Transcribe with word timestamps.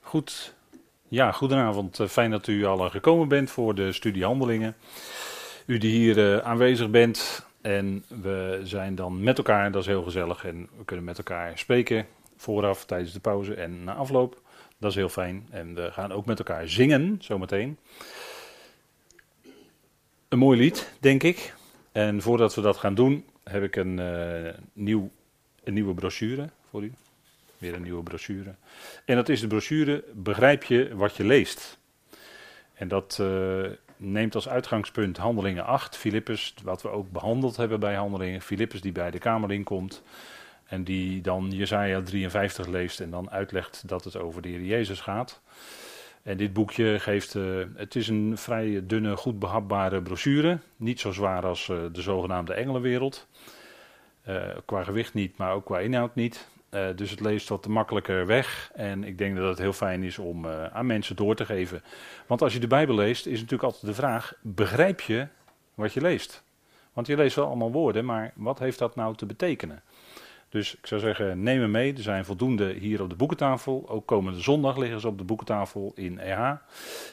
Goed. 0.00 0.54
Ja, 1.08 1.32
goedenavond. 1.32 2.00
Eh, 2.00 2.06
Fijn 2.06 2.30
dat 2.30 2.46
u 2.46 2.64
al 2.64 2.90
gekomen 2.90 3.28
bent 3.28 3.50
voor 3.50 3.74
de 3.74 3.92
studie 3.92 4.24
Handelingen. 4.24 4.76
U 5.66 5.78
die 5.78 5.92
hier 5.92 6.34
eh, 6.34 6.46
aanwezig 6.46 6.90
bent. 6.90 7.46
En 7.60 8.04
we 8.08 8.60
zijn 8.64 8.94
dan 8.94 9.22
met 9.22 9.38
elkaar, 9.38 9.72
dat 9.72 9.80
is 9.80 9.86
heel 9.86 10.02
gezellig. 10.02 10.44
En 10.44 10.68
we 10.76 10.84
kunnen 10.84 11.04
met 11.04 11.18
elkaar 11.18 11.58
spreken 11.58 12.06
vooraf, 12.36 12.84
tijdens 12.84 13.12
de 13.12 13.20
pauze 13.20 13.54
en 13.54 13.84
na 13.84 13.94
afloop. 13.94 14.40
Dat 14.78 14.90
is 14.90 14.96
heel 14.96 15.08
fijn. 15.08 15.46
En 15.50 15.74
we 15.74 15.90
gaan 15.92 16.12
ook 16.12 16.26
met 16.26 16.38
elkaar 16.38 16.68
zingen, 16.68 17.16
zometeen. 17.20 17.78
Een 20.28 20.38
mooi 20.38 20.58
lied, 20.58 20.92
denk 21.00 21.22
ik. 21.22 21.54
En 21.92 22.22
voordat 22.22 22.54
we 22.54 22.60
dat 22.60 22.76
gaan 22.76 22.94
doen, 22.94 23.24
heb 23.42 23.62
ik 23.62 23.76
een, 23.76 23.98
uh, 23.98 24.52
nieuw, 24.72 25.10
een 25.64 25.74
nieuwe 25.74 25.94
brochure 25.94 26.48
voor 26.70 26.82
u. 26.82 26.92
Weer 27.64 27.74
een 27.74 27.82
nieuwe 27.82 28.02
brochure. 28.02 28.54
En 29.04 29.16
dat 29.16 29.28
is 29.28 29.40
de 29.40 29.46
brochure 29.46 30.04
Begrijp 30.14 30.64
je 30.64 30.96
wat 30.96 31.16
je 31.16 31.24
leest. 31.24 31.78
En 32.74 32.88
dat 32.88 33.18
uh, 33.20 33.66
neemt 33.96 34.34
als 34.34 34.48
uitgangspunt 34.48 35.16
Handelingen 35.16 35.64
8, 35.64 35.96
Filippus, 35.96 36.54
wat 36.62 36.82
we 36.82 36.88
ook 36.88 37.10
behandeld 37.10 37.56
hebben 37.56 37.80
bij 37.80 37.94
Handelingen. 37.94 38.40
Filippus 38.40 38.80
die 38.80 38.92
bij 38.92 39.10
de 39.10 39.18
Kamer 39.18 39.62
komt 39.62 40.02
en 40.64 40.84
die 40.84 41.20
dan 41.20 41.50
Jesaja 41.50 42.02
53 42.02 42.66
leest 42.66 43.00
en 43.00 43.10
dan 43.10 43.30
uitlegt 43.30 43.88
dat 43.88 44.04
het 44.04 44.16
over 44.16 44.42
de 44.42 44.48
Heer 44.48 44.62
Jezus 44.62 45.00
gaat. 45.00 45.40
En 46.22 46.36
dit 46.36 46.52
boekje 46.52 46.98
geeft, 46.98 47.34
uh, 47.34 47.64
het 47.74 47.96
is 47.96 48.08
een 48.08 48.38
vrij 48.38 48.86
dunne, 48.86 49.16
goed 49.16 49.38
behapbare 49.38 50.02
brochure. 50.02 50.58
Niet 50.76 51.00
zo 51.00 51.12
zwaar 51.12 51.46
als 51.46 51.68
uh, 51.68 51.78
de 51.92 52.02
zogenaamde 52.02 52.54
Engelenwereld. 52.54 53.26
Uh, 54.28 54.46
qua 54.64 54.84
gewicht 54.84 55.14
niet, 55.14 55.36
maar 55.36 55.52
ook 55.52 55.64
qua 55.64 55.78
inhoud 55.78 56.14
niet. 56.14 56.52
Uh, 56.74 56.86
dus 56.96 57.10
het 57.10 57.20
leest 57.20 57.48
wat 57.48 57.66
makkelijker 57.66 58.26
weg. 58.26 58.70
En 58.74 59.04
ik 59.04 59.18
denk 59.18 59.36
dat 59.36 59.48
het 59.48 59.58
heel 59.58 59.72
fijn 59.72 60.02
is 60.02 60.18
om 60.18 60.44
uh, 60.44 60.66
aan 60.66 60.86
mensen 60.86 61.16
door 61.16 61.34
te 61.34 61.44
geven. 61.44 61.82
Want 62.26 62.42
als 62.42 62.52
je 62.52 62.58
de 62.58 62.66
Bijbel 62.66 62.94
leest, 62.94 63.26
is 63.26 63.34
natuurlijk 63.34 63.62
altijd 63.62 63.86
de 63.86 63.94
vraag: 63.94 64.34
begrijp 64.40 65.00
je 65.00 65.26
wat 65.74 65.92
je 65.92 66.00
leest? 66.00 66.42
Want 66.92 67.06
je 67.06 67.16
leest 67.16 67.36
wel 67.36 67.46
allemaal 67.46 67.72
woorden, 67.72 68.04
maar 68.04 68.32
wat 68.34 68.58
heeft 68.58 68.78
dat 68.78 68.96
nou 68.96 69.16
te 69.16 69.26
betekenen? 69.26 69.82
Dus 70.48 70.76
ik 70.76 70.86
zou 70.86 71.00
zeggen, 71.00 71.42
neem 71.42 71.60
me 71.60 71.66
mee. 71.66 71.94
Er 71.94 72.02
zijn 72.02 72.24
voldoende 72.24 72.72
hier 72.72 73.02
op 73.02 73.10
de 73.10 73.16
boekentafel. 73.16 73.88
Ook 73.88 74.06
komende 74.06 74.40
zondag 74.40 74.76
liggen 74.76 75.00
ze 75.00 75.08
op 75.08 75.18
de 75.18 75.24
boekentafel 75.24 75.92
in 75.94 76.18
EH. 76.18 76.52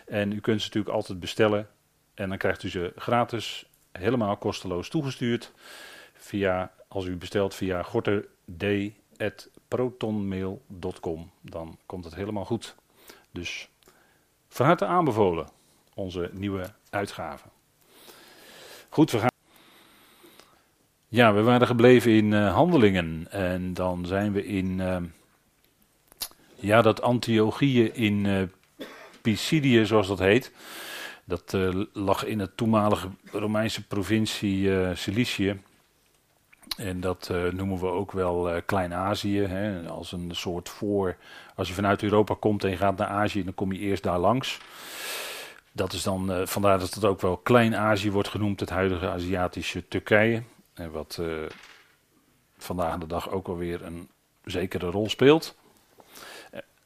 En 0.07 0.31
u 0.31 0.39
kunt 0.39 0.61
ze 0.61 0.67
natuurlijk 0.67 0.95
altijd 0.95 1.19
bestellen. 1.19 1.67
En 2.13 2.29
dan 2.29 2.37
krijgt 2.37 2.63
u 2.63 2.69
ze 2.69 2.93
gratis, 2.95 3.65
helemaal 3.91 4.37
kosteloos 4.37 4.89
toegestuurd. 4.89 5.51
Via, 6.13 6.71
als 6.87 7.05
u 7.05 7.15
bestelt 7.15 7.55
via 7.55 7.83
gorterd 7.83 8.27
protonmail.com. 9.67 11.31
Dan 11.41 11.77
komt 11.85 12.05
het 12.05 12.15
helemaal 12.15 12.45
goed. 12.45 12.75
Dus 13.31 13.69
van 14.47 14.65
harte 14.65 14.85
aanbevolen, 14.85 15.47
onze 15.93 16.29
nieuwe 16.33 16.73
uitgave. 16.89 17.47
Goed, 18.89 19.11
we 19.11 19.19
gaan. 19.19 19.29
Ja, 21.07 21.33
we 21.33 21.41
waren 21.41 21.67
gebleven 21.67 22.11
in 22.11 22.31
uh, 22.31 22.53
handelingen. 22.53 23.27
En 23.29 23.73
dan 23.73 24.05
zijn 24.05 24.31
we 24.31 24.45
in. 24.45 24.79
Uh, 24.79 24.97
ja, 26.55 26.81
dat 26.81 27.01
Antiochieën 27.01 27.95
in 27.95 28.25
uh, 28.25 28.41
Pisidië, 29.21 29.85
zoals 29.85 30.07
dat 30.07 30.19
heet. 30.19 30.51
Dat 31.25 31.57
lag 31.93 32.25
in 32.25 32.39
het 32.39 32.57
toenmalige 32.57 33.09
Romeinse 33.31 33.87
provincie 33.87 34.95
Cilicië. 34.95 35.61
En 36.81 36.99
dat 36.99 37.29
uh, 37.31 37.51
noemen 37.51 37.79
we 37.79 37.87
ook 37.87 38.11
wel 38.11 38.55
uh, 38.55 38.61
Klein-Azië, 38.65 39.49
als 39.87 40.11
een 40.11 40.29
soort 40.33 40.69
voor. 40.69 41.15
Als 41.55 41.67
je 41.67 41.73
vanuit 41.73 42.03
Europa 42.03 42.35
komt 42.39 42.63
en 42.63 42.69
je 42.69 42.77
gaat 42.77 42.97
naar 42.97 43.07
Azië, 43.07 43.43
dan 43.43 43.53
kom 43.53 43.71
je 43.71 43.79
eerst 43.79 44.03
daar 44.03 44.19
langs. 44.19 44.59
Dat 45.71 45.93
is 45.93 46.03
dan, 46.03 46.31
uh, 46.31 46.45
vandaar 46.45 46.79
dat 46.79 46.93
het 46.93 47.05
ook 47.05 47.21
wel 47.21 47.37
Klein-Azië 47.37 48.11
wordt 48.11 48.27
genoemd, 48.27 48.59
het 48.59 48.69
huidige 48.69 49.09
Aziatische 49.09 49.87
Turkije. 49.87 50.43
En 50.73 50.91
wat 50.91 51.21
vandaag 52.57 52.97
de 52.97 53.07
dag 53.07 53.31
ook 53.31 53.47
alweer 53.47 53.85
een 53.85 54.09
zekere 54.45 54.89
rol 54.89 55.09
speelt. 55.09 55.55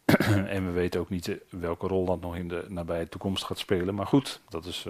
en 0.56 0.66
we 0.66 0.72
weten 0.72 1.00
ook 1.00 1.10
niet 1.10 1.38
welke 1.50 1.88
rol 1.88 2.06
dat 2.06 2.22
nog 2.22 2.36
in 2.36 2.48
de 2.48 2.66
nabije 2.68 3.10
toekomst 3.10 3.44
gaat 3.44 3.60
spelen. 3.60 3.96
Maar 3.96 4.08
goed, 4.08 4.42
dat 4.50 4.66
is 4.66 4.86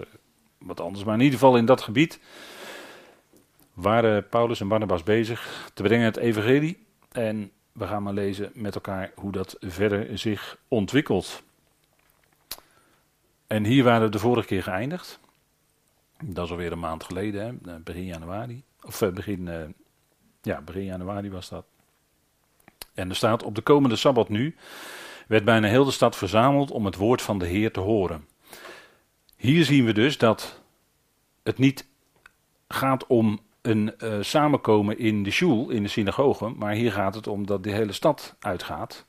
wat 0.57 0.79
anders. 0.79 1.03
Maar 1.03 1.13
in 1.13 1.21
ieder 1.21 1.39
geval 1.39 1.57
in 1.57 1.65
dat 1.65 1.81
gebied 1.81 2.19
waren 3.75 4.29
Paulus 4.29 4.61
en 4.61 4.67
Barnabas 4.67 5.03
bezig 5.03 5.69
te 5.73 5.83
brengen 5.83 6.05
het 6.05 6.17
evangelie. 6.17 6.85
En 7.11 7.51
we 7.71 7.87
gaan 7.87 8.03
maar 8.03 8.13
lezen 8.13 8.51
met 8.53 8.75
elkaar 8.75 9.11
hoe 9.15 9.31
dat 9.31 9.55
verder 9.59 10.17
zich 10.17 10.57
ontwikkelt. 10.67 11.43
En 13.47 13.65
hier 13.65 13.83
waren 13.83 14.05
we 14.05 14.09
de 14.09 14.19
vorige 14.19 14.47
keer 14.47 14.63
geëindigd. 14.63 15.19
Dat 16.23 16.45
is 16.45 16.51
alweer 16.51 16.71
een 16.71 16.79
maand 16.79 17.03
geleden, 17.03 17.59
hè? 17.63 17.79
begin 17.79 18.05
januari. 18.05 18.63
Of 18.81 19.01
eh, 19.01 19.09
begin, 19.09 19.47
uh, 19.47 19.61
ja, 20.41 20.61
begin 20.61 20.83
januari 20.83 21.31
was 21.31 21.49
dat. 21.49 21.65
En 22.93 23.09
er 23.09 23.15
staat 23.15 23.43
op 23.43 23.55
de 23.55 23.61
komende 23.61 23.95
sabbat 23.95 24.29
nu, 24.29 24.55
werd 25.27 25.45
bijna 25.45 25.67
heel 25.67 25.85
de 25.85 25.91
stad 25.91 26.15
verzameld 26.15 26.71
om 26.71 26.85
het 26.85 26.95
woord 26.95 27.21
van 27.21 27.39
de 27.39 27.45
Heer 27.45 27.71
te 27.71 27.79
horen. 27.79 28.27
Hier 29.35 29.65
zien 29.65 29.85
we 29.85 29.93
dus 29.93 30.17
dat 30.17 30.61
het 31.43 31.57
niet 31.57 31.87
gaat 32.67 33.07
om 33.07 33.39
een 33.65 33.93
uh, 34.03 34.17
samenkomen 34.21 34.97
in 34.97 35.23
de 35.23 35.31
shul, 35.31 35.69
in 35.69 35.83
de 35.83 35.89
synagoge. 35.89 36.49
Maar 36.49 36.73
hier 36.73 36.91
gaat 36.91 37.15
het 37.15 37.27
om 37.27 37.45
dat 37.45 37.63
de 37.63 37.71
hele 37.71 37.91
stad 37.91 38.35
uitgaat. 38.39 39.05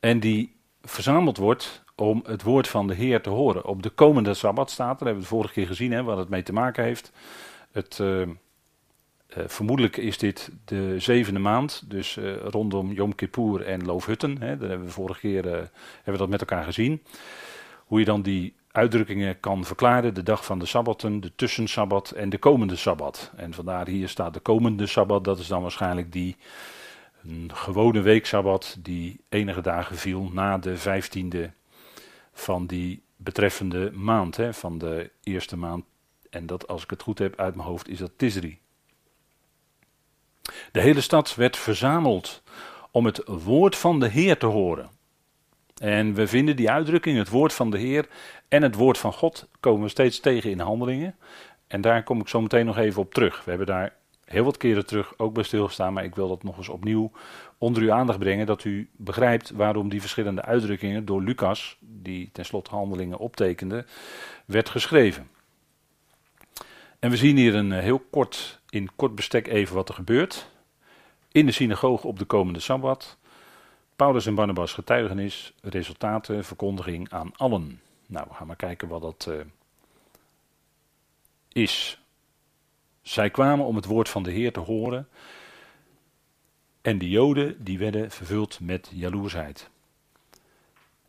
En 0.00 0.20
die 0.20 0.56
verzameld 0.82 1.36
wordt 1.36 1.84
om 1.96 2.22
het 2.26 2.42
woord 2.42 2.68
van 2.68 2.86
de 2.86 2.94
Heer 2.94 3.22
te 3.22 3.30
horen. 3.30 3.64
Op 3.64 3.82
de 3.82 3.90
komende 3.90 4.34
Sabbat 4.34 4.70
staat, 4.70 4.98
daar 4.98 5.08
hebben 5.08 5.14
we 5.14 5.20
het 5.20 5.36
vorige 5.36 5.52
keer 5.52 5.66
gezien, 5.66 5.92
hè, 5.92 6.02
wat 6.02 6.18
het 6.18 6.28
mee 6.28 6.42
te 6.42 6.52
maken 6.52 6.84
heeft. 6.84 7.12
Het, 7.72 7.98
uh, 7.98 8.20
uh, 8.20 8.26
vermoedelijk 9.28 9.96
is 9.96 10.18
dit 10.18 10.50
de 10.64 10.94
zevende 10.98 11.40
maand, 11.40 11.90
dus 11.90 12.18
rondom 12.42 12.92
Yom 12.92 13.14
Kippur 13.14 13.62
en 13.66 13.84
Loofhutten. 13.84 14.40
Hè, 14.40 14.56
daar 14.56 14.68
hebben 14.68 14.86
we 14.86 14.92
vorige 14.92 15.20
keer 15.20 15.42
hebben 15.44 16.12
we 16.12 16.16
dat 16.16 16.28
met 16.28 16.40
elkaar 16.40 16.64
gezien. 16.64 17.02
Hoe 17.86 17.98
je 17.98 18.04
dan 18.04 18.22
die 18.22 18.54
uitdrukkingen 18.72 19.40
kan 19.40 19.64
verklaren. 19.64 20.14
De 20.14 20.22
dag 20.22 20.44
van 20.44 20.58
de 20.58 20.66
sabbatten, 20.66 21.20
de 21.20 21.34
tussensabbat 21.34 22.10
en 22.10 22.30
de 22.30 22.38
komende 22.38 22.76
sabbat. 22.76 23.32
En 23.36 23.54
vandaar 23.54 23.88
hier 23.88 24.08
staat 24.08 24.34
de 24.34 24.40
komende 24.40 24.86
sabbat, 24.86 25.24
dat 25.24 25.38
is 25.38 25.46
dan 25.46 25.62
waarschijnlijk 25.62 26.12
die 26.12 26.36
een 27.22 27.50
gewone 27.54 28.00
weeksabbat 28.00 28.76
die 28.78 29.20
enige 29.28 29.60
dagen 29.60 29.96
viel 29.96 30.30
na 30.32 30.58
de 30.58 30.76
vijftiende 30.76 31.52
van 32.32 32.66
die 32.66 33.02
betreffende 33.16 33.90
maand, 33.92 34.36
hè, 34.36 34.54
van 34.54 34.78
de 34.78 35.10
eerste 35.22 35.56
maand. 35.56 35.84
En 36.30 36.46
dat, 36.46 36.68
als 36.68 36.82
ik 36.82 36.90
het 36.90 37.02
goed 37.02 37.18
heb 37.18 37.38
uit 37.38 37.54
mijn 37.54 37.68
hoofd, 37.68 37.88
is 37.88 37.98
dat 37.98 38.10
Tisri. 38.16 38.58
De 40.72 40.80
hele 40.80 41.00
stad 41.00 41.34
werd 41.34 41.56
verzameld 41.56 42.42
om 42.90 43.04
het 43.04 43.22
woord 43.26 43.76
van 43.76 44.00
de 44.00 44.08
Heer 44.08 44.38
te 44.38 44.46
horen. 44.46 44.90
En 45.78 46.14
we 46.14 46.26
vinden 46.26 46.56
die 46.56 46.70
uitdrukking, 46.70 47.18
het 47.18 47.28
woord 47.28 47.52
van 47.52 47.70
de 47.70 47.78
Heer 47.78 48.08
en 48.48 48.62
het 48.62 48.74
woord 48.74 48.98
van 48.98 49.12
God, 49.12 49.48
komen 49.60 49.82
we 49.82 49.88
steeds 49.88 50.20
tegen 50.20 50.50
in 50.50 50.60
handelingen. 50.60 51.16
En 51.66 51.80
daar 51.80 52.02
kom 52.02 52.20
ik 52.20 52.28
zo 52.28 52.40
meteen 52.40 52.66
nog 52.66 52.78
even 52.78 53.02
op 53.02 53.14
terug. 53.14 53.44
We 53.44 53.50
hebben 53.50 53.66
daar 53.66 53.92
heel 54.24 54.44
wat 54.44 54.56
keren 54.56 54.86
terug 54.86 55.18
ook 55.18 55.34
bij 55.34 55.42
stilgestaan, 55.42 55.92
maar 55.92 56.04
ik 56.04 56.14
wil 56.14 56.28
dat 56.28 56.42
nog 56.42 56.56
eens 56.56 56.68
opnieuw 56.68 57.10
onder 57.58 57.82
uw 57.82 57.92
aandacht 57.92 58.18
brengen, 58.18 58.46
dat 58.46 58.64
u 58.64 58.88
begrijpt 58.96 59.50
waarom 59.50 59.88
die 59.88 60.00
verschillende 60.00 60.42
uitdrukkingen 60.42 61.04
door 61.04 61.22
Lucas, 61.22 61.76
die 61.80 62.30
tenslotte 62.32 62.70
handelingen 62.70 63.18
optekende, 63.18 63.84
werd 64.44 64.68
geschreven. 64.68 65.28
En 66.98 67.10
we 67.10 67.16
zien 67.16 67.36
hier 67.36 67.54
een 67.54 67.72
eh, 67.72 67.82
heel 67.82 67.98
kort, 68.10 68.60
in 68.70 68.88
kort 68.96 69.14
bestek 69.14 69.46
even 69.46 69.74
wat 69.74 69.88
er 69.88 69.94
gebeurt. 69.94 70.50
In 71.32 71.46
de 71.46 71.52
synagoge 71.52 72.06
op 72.06 72.18
de 72.18 72.24
komende 72.24 72.60
Sabbat. 72.60 73.18
Paulus 73.98 74.26
en 74.26 74.34
Barnabas 74.34 74.72
getuigenis, 74.72 75.52
resultaten, 75.62 76.44
verkondiging 76.44 77.10
aan 77.10 77.32
allen. 77.36 77.80
Nou, 78.06 78.26
we 78.28 78.34
gaan 78.34 78.46
maar 78.46 78.56
kijken 78.56 78.88
wat 78.88 79.02
dat 79.02 79.26
uh, 79.28 79.40
is. 81.52 82.00
Zij 83.02 83.30
kwamen 83.30 83.66
om 83.66 83.76
het 83.76 83.84
woord 83.84 84.08
van 84.08 84.22
de 84.22 84.30
Heer 84.30 84.52
te 84.52 84.60
horen. 84.60 85.08
En 86.80 86.98
de 86.98 87.08
Joden 87.08 87.64
die 87.64 87.78
werden 87.78 88.10
vervuld 88.10 88.60
met 88.60 88.90
jaloersheid. 88.92 89.70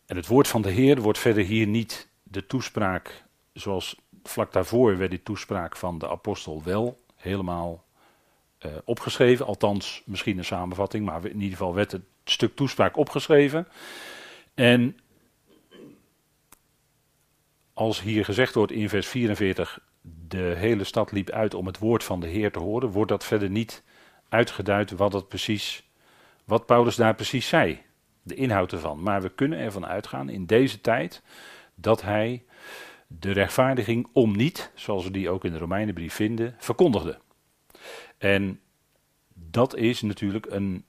En 0.06 0.16
het 0.16 0.26
woord 0.26 0.48
van 0.48 0.62
de 0.62 0.70
Heer 0.70 1.00
wordt 1.00 1.18
verder 1.18 1.44
hier 1.44 1.66
niet 1.66 2.08
de 2.22 2.46
toespraak, 2.46 3.24
zoals 3.52 3.96
vlak 4.22 4.52
daarvoor 4.52 4.98
werd 4.98 5.10
die 5.10 5.22
toespraak 5.22 5.76
van 5.76 5.98
de 5.98 6.08
apostel 6.08 6.62
wel 6.62 7.00
helemaal 7.16 7.84
uh, 8.66 8.72
opgeschreven. 8.84 9.46
Althans, 9.46 10.02
misschien 10.04 10.38
een 10.38 10.44
samenvatting, 10.44 11.04
maar 11.04 11.24
in 11.24 11.34
ieder 11.34 11.58
geval 11.58 11.74
werd 11.74 11.92
het 11.92 12.02
stuk 12.24 12.56
toespraak 12.56 12.96
opgeschreven. 12.96 13.68
En 14.54 14.96
als 17.72 18.00
hier 18.00 18.24
gezegd 18.24 18.54
wordt 18.54 18.72
in 18.72 18.88
vers 18.88 19.06
44, 19.06 19.78
de 20.28 20.54
hele 20.56 20.84
stad 20.84 21.12
liep 21.12 21.30
uit 21.30 21.54
om 21.54 21.66
het 21.66 21.78
woord 21.78 22.04
van 22.04 22.20
de 22.20 22.26
Heer 22.26 22.52
te 22.52 22.58
horen, 22.58 22.90
wordt 22.90 23.10
dat 23.10 23.24
verder 23.24 23.50
niet 23.50 23.82
uitgeduid 24.28 24.90
wat, 24.90 25.12
dat 25.12 25.28
precies, 25.28 25.90
wat 26.44 26.66
Paulus 26.66 26.96
daar 26.96 27.14
precies 27.14 27.48
zei. 27.48 27.82
de 28.22 28.34
inhoud 28.34 28.72
ervan. 28.72 29.02
Maar 29.02 29.22
we 29.22 29.28
kunnen 29.28 29.58
ervan 29.58 29.86
uitgaan 29.86 30.28
in 30.28 30.46
deze 30.46 30.80
tijd 30.80 31.22
dat 31.74 32.02
hij 32.02 32.44
de 33.06 33.32
rechtvaardiging 33.32 34.08
om 34.12 34.36
niet, 34.36 34.70
zoals 34.74 35.04
we 35.04 35.10
die 35.10 35.30
ook 35.30 35.44
in 35.44 35.52
de 35.52 35.58
Romeinenbrief 35.58 36.14
vinden, 36.14 36.54
verkondigde. 36.58 37.18
En 38.20 38.60
dat 39.34 39.76
is 39.76 40.02
natuurlijk 40.02 40.46
een 40.46 40.84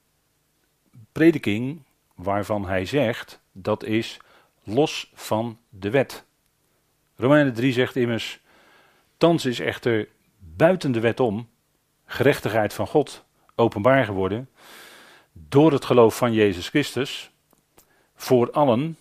prediking 1.12 1.84
waarvan 2.16 2.66
hij 2.66 2.86
zegt 2.86 3.40
dat 3.52 3.84
is 3.84 4.20
los 4.64 5.12
van 5.14 5.58
de 5.70 5.90
wet. 5.90 6.26
Romeinen 7.16 7.54
3 7.54 7.74
zegt 7.74 7.96
immers: 7.96 8.40
Thans 9.18 9.46
is 9.46 9.60
echter 9.60 10.08
buiten 10.38 10.92
de 10.92 11.00
wet 11.00 11.20
om 11.20 11.50
gerechtigheid 12.06 12.74
van 12.74 12.88
God 12.88 13.24
openbaar 13.56 14.06
geworden 14.06 14.50
door 15.34 15.72
het 15.72 15.86
geloof 15.86 16.18
van 16.18 16.34
Jezus 16.34 16.70
Christus 16.70 17.32
voor 18.16 18.52
allen, 18.52 18.98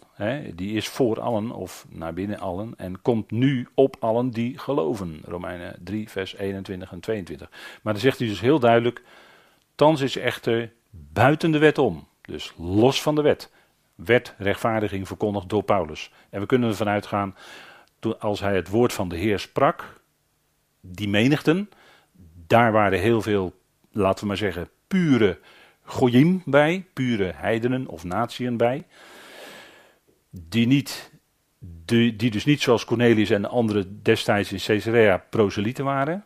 die 0.54 0.76
is 0.76 0.88
voor 0.88 1.20
allen 1.20 1.50
of 1.50 1.86
naar 1.88 2.12
binnen 2.12 2.38
allen 2.38 2.74
en 2.76 3.02
komt 3.02 3.30
nu 3.30 3.68
op 3.74 3.96
allen 4.00 4.30
die 4.30 4.58
geloven. 4.58 5.20
Romeinen 5.24 5.76
3, 5.84 6.08
vers 6.08 6.36
21 6.36 6.92
en 6.92 7.00
22. 7.00 7.50
Maar 7.82 7.92
dan 7.92 8.02
zegt 8.02 8.18
hij 8.18 8.28
dus 8.28 8.40
heel 8.40 8.58
duidelijk, 8.58 9.02
thans 9.74 10.00
is 10.00 10.16
echter 10.16 10.72
buiten 10.90 11.50
de 11.50 11.58
wet 11.58 11.78
om, 11.78 12.08
dus 12.20 12.54
los 12.56 13.02
van 13.02 13.14
de 13.14 13.22
wet, 13.22 13.52
werd 13.94 14.34
rechtvaardiging 14.38 15.06
verkondigd 15.06 15.48
door 15.48 15.62
Paulus. 15.62 16.10
En 16.30 16.40
we 16.40 16.46
kunnen 16.46 16.68
ervan 16.68 16.88
uitgaan, 16.88 17.36
als 18.18 18.40
hij 18.40 18.54
het 18.54 18.68
woord 18.68 18.92
van 18.92 19.08
de 19.08 19.16
Heer 19.16 19.38
sprak, 19.38 20.00
die 20.80 21.08
menigten, 21.08 21.70
daar 22.46 22.72
waren 22.72 22.98
heel 22.98 23.22
veel, 23.22 23.54
laten 23.92 24.20
we 24.20 24.26
maar 24.26 24.36
zeggen, 24.36 24.68
pure 24.88 25.38
goyim 25.82 26.42
bij, 26.44 26.86
pure 26.92 27.32
heidenen 27.34 27.86
of 27.86 28.04
natieën 28.04 28.56
bij, 28.56 28.86
die, 30.30 30.66
niet, 30.66 31.12
die, 31.84 32.30
dus 32.30 32.44
niet 32.44 32.62
zoals 32.62 32.84
Cornelius 32.84 33.30
en 33.30 33.42
de 33.42 33.48
anderen 33.48 34.02
destijds 34.02 34.52
in 34.52 34.58
Caesarea 34.58 35.24
proselieten 35.30 35.84
waren. 35.84 36.24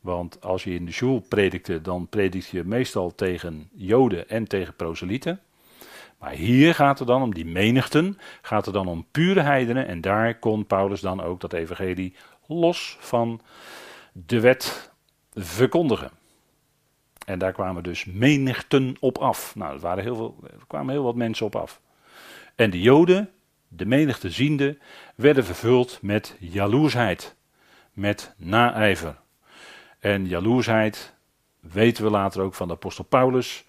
Want 0.00 0.42
als 0.42 0.64
je 0.64 0.74
in 0.74 0.84
de 0.84 0.92
school 0.92 1.20
predikte, 1.20 1.80
dan 1.80 2.08
predik 2.08 2.44
je 2.44 2.64
meestal 2.64 3.14
tegen 3.14 3.68
Joden 3.72 4.28
en 4.28 4.44
tegen 4.44 4.74
proselieten. 4.74 5.40
Maar 6.18 6.32
hier 6.32 6.74
gaat 6.74 6.98
het 6.98 7.08
dan 7.08 7.22
om 7.22 7.34
die 7.34 7.46
menigten, 7.46 8.18
gaat 8.42 8.64
het 8.64 8.74
dan 8.74 8.86
om 8.86 9.06
pure 9.10 9.40
heidenen. 9.40 9.86
En 9.86 10.00
daar 10.00 10.38
kon 10.38 10.66
Paulus 10.66 11.00
dan 11.00 11.22
ook 11.22 11.40
dat 11.40 11.52
evangelie 11.52 12.14
los 12.46 12.96
van 13.00 13.40
de 14.12 14.40
wet 14.40 14.90
verkondigen. 15.34 16.10
En 17.26 17.38
daar 17.38 17.52
kwamen 17.52 17.82
dus 17.82 18.04
menigten 18.04 18.96
op 19.00 19.18
af. 19.18 19.54
Nou, 19.56 19.74
er, 19.74 19.80
waren 19.80 20.02
heel 20.02 20.16
veel, 20.16 20.36
er 20.42 20.66
kwamen 20.66 20.92
heel 20.92 21.02
wat 21.02 21.14
mensen 21.14 21.46
op 21.46 21.56
af. 21.56 21.80
En 22.58 22.70
de 22.70 22.80
Joden, 22.80 23.30
de 23.68 23.86
menigte 23.86 24.30
ziende, 24.30 24.78
werden 25.14 25.44
vervuld 25.44 25.98
met 26.02 26.36
jaloersheid, 26.38 27.36
met 27.92 28.34
naijver. 28.36 29.16
En 29.98 30.26
jaloersheid, 30.26 31.14
weten 31.60 32.04
we 32.04 32.10
later 32.10 32.40
ook 32.40 32.54
van 32.54 32.68
de 32.68 32.74
apostel 32.74 33.04
Paulus 33.04 33.64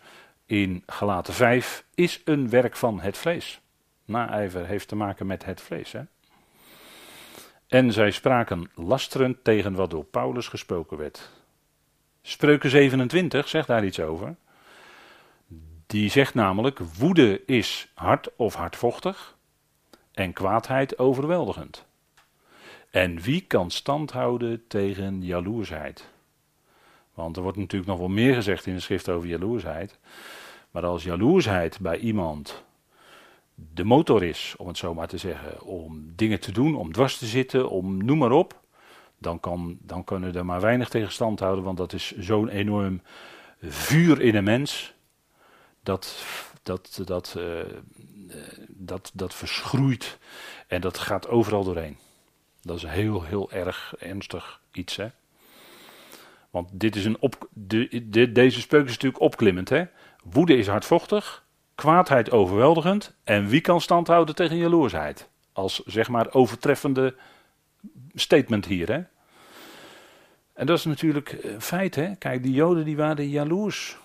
in 0.45 0.83
Galaten 0.85 1.33
5, 1.33 1.85
is 1.95 2.21
een 2.25 2.49
werk 2.49 2.75
van 2.75 2.99
het 2.99 3.17
vlees. 3.17 3.61
Naijver 4.05 4.65
heeft 4.65 4.87
te 4.87 4.95
maken 4.95 5.27
met 5.27 5.45
het 5.45 5.61
vlees. 5.61 5.91
Hè? 5.91 6.01
En 7.67 7.93
zij 7.93 8.11
spraken 8.11 8.69
lasterend 8.75 9.43
tegen 9.43 9.73
wat 9.73 9.89
door 9.89 10.05
Paulus 10.05 10.47
gesproken 10.47 10.97
werd. 10.97 11.29
Spreuken 12.21 12.69
27 12.69 13.47
zegt 13.47 13.67
daar 13.67 13.85
iets 13.85 13.99
over. 13.99 14.35
Die 15.89 16.09
zegt 16.09 16.33
namelijk: 16.33 16.79
woede 16.79 17.45
is 17.45 17.91
hard 17.93 18.29
of 18.35 18.53
hardvochtig 18.53 19.37
en 20.11 20.33
kwaadheid 20.33 20.97
overweldigend. 20.97 21.85
En 22.89 23.21
wie 23.21 23.41
kan 23.41 23.71
stand 23.71 24.11
houden 24.11 24.67
tegen 24.67 25.23
jaloersheid? 25.23 26.09
Want 27.13 27.35
er 27.35 27.41
wordt 27.41 27.57
natuurlijk 27.57 27.89
nog 27.89 27.99
wel 27.99 28.07
meer 28.07 28.33
gezegd 28.33 28.65
in 28.65 28.73
de 28.73 28.79
schrift 28.79 29.09
over 29.09 29.29
jaloersheid. 29.29 29.99
Maar 30.71 30.85
als 30.85 31.03
jaloersheid 31.03 31.79
bij 31.79 31.97
iemand 31.97 32.63
de 33.55 33.83
motor 33.83 34.23
is, 34.23 34.53
om 34.57 34.67
het 34.67 34.77
zo 34.77 34.93
maar 34.93 35.07
te 35.07 35.17
zeggen, 35.17 35.61
om 35.61 36.13
dingen 36.15 36.39
te 36.39 36.51
doen, 36.51 36.75
om 36.75 36.91
dwars 36.91 37.17
te 37.17 37.25
zitten, 37.25 37.69
om 37.69 38.05
noem 38.05 38.17
maar 38.17 38.31
op, 38.31 38.59
dan, 39.17 39.39
kan, 39.39 39.77
dan 39.81 40.03
kunnen 40.03 40.35
er 40.35 40.45
maar 40.45 40.61
weinig 40.61 40.89
tegen 40.89 41.11
stand 41.11 41.39
houden, 41.39 41.63
want 41.63 41.77
dat 41.77 41.93
is 41.93 42.17
zo'n 42.17 42.49
enorm 42.49 43.01
vuur 43.61 44.21
in 44.21 44.35
een 44.35 44.43
mens. 44.43 44.97
Dat, 45.89 46.23
dat, 46.63 47.01
dat, 47.05 47.35
uh, 47.37 47.59
dat, 48.67 49.11
dat 49.13 49.33
verschroeit 49.33 50.17
en 50.67 50.81
dat 50.81 50.97
gaat 50.97 51.27
overal 51.27 51.63
doorheen. 51.63 51.97
Dat 52.61 52.77
is 52.77 52.83
heel, 52.83 53.23
heel 53.23 53.51
erg 53.51 53.93
ernstig 53.99 54.61
iets. 54.71 54.95
Hè? 54.95 55.07
Want 56.49 56.69
dit 56.71 56.95
is 56.95 57.05
een 57.05 57.17
op, 57.19 57.47
de, 57.53 58.09
de, 58.09 58.31
deze 58.31 58.59
spreuk 58.59 58.85
is 58.85 58.91
natuurlijk 58.91 59.21
opklimmend. 59.21 59.69
Hè? 59.69 59.83
Woede 60.23 60.57
is 60.57 60.67
hardvochtig, 60.67 61.45
kwaadheid 61.75 62.31
overweldigend. 62.31 63.13
En 63.23 63.47
wie 63.47 63.61
kan 63.61 63.81
stand 63.81 64.07
houden 64.07 64.35
tegen 64.35 64.57
jaloersheid? 64.57 65.29
Als 65.53 65.83
zeg 65.85 66.09
maar 66.09 66.33
overtreffende 66.33 67.15
statement 68.13 68.65
hier. 68.65 68.87
Hè? 68.87 69.01
En 70.53 70.65
dat 70.65 70.77
is 70.77 70.85
natuurlijk 70.85 71.37
een 71.43 71.61
feit. 71.61 71.95
Hè? 71.95 72.15
Kijk, 72.15 72.43
die 72.43 72.53
Joden 72.53 72.85
die 72.85 72.97
waren 72.97 73.29
jaloers. 73.29 73.97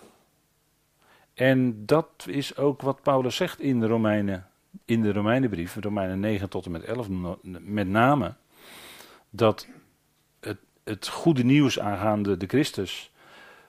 En 1.35 1.87
dat 1.87 2.25
is 2.27 2.57
ook 2.57 2.83
wat 2.83 3.03
Paulus 3.03 3.37
zegt 3.37 3.61
in 3.61 3.81
de 3.81 3.87
Romeinen, 3.87 4.47
in 4.85 5.03
de 5.03 5.13
Romeinenbrief, 5.13 5.77
Romeinen 5.81 6.21
9 6.21 6.49
tot 6.49 6.65
en 6.65 6.71
met 6.71 6.85
11 6.85 7.09
met 7.61 7.89
name. 7.89 8.35
Dat 9.31 9.69
het, 10.41 10.59
het 10.85 11.09
goede 11.09 11.45
nieuws 11.45 11.81
aangaande 11.81 12.37
de 12.37 12.47
Christus 12.47 13.13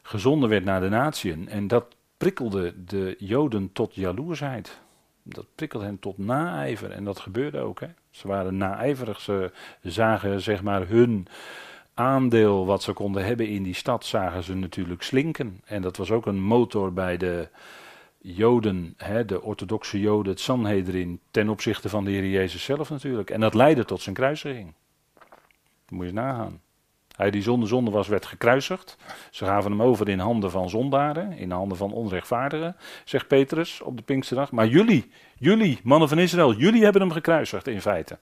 gezonden 0.02 0.50
werd 0.50 0.64
naar 0.64 0.82
de 0.82 0.90
natieën. 0.90 1.50
En 1.50 1.68
dat 1.68 1.96
prikkelde 2.18 2.84
de 2.86 3.16
Joden 3.20 3.72
tot 3.72 3.96
jaloersheid. 3.96 4.82
Dat 5.24 5.46
prikkelde 5.56 5.86
hen 5.86 6.00
tot 6.00 6.18
naijver. 6.18 6.92
En 6.92 7.04
dat 7.04 7.20
gebeurde 7.20 7.60
ook. 7.60 7.80
Hè? 7.80 7.88
Ze 8.10 8.28
waren 8.28 8.58
naijverig. 8.58 9.20
Ze 9.20 9.52
zagen 9.82 10.42
zeg 10.42 10.64
maar 10.64 10.88
hun 10.88 11.28
aandeel 11.96 12.66
wat 12.66 12.84
ze 12.84 12.94
konden 12.94 13.26
hebben 13.26 13.48
in 13.48 13.64
die 13.64 13.74
stad, 13.74 14.06
zagen 14.06 14.44
ze 14.44 14.56
natuurlijk 14.56 15.02
slinken. 15.02 15.62
En 15.66 15.82
dat 15.82 15.98
was 15.98 16.12
ook 16.12 16.26
een 16.26 16.42
motor 16.42 16.94
bij 16.94 17.18
de 17.18 17.50
Joden, 18.18 18.94
hè, 18.98 19.26
de 19.26 19.42
orthodoxe 19.42 20.00
Joden, 20.00 20.32
het 20.32 20.42
Sanhedrin, 20.42 21.20
ten 21.32 21.50
opzichte 21.50 21.90
van 21.90 22.06
de 22.06 22.12
Heer 22.12 22.30
Jezus 22.30 22.64
zelf 22.64 22.90
natuurlijk. 22.90 23.30
En 23.30 23.40
dat 23.40 23.54
leidde 23.54 23.86
tot 23.86 24.02
zijn 24.02 24.16
kruisiging. 24.16 24.74
Dat 25.86 25.98
moet 25.98 26.06
je 26.06 26.14
nagaan. 26.14 26.62
Hij 27.16 27.32
die 27.32 27.42
zonder 27.42 27.70
zonde 27.70 27.92
was, 27.92 28.08
werd 28.08 28.26
gekruisigd. 28.26 28.98
Ze 29.32 29.46
gaven 29.46 29.72
hem 29.72 29.82
over 29.82 30.10
in 30.10 30.20
handen 30.20 30.52
van 30.52 30.70
zondaren, 30.70 31.32
in 31.32 31.52
handen 31.52 31.78
van 31.78 31.92
onrechtvaardigen, 31.92 32.76
zegt 33.06 33.28
Petrus 33.28 33.82
op 33.82 33.98
de 33.98 34.04
Pinksterdag. 34.04 34.52
Maar 34.52 34.68
jullie, 34.68 35.12
jullie, 35.38 35.80
mannen 35.84 36.10
van 36.10 36.20
Israël, 36.20 36.54
jullie 36.54 36.84
hebben 36.84 37.02
hem 37.02 37.12
gekruisigd 37.12 37.68
in 37.68 37.82
feite. 37.82 38.18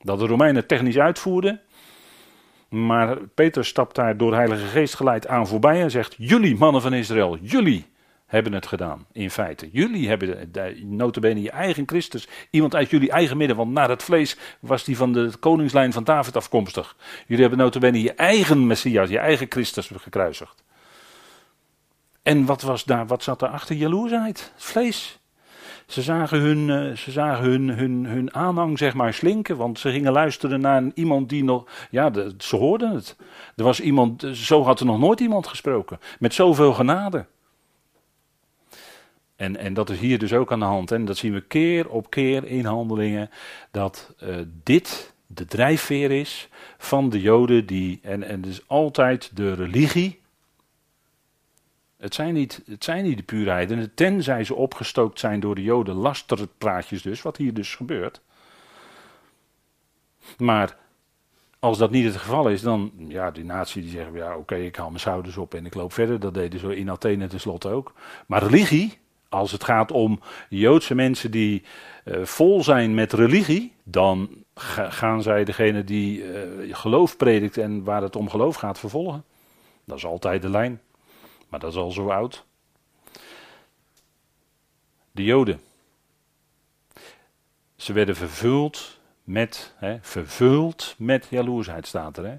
Dat 0.00 0.18
de 0.18 0.26
Romeinen 0.26 0.66
technisch 0.66 0.98
uitvoerden. 0.98 1.60
Maar 2.68 3.18
Petrus 3.34 3.68
stapt 3.68 3.94
daar 3.94 4.16
door 4.16 4.34
Heilige 4.34 4.66
Geest 4.66 4.94
geleid 4.94 5.26
aan 5.26 5.46
voorbij 5.46 5.82
en 5.82 5.90
zegt: 5.90 6.14
Jullie, 6.18 6.56
mannen 6.56 6.82
van 6.82 6.92
Israël, 6.92 7.38
jullie 7.40 7.86
hebben 8.28 8.52
het 8.52 8.66
gedaan, 8.66 9.06
in 9.12 9.30
feite. 9.30 9.68
Jullie 9.72 10.08
hebben, 10.08 10.52
de, 10.52 10.80
notabene 10.84 11.42
je 11.42 11.50
eigen 11.50 11.82
Christus, 11.86 12.28
iemand 12.50 12.74
uit 12.74 12.90
jullie 12.90 13.10
eigen 13.10 13.36
midden, 13.36 13.56
want 13.56 13.72
naar 13.72 13.88
het 13.88 14.02
vlees 14.02 14.36
was 14.60 14.84
die 14.84 14.96
van 14.96 15.12
de 15.12 15.30
koningslijn 15.40 15.92
van 15.92 16.04
David 16.04 16.36
afkomstig. 16.36 16.96
Jullie 17.26 17.42
hebben 17.42 17.64
notabene 17.64 18.02
je 18.02 18.12
eigen 18.12 18.66
Messias, 18.66 19.08
je 19.08 19.18
eigen 19.18 19.46
Christus 19.48 19.90
gekruisigd. 19.94 20.62
En 22.22 22.44
wat, 22.44 22.62
was 22.62 22.84
daar, 22.84 23.06
wat 23.06 23.22
zat 23.22 23.38
daarachter? 23.38 23.76
Jaloersheid, 23.76 24.52
vlees. 24.56 25.17
Ze 25.88 26.02
zagen, 26.02 26.40
hun, 26.40 26.70
eh, 26.70 26.96
ze 26.96 27.10
zagen 27.10 27.44
hun, 27.44 27.68
hun, 27.68 28.06
hun 28.06 28.34
aanhang 28.34 28.78
zeg 28.78 28.94
maar 28.94 29.14
slinken, 29.14 29.56
want 29.56 29.78
ze 29.78 29.90
gingen 29.90 30.12
luisteren 30.12 30.60
naar 30.60 30.82
iemand 30.94 31.28
die 31.28 31.44
nog, 31.44 31.64
ja, 31.90 32.10
ze 32.38 32.56
hoorden 32.56 32.94
het. 32.94 33.16
Er 33.56 33.64
was 33.64 33.80
iemand, 33.80 34.26
zo 34.32 34.62
had 34.62 34.80
er 34.80 34.86
nog 34.86 34.98
nooit 34.98 35.20
iemand 35.20 35.46
gesproken, 35.46 35.98
met 36.18 36.34
zoveel 36.34 36.72
genade. 36.72 37.26
En, 39.36 39.56
en 39.56 39.74
dat 39.74 39.90
is 39.90 39.98
hier 39.98 40.18
dus 40.18 40.32
ook 40.32 40.52
aan 40.52 40.58
de 40.58 40.64
hand. 40.64 40.90
En 40.90 41.04
dat 41.04 41.16
zien 41.16 41.32
we 41.32 41.40
keer 41.40 41.88
op 41.88 42.10
keer 42.10 42.44
in 42.44 42.64
handelingen. 42.64 43.30
Dat 43.70 44.14
uh, 44.22 44.36
dit 44.62 45.14
de 45.26 45.44
drijfveer 45.44 46.10
is 46.10 46.48
van 46.78 47.10
de 47.10 47.20
Joden. 47.20 47.66
Die, 47.66 48.00
en, 48.02 48.22
en 48.22 48.40
dus 48.40 48.62
altijd 48.66 49.36
de 49.36 49.54
religie. 49.54 50.20
Het 51.98 52.14
zijn, 52.14 52.34
niet, 52.34 52.62
het 52.66 52.84
zijn 52.84 53.04
niet 53.04 53.16
de 53.16 53.22
puurheiden. 53.22 53.94
Tenzij 53.94 54.44
ze 54.44 54.54
opgestookt 54.54 55.18
zijn 55.18 55.40
door 55.40 55.54
de 55.54 55.62
Joden. 55.62 55.94
Lasterpraatjes 55.94 57.02
dus. 57.02 57.22
Wat 57.22 57.36
hier 57.36 57.54
dus 57.54 57.74
gebeurt. 57.74 58.20
Maar 60.36 60.76
als 61.58 61.78
dat 61.78 61.90
niet 61.90 62.04
het 62.04 62.16
geval 62.16 62.48
is, 62.48 62.62
dan, 62.62 62.92
ja, 63.08 63.30
die 63.30 63.44
natie 63.44 63.82
die 63.82 63.90
zeggen, 63.90 64.14
ja, 64.14 64.36
oké, 64.36 64.54
ik 64.54 64.76
haal 64.76 64.88
mijn 64.88 65.00
schouders 65.00 65.36
op 65.36 65.54
en 65.54 65.66
ik 65.66 65.74
loop 65.74 65.92
verder. 65.92 66.20
Dat 66.20 66.34
deden 66.34 66.60
ze 66.60 66.76
in 66.76 66.90
Athene 66.90 67.26
tenslotte 67.26 67.68
ook. 67.68 67.92
Maar 68.26 68.42
religie, 68.42 68.98
Als 69.28 69.52
het 69.52 69.64
gaat 69.64 69.90
om 69.90 70.20
Joodse 70.48 70.94
mensen 70.94 71.30
die 71.30 71.62
uh, 72.04 72.24
vol 72.24 72.62
zijn 72.62 72.94
met 72.94 73.12
religie, 73.12 73.72
dan 73.82 74.28
gaan 74.88 75.22
zij 75.22 75.44
degene 75.44 75.84
die 75.84 76.22
uh, 76.22 76.74
geloof 76.74 77.16
predikt 77.16 77.56
en 77.56 77.84
waar 77.84 78.02
het 78.02 78.16
om 78.16 78.30
geloof 78.30 78.56
gaat 78.56 78.78
vervolgen. 78.78 79.24
Dat 79.84 79.96
is 79.96 80.06
altijd 80.06 80.42
de 80.42 80.50
lijn. 80.50 80.80
Maar 81.48 81.60
dat 81.60 81.72
is 81.72 81.78
al 81.78 81.90
zo 81.90 82.10
oud. 82.10 82.44
De 85.10 85.24
Joden. 85.24 85.60
Ze 87.76 87.92
werden 87.92 88.16
vervuld 88.16 88.98
met, 89.24 89.74
hè, 89.76 89.98
vervuld 90.00 90.94
met 90.98 91.26
jaloersheid 91.30 91.86
staat 91.86 92.16
er. 92.16 92.24
Hè. 92.24 92.38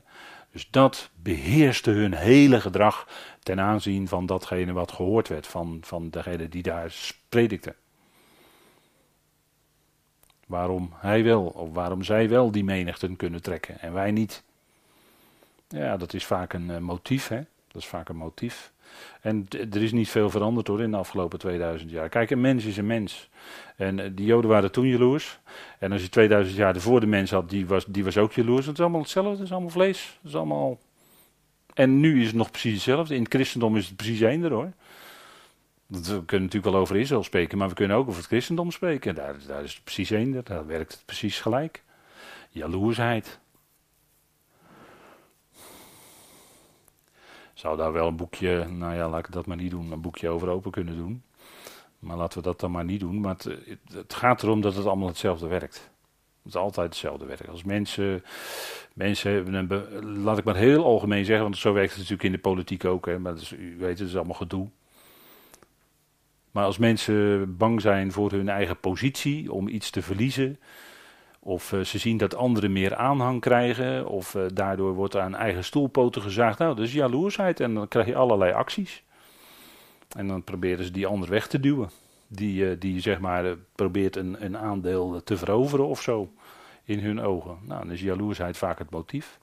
Dus 0.52 0.68
dat 0.70 1.10
beheerste 1.16 1.92
hun 1.92 2.14
hele 2.14 2.62
gedrag 2.62 3.08
ten 3.44 3.60
aanzien 3.60 4.08
van 4.08 4.26
datgene 4.26 4.74
wat 4.74 4.92
gehoord 4.92 5.28
werd 5.28 5.48
van, 5.48 5.78
van 5.82 6.10
degene 6.10 6.50
die 6.50 6.64
daar 6.64 6.96
predikte. 7.30 7.76
Waarom 10.48 10.94
hij 10.96 11.24
wel, 11.24 11.46
of 11.46 11.74
waarom 11.74 12.04
zij 12.04 12.30
wel 12.30 12.52
die 12.52 12.64
menigten 12.64 13.16
kunnen 13.16 13.42
trekken 13.42 13.80
en 13.80 13.94
wij 13.94 14.12
niet. 14.12 14.44
Ja, 15.68 15.98
dat 15.98 16.14
is 16.14 16.26
vaak 16.26 16.54
een 16.54 16.70
uh, 16.70 16.78
motief, 16.78 17.28
hè. 17.28 17.42
Dat 17.68 17.82
is 17.82 17.88
vaak 17.88 18.10
een 18.10 18.16
motief. 18.16 18.72
En 19.22 19.46
er 19.50 19.84
is 19.84 19.92
niet 19.92 20.10
veel 20.10 20.30
veranderd 20.30 20.68
hoor 20.68 20.82
in 20.82 20.92
de 20.92 20.98
afgelopen 20.98 21.40
2000 21.40 21.92
jaar. 21.92 22.10
Kijk, 22.10 22.30
een 22.30 22.42
mens 22.42 22.66
is 22.66 22.78
een 22.78 22.88
mens. 22.88 23.30
En 23.76 23.98
uh, 23.98 24.06
die 24.12 24.26
Joden 24.26 24.50
waren 24.50 24.72
toen 24.72 24.88
jaloers. 24.88 25.40
En 25.80 25.92
als 25.92 26.02
je 26.02 26.10
2000 26.10 26.58
jaar 26.58 26.76
ervoor 26.76 27.00
de 27.00 27.06
mens 27.06 27.32
had, 27.32 27.50
die 27.50 27.68
was, 27.68 27.86
die 27.86 28.04
was 28.04 28.18
ook 28.18 28.34
jaloers. 28.34 28.66
Het 28.66 28.76
is 28.76 28.82
allemaal 28.82 29.02
hetzelfde, 29.02 29.32
het 29.32 29.42
is 29.42 29.52
allemaal 29.52 29.70
vlees. 29.70 30.18
Het 30.22 30.30
is 30.30 30.36
allemaal... 30.36 30.80
En 31.74 32.00
nu 32.00 32.20
is 32.22 32.28
het 32.28 32.36
nog 32.36 32.52
precies 32.52 32.74
hetzelfde. 32.74 33.16
In 33.16 33.24
het 33.24 33.34
christendom 33.34 33.78
is 33.78 33.88
het 33.88 33.96
precies 33.96 34.20
eender 34.20 34.52
hoor. 34.52 34.72
We 35.90 36.02
kunnen 36.02 36.46
natuurlijk 36.46 36.74
wel 36.74 36.82
over 36.82 36.96
Israël 36.96 37.24
spreken, 37.24 37.58
maar 37.58 37.70
we 37.70 37.76
kunnen 37.76 37.98
ook 37.98 38.08
over 38.08 38.20
het 38.20 38.30
christendom 38.30 38.72
spreken. 38.72 39.16
Daar, 39.16 39.36
daar 39.48 39.64
is 39.64 39.74
het 39.74 39.84
precies 39.84 40.10
eender, 40.10 40.44
daar 40.44 40.68
werkt 40.68 40.92
het 40.92 41.02
precies 41.06 41.40
gelijk. 41.40 41.84
Jaloersheid. 42.50 43.40
Zou 47.60 47.78
daar 47.78 47.92
wel 47.92 48.08
een 48.08 48.16
boekje, 48.16 48.66
nou 48.70 48.96
ja, 48.96 49.10
laat 49.10 49.28
ik 49.28 49.32
dat 49.32 49.46
maar 49.46 49.58
niet 49.58 49.72
doen, 49.72 49.92
een 49.92 50.02
boekje 50.02 50.30
over 50.30 50.50
open 50.50 50.72
kunnen 50.72 50.98
doen. 50.98 51.24
Maar 52.00 52.18
laten 52.18 52.38
we 52.38 52.44
dat 52.44 52.60
dan 52.60 52.72
maar 52.72 52.86
niet 52.86 53.00
doen. 53.00 53.22
Maar 53.22 53.36
het, 53.38 53.58
het 53.94 54.14
gaat 54.14 54.44
erom 54.44 54.62
dat 54.62 54.76
het 54.76 54.86
allemaal 54.86 55.08
hetzelfde 55.08 55.48
werkt. 55.48 55.92
Het 56.44 56.54
is 56.54 56.56
altijd 56.56 56.88
hetzelfde 56.88 57.26
werk. 57.26 57.48
Als 57.48 57.64
mensen, 57.64 58.24
mensen 58.94 59.54
hebben, 59.54 60.06
laat 60.24 60.38
ik 60.38 60.44
maar 60.44 60.56
heel 60.56 60.84
algemeen 60.84 61.26
zeggen, 61.26 61.44
want 61.44 61.58
zo 61.58 61.74
werkt 61.74 61.90
het 61.90 61.98
natuurlijk 61.98 62.24
in 62.24 62.32
de 62.32 62.38
politiek 62.38 62.86
ook. 62.86 63.06
Hè, 63.06 63.20
maar 63.20 63.36
u 63.58 63.78
weet, 63.78 64.00
het 64.00 64.08
is 64.08 64.16
allemaal 64.16 64.34
gedoe. 64.34 64.68
Maar 66.52 66.66
als 66.66 66.78
mensen 66.78 67.58
bang 67.58 67.82
zijn 67.82 68.12
voor 68.12 68.32
hun 68.32 68.50
eigen 68.50 68.80
positie, 68.80 69.52
om 69.52 69.68
iets 69.68 69.90
te 69.90 70.02
verliezen, 70.02 70.60
of 71.40 71.72
uh, 71.72 71.82
ze 71.82 71.98
zien 71.98 72.18
dat 72.18 72.36
anderen 72.36 72.72
meer 72.72 72.96
aanhang 72.96 73.42
krijgen, 73.42 74.08
of 74.08 74.36
uh, 74.36 74.46
daardoor 74.54 74.94
wordt 74.94 75.16
aan 75.16 75.36
eigen 75.36 75.64
stoelpoten 75.64 76.22
gezaagd. 76.22 76.60
Nou, 76.60 76.76
dat 76.76 76.86
is 76.86 76.94
jaloersheid 76.94 77.60
en 77.60 77.74
dan 77.74 77.88
krijg 77.88 78.08
je 78.08 78.16
allerlei 78.16 78.52
acties. 78.52 79.04
En 80.18 80.28
dan 80.28 80.44
proberen 80.44 80.86
ze 80.86 80.92
die 80.92 81.08
ander 81.08 81.30
weg 81.30 81.48
te 81.48 81.60
duwen. 81.60 81.90
Die, 82.28 82.64
uh, 82.64 82.76
die 82.80 83.02
zeg 83.02 83.20
maar 83.20 83.56
probeert 83.76 84.16
een, 84.16 84.46
een 84.46 84.58
aandeel 84.58 85.22
te 85.24 85.38
veroveren 85.38 85.88
of 85.88 86.02
zo 86.02 86.32
in 86.84 87.00
hun 87.00 87.22
ogen. 87.22 87.58
Nou, 87.62 87.82
dan 87.82 87.92
is 87.92 88.02
jaloersheid 88.02 88.58
vaak 88.58 88.80
het 88.80 88.90
motief. 88.90 89.40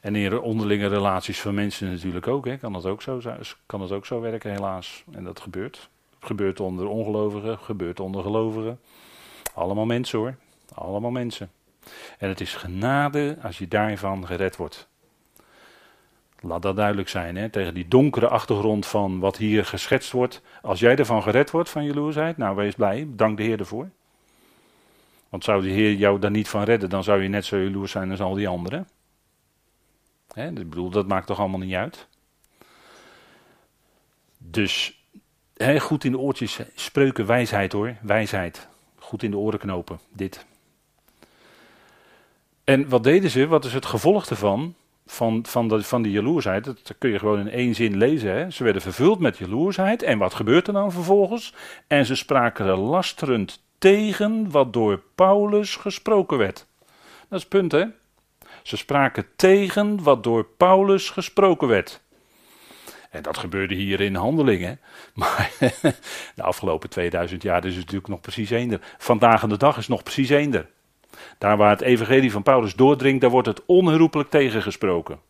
En 0.00 0.16
in 0.16 0.40
onderlinge 0.40 0.86
relaties 0.86 1.40
van 1.40 1.54
mensen 1.54 1.90
natuurlijk 1.90 2.26
ook. 2.26 2.46
Hè, 2.46 2.56
kan, 2.56 2.72
dat 2.72 2.86
ook 2.86 3.02
zo, 3.02 3.20
kan 3.66 3.80
dat 3.80 3.92
ook 3.92 4.06
zo 4.06 4.20
werken, 4.20 4.50
helaas. 4.50 5.04
En 5.12 5.24
dat 5.24 5.40
gebeurt. 5.40 5.88
Gebeurt 6.20 6.60
onder 6.60 6.86
ongelovigen, 6.86 7.58
gebeurt 7.58 8.00
onder 8.00 8.22
gelovigen. 8.22 8.80
Allemaal 9.56 9.86
mensen 9.86 10.18
hoor. 10.18 10.36
Allemaal 10.74 11.10
mensen. 11.10 11.50
En 12.18 12.28
het 12.28 12.40
is 12.40 12.54
genade 12.54 13.36
als 13.42 13.58
je 13.58 13.68
daarvan 13.68 14.26
gered 14.26 14.56
wordt. 14.56 14.88
Laat 16.40 16.62
dat 16.62 16.76
duidelijk 16.76 17.08
zijn, 17.08 17.36
hè? 17.36 17.48
tegen 17.48 17.74
die 17.74 17.88
donkere 17.88 18.28
achtergrond 18.28 18.86
van 18.86 19.18
wat 19.18 19.36
hier 19.36 19.64
geschetst 19.64 20.12
wordt. 20.12 20.42
Als 20.62 20.80
jij 20.80 20.96
ervan 20.96 21.22
gered 21.22 21.50
wordt, 21.50 21.68
van 21.68 21.84
jaloersheid, 21.84 22.36
nou 22.36 22.56
wees 22.56 22.74
blij, 22.74 23.06
dank 23.08 23.36
de 23.36 23.42
Heer 23.42 23.58
ervoor. 23.58 23.90
Want 25.28 25.44
zou 25.44 25.62
de 25.62 25.68
Heer 25.68 25.92
jou 25.92 26.18
daar 26.18 26.30
niet 26.30 26.48
van 26.48 26.62
redden, 26.62 26.90
dan 26.90 27.04
zou 27.04 27.22
je 27.22 27.28
net 27.28 27.44
zo 27.44 27.58
jaloers 27.58 27.90
zijn 27.90 28.10
als 28.10 28.20
al 28.20 28.34
die 28.34 28.48
anderen. 28.48 28.88
Hè? 30.32 30.48
Ik 30.48 30.70
bedoel, 30.70 30.90
dat 30.90 31.06
maakt 31.06 31.26
toch 31.26 31.38
allemaal 31.38 31.60
niet 31.60 31.74
uit. 31.74 32.08
Dus 34.38 35.04
goed 35.78 36.04
in 36.04 36.12
de 36.12 36.18
oortjes 36.18 36.60
spreuken 36.74 37.26
wijsheid 37.26 37.72
hoor, 37.72 37.96
wijsheid 38.02 38.68
goed 39.06 39.22
in 39.22 39.30
de 39.30 39.36
oren 39.36 39.58
knopen. 39.58 39.98
Dit. 40.12 40.46
En 42.64 42.88
wat 42.88 43.04
deden 43.04 43.30
ze? 43.30 43.46
Wat 43.46 43.64
is 43.64 43.72
het 43.72 43.86
gevolg 43.86 44.26
ervan? 44.26 44.74
Van, 45.06 45.44
van, 45.46 45.68
de, 45.68 45.82
van 45.82 46.02
die 46.02 46.12
jaloersheid. 46.12 46.64
Dat 46.64 46.94
kun 46.98 47.10
je 47.10 47.18
gewoon 47.18 47.38
in 47.38 47.50
één 47.50 47.74
zin 47.74 47.96
lezen. 47.96 48.30
Hè? 48.30 48.50
Ze 48.50 48.64
werden 48.64 48.82
vervuld 48.82 49.18
met 49.18 49.38
jaloersheid. 49.38 50.02
En 50.02 50.18
wat 50.18 50.34
gebeurt 50.34 50.66
er 50.66 50.72
dan 50.72 50.92
vervolgens? 50.92 51.54
En 51.86 52.06
ze 52.06 52.14
spraken 52.14 52.66
er 52.66 52.78
lasterend 52.78 53.62
tegen 53.78 54.50
wat 54.50 54.72
door 54.72 55.02
Paulus 55.14 55.76
gesproken 55.76 56.38
werd. 56.38 56.66
Dat 57.28 57.38
is 57.38 57.40
het 57.40 57.48
punt, 57.48 57.72
hè? 57.72 57.84
Ze 58.62 58.76
spraken 58.76 59.26
tegen 59.36 60.02
wat 60.02 60.22
door 60.22 60.44
Paulus 60.56 61.10
gesproken 61.10 61.68
werd. 61.68 62.00
En 63.16 63.22
dat 63.22 63.38
gebeurde 63.38 63.74
hier 63.74 64.00
in 64.00 64.14
handelingen. 64.14 64.80
Maar 65.14 65.50
de 66.34 66.42
afgelopen 66.42 66.88
2000 66.88 67.42
jaar 67.42 67.64
is 67.64 67.70
het 67.70 67.80
natuurlijk 67.80 68.08
nog 68.08 68.20
precies 68.20 68.50
eender. 68.50 68.80
Vandaag 68.98 69.42
aan 69.42 69.48
de 69.48 69.56
dag 69.56 69.76
is 69.76 69.88
nog 69.88 70.02
precies 70.02 70.28
eender. 70.28 70.68
Daar 71.38 71.56
waar 71.56 71.70
het 71.70 71.80
evangelie 71.80 72.32
van 72.32 72.42
Paulus 72.42 72.74
doordringt, 72.74 73.20
daar 73.20 73.30
wordt 73.30 73.48
het 73.48 73.62
onherroepelijk 73.66 74.30
tegengesproken. 74.30 75.20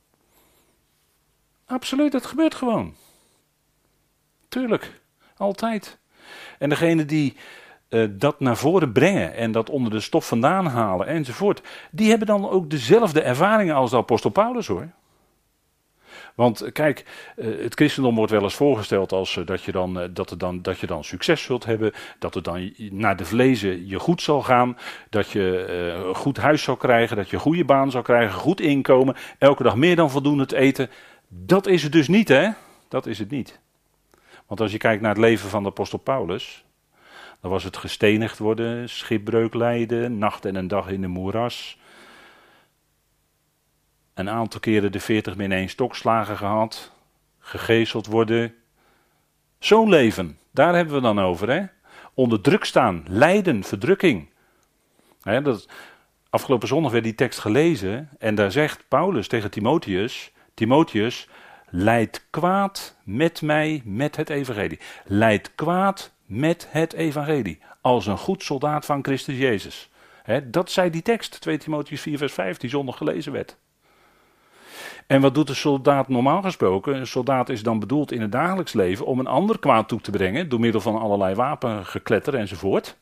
Absoluut, 1.66 2.12
dat 2.12 2.26
gebeurt 2.26 2.54
gewoon. 2.54 2.94
Tuurlijk, 4.48 5.00
altijd. 5.36 5.98
En 6.58 6.68
degene 6.68 7.04
die 7.04 7.36
uh, 7.88 8.08
dat 8.10 8.40
naar 8.40 8.56
voren 8.56 8.92
brengen 8.92 9.34
en 9.34 9.52
dat 9.52 9.70
onder 9.70 9.90
de 9.90 10.00
stof 10.00 10.26
vandaan 10.26 10.66
halen 10.66 11.06
enzovoort, 11.06 11.62
die 11.90 12.08
hebben 12.08 12.26
dan 12.26 12.48
ook 12.48 12.70
dezelfde 12.70 13.22
ervaringen 13.22 13.74
als 13.74 13.90
de 13.90 13.96
apostel 13.96 14.30
Paulus 14.30 14.66
hoor. 14.66 14.88
Want 16.36 16.72
kijk, 16.72 17.04
eh, 17.36 17.46
het 17.58 17.74
christendom 17.74 18.14
wordt 18.14 18.32
wel 18.32 18.42
eens 18.42 18.54
voorgesteld 18.54 19.12
als 19.12 19.36
eh, 19.36 19.46
dat, 19.46 19.62
je 19.62 19.72
dan, 19.72 20.00
eh, 20.00 20.08
dat, 20.12 20.30
er 20.30 20.38
dan, 20.38 20.62
dat 20.62 20.78
je 20.78 20.86
dan 20.86 21.04
succes 21.04 21.42
zult 21.42 21.64
hebben, 21.64 21.92
dat 22.18 22.34
het 22.34 22.44
dan 22.44 22.72
naar 22.76 23.16
de 23.16 23.24
vlezen 23.24 23.88
je 23.88 23.98
goed 23.98 24.22
zal 24.22 24.42
gaan, 24.42 24.76
dat 25.10 25.30
je 25.30 25.66
een 26.06 26.14
goed 26.14 26.36
huis 26.36 26.62
zal 26.62 26.76
krijgen, 26.76 27.16
dat 27.16 27.30
je 27.30 27.36
een 27.36 27.42
goede 27.42 27.64
baan 27.64 27.90
zal 27.90 28.02
krijgen, 28.02 28.34
goed 28.34 28.60
inkomen, 28.60 29.16
elke 29.38 29.62
dag 29.62 29.76
meer 29.76 29.96
dan 29.96 30.10
voldoende 30.10 30.46
te 30.46 30.56
eten. 30.56 30.90
Dat 31.28 31.66
is 31.66 31.82
het 31.82 31.92
dus 31.92 32.08
niet, 32.08 32.28
hè? 32.28 32.48
Dat 32.88 33.06
is 33.06 33.18
het 33.18 33.30
niet. 33.30 33.60
Want 34.46 34.60
als 34.60 34.72
je 34.72 34.78
kijkt 34.78 35.02
naar 35.02 35.10
het 35.10 35.20
leven 35.20 35.48
van 35.48 35.62
de 35.62 35.68
apostel 35.68 35.98
Paulus, 35.98 36.64
dan 37.40 37.50
was 37.50 37.64
het 37.64 37.76
gestenigd 37.76 38.38
worden, 38.38 38.88
schipbreuk 38.88 39.54
lijden, 39.54 40.18
nacht 40.18 40.44
en 40.44 40.54
een 40.54 40.68
dag 40.68 40.88
in 40.88 41.00
de 41.00 41.06
moeras, 41.06 41.78
een 44.16 44.30
aantal 44.30 44.60
keren 44.60 44.92
de 44.92 45.00
40 45.00 45.36
min 45.36 45.52
1 45.52 45.68
stokslagen 45.68 46.36
gehad, 46.36 46.92
gegezeld 47.38 48.06
worden. 48.06 48.54
Zo'n 49.58 49.88
leven, 49.88 50.38
daar 50.50 50.74
hebben 50.74 50.94
we 50.94 51.00
dan 51.00 51.20
over. 51.20 51.50
Hè? 51.50 51.64
Onder 52.14 52.40
druk 52.40 52.64
staan, 52.64 53.04
lijden, 53.08 53.64
verdrukking. 53.64 54.28
Hè, 55.22 55.42
dat, 55.42 55.68
afgelopen 56.30 56.68
zondag 56.68 56.92
werd 56.92 57.04
die 57.04 57.14
tekst 57.14 57.38
gelezen 57.38 58.08
en 58.18 58.34
daar 58.34 58.52
zegt 58.52 58.88
Paulus 58.88 59.28
tegen 59.28 59.50
Timotheus: 59.50 60.32
Timotheus, 60.54 61.28
leid 61.70 62.26
kwaad 62.30 62.96
met 63.04 63.42
mij 63.42 63.82
met 63.84 64.16
het 64.16 64.30
evangelie. 64.30 64.80
Leid 65.04 65.54
kwaad 65.54 66.12
met 66.26 66.66
het 66.70 66.92
evangelie. 66.92 67.58
Als 67.80 68.06
een 68.06 68.18
goed 68.18 68.42
soldaat 68.42 68.84
van 68.84 69.04
Christus 69.04 69.36
Jezus. 69.38 69.90
dat 70.44 70.70
zei 70.70 70.90
die 70.90 71.02
tekst, 71.02 71.40
2 71.40 71.58
Timotheus 71.58 72.00
4 72.00 72.18
vers 72.18 72.32
5, 72.32 72.56
die 72.56 72.70
zondag 72.70 72.96
gelezen 72.96 73.32
werd. 73.32 73.56
En 75.06 75.20
wat 75.20 75.34
doet 75.34 75.48
een 75.48 75.56
soldaat 75.56 76.08
normaal 76.08 76.42
gesproken? 76.42 76.96
Een 76.96 77.06
soldaat 77.06 77.48
is 77.48 77.62
dan 77.62 77.78
bedoeld 77.78 78.12
in 78.12 78.20
het 78.20 78.32
dagelijks 78.32 78.72
leven 78.72 79.06
om 79.06 79.18
een 79.18 79.26
ander 79.26 79.58
kwaad 79.58 79.88
toe 79.88 80.00
te 80.00 80.10
brengen 80.10 80.48
door 80.48 80.60
middel 80.60 80.80
van 80.80 80.98
allerlei 80.98 81.34
wapengekletter 81.34 82.34
enzovoort. 82.34 82.96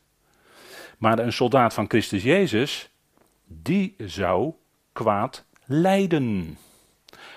Maar 0.97 1.19
een 1.19 1.33
soldaat 1.33 1.73
van 1.73 1.85
Christus 1.87 2.23
Jezus, 2.23 2.89
die 3.45 3.95
zou 3.97 4.53
kwaad 4.93 5.43
lijden. 5.65 6.57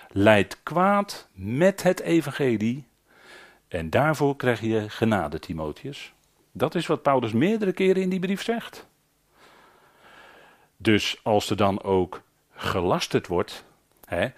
Leidt 0.09 0.63
kwaad 0.63 1.29
met 1.33 1.83
het 1.83 2.01
evangelie 2.01 2.87
en 3.69 3.91
daarvoor 3.91 4.37
krijg 4.37 4.61
je 4.61 4.91
genade, 4.91 5.39
Timotheus. 5.39 6.13
Dat 6.53 6.75
is 6.75 6.87
wat 6.87 7.03
Paulus 7.03 7.33
meerdere 7.33 7.73
keren 7.73 8.03
in 8.03 8.09
die 8.09 8.21
brief 8.21 8.43
zegt. 8.43 8.87
Dus 10.77 11.21
als 11.23 11.51
er 11.51 11.57
dan 11.57 11.83
ook 11.83 12.23
gelasterd 12.55 13.27
wordt, 13.27 13.65
Hè? 14.09 14.29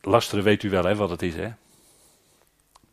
Lasteren 0.00 0.44
weet 0.44 0.62
u 0.62 0.70
wel 0.70 0.84
hè, 0.84 0.94
wat 0.94 1.10
het 1.10 1.22
is, 1.22 1.34
hè? 1.34 1.52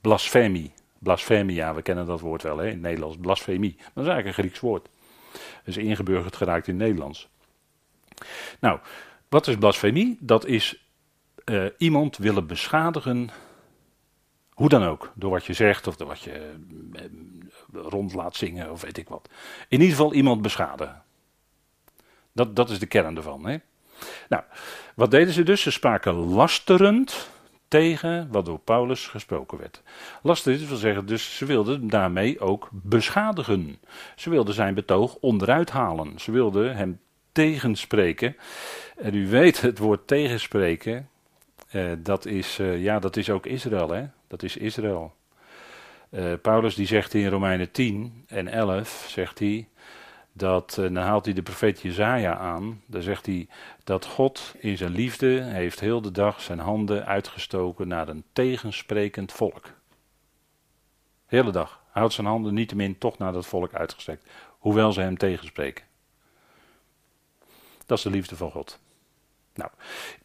Blasfemie. 0.01 0.73
Blasfemia, 0.99 1.73
we 1.73 1.81
kennen 1.81 2.05
dat 2.05 2.19
woord 2.19 2.41
wel 2.41 2.57
hè, 2.57 2.69
in 2.69 2.79
Nederlands. 2.79 3.17
Blasfemie. 3.17 3.75
Dat 3.75 4.03
is 4.03 4.09
eigenlijk 4.09 4.27
een 4.27 4.43
Grieks 4.43 4.59
woord. 4.59 4.89
Dat 5.31 5.41
is 5.65 5.77
ingeburgerd 5.77 6.35
geraakt 6.35 6.67
in 6.67 6.73
het 6.73 6.83
Nederlands. 6.83 7.29
Nou, 8.59 8.79
wat 9.29 9.47
is 9.47 9.55
blasfemie? 9.55 10.17
Dat 10.19 10.45
is 10.45 10.87
uh, 11.45 11.65
iemand 11.77 12.17
willen 12.17 12.47
beschadigen, 12.47 13.29
hoe 14.53 14.69
dan 14.69 14.83
ook. 14.83 15.11
Door 15.15 15.31
wat 15.31 15.45
je 15.45 15.53
zegt 15.53 15.87
of 15.87 15.95
door 15.95 16.07
wat 16.07 16.21
je 16.21 16.55
uh, 16.93 17.01
rond 17.71 18.13
laat 18.13 18.35
zingen 18.35 18.71
of 18.71 18.81
weet 18.81 18.97
ik 18.97 19.07
wat. 19.07 19.29
In 19.67 19.79
ieder 19.81 19.95
geval 19.95 20.13
iemand 20.13 20.41
beschadigen. 20.41 21.03
Dat, 22.31 22.55
dat 22.55 22.69
is 22.69 22.79
de 22.79 22.85
kern 22.85 23.17
ervan. 23.17 23.45
Hè? 23.45 23.57
Nou, 24.29 24.43
wat 24.95 25.11
deden 25.11 25.33
ze 25.33 25.43
dus? 25.43 25.61
Ze 25.61 25.71
spraken 25.71 26.13
lasterend 26.13 27.29
tegen 27.67 28.27
wat 28.31 28.45
door 28.45 28.59
Paulus 28.59 29.07
gesproken 29.07 29.57
werd. 29.57 29.81
Lasterend 30.21 30.67
wil 30.67 30.77
zeggen, 30.77 31.05
dus 31.05 31.37
ze 31.37 31.45
wilden 31.45 31.87
daarmee 31.87 32.39
ook 32.39 32.69
beschadigen. 32.71 33.77
Ze 34.15 34.29
wilden 34.29 34.53
zijn 34.53 34.73
betoog 34.73 35.15
onderuit 35.15 35.69
halen. 35.69 36.19
Ze 36.19 36.31
wilden 36.31 36.75
hem 36.75 36.99
tegenspreken. 37.31 38.35
En 38.97 39.15
u 39.15 39.27
weet, 39.27 39.61
het 39.61 39.77
woord 39.77 40.07
tegenspreken, 40.07 41.09
eh, 41.69 41.91
dat, 41.99 42.25
is, 42.25 42.59
eh, 42.59 42.83
ja, 42.83 42.99
dat 42.99 43.17
is 43.17 43.29
ook 43.29 43.45
Israël. 43.45 43.89
Hè? 43.89 44.05
Dat 44.27 44.43
is 44.43 44.57
Israël. 44.57 45.13
Uh, 46.09 46.33
Paulus 46.41 46.75
die 46.75 46.87
zegt 46.87 47.13
in 47.13 47.27
Romeinen 47.27 47.71
10 47.71 48.25
en 48.27 48.47
11, 48.47 49.05
zegt 49.09 49.39
hij, 49.39 49.67
dat, 50.33 50.77
uh, 50.79 50.85
dan 50.93 51.03
haalt 51.03 51.25
hij 51.25 51.33
de 51.33 51.41
profeet 51.41 51.81
Jezaja 51.81 52.37
aan, 52.37 52.81
dan 52.85 53.01
zegt 53.01 53.25
hij 53.25 53.47
dat 53.83 54.05
God 54.05 54.55
in 54.59 54.77
zijn 54.77 54.91
liefde 54.91 55.41
heeft 55.41 55.79
heel 55.79 56.01
de 56.01 56.11
dag 56.11 56.41
zijn 56.41 56.59
handen 56.59 57.05
uitgestoken 57.05 57.87
naar 57.87 58.07
een 58.07 58.23
tegensprekend 58.33 59.31
volk. 59.31 59.71
Hele 61.25 61.51
dag. 61.51 61.69
Hij 61.69 62.01
houdt 62.01 62.13
zijn 62.13 62.27
handen 62.27 62.53
niettemin 62.53 62.97
toch 62.97 63.17
naar 63.17 63.33
dat 63.33 63.45
volk 63.45 63.73
uitgestrekt, 63.73 64.29
hoewel 64.59 64.91
ze 64.91 65.01
hem 65.01 65.17
tegenspreken. 65.17 65.85
Dat 67.85 67.97
is 67.97 68.03
de 68.03 68.09
liefde 68.09 68.35
van 68.35 68.51
God. 68.51 68.79
Nou, 69.53 69.71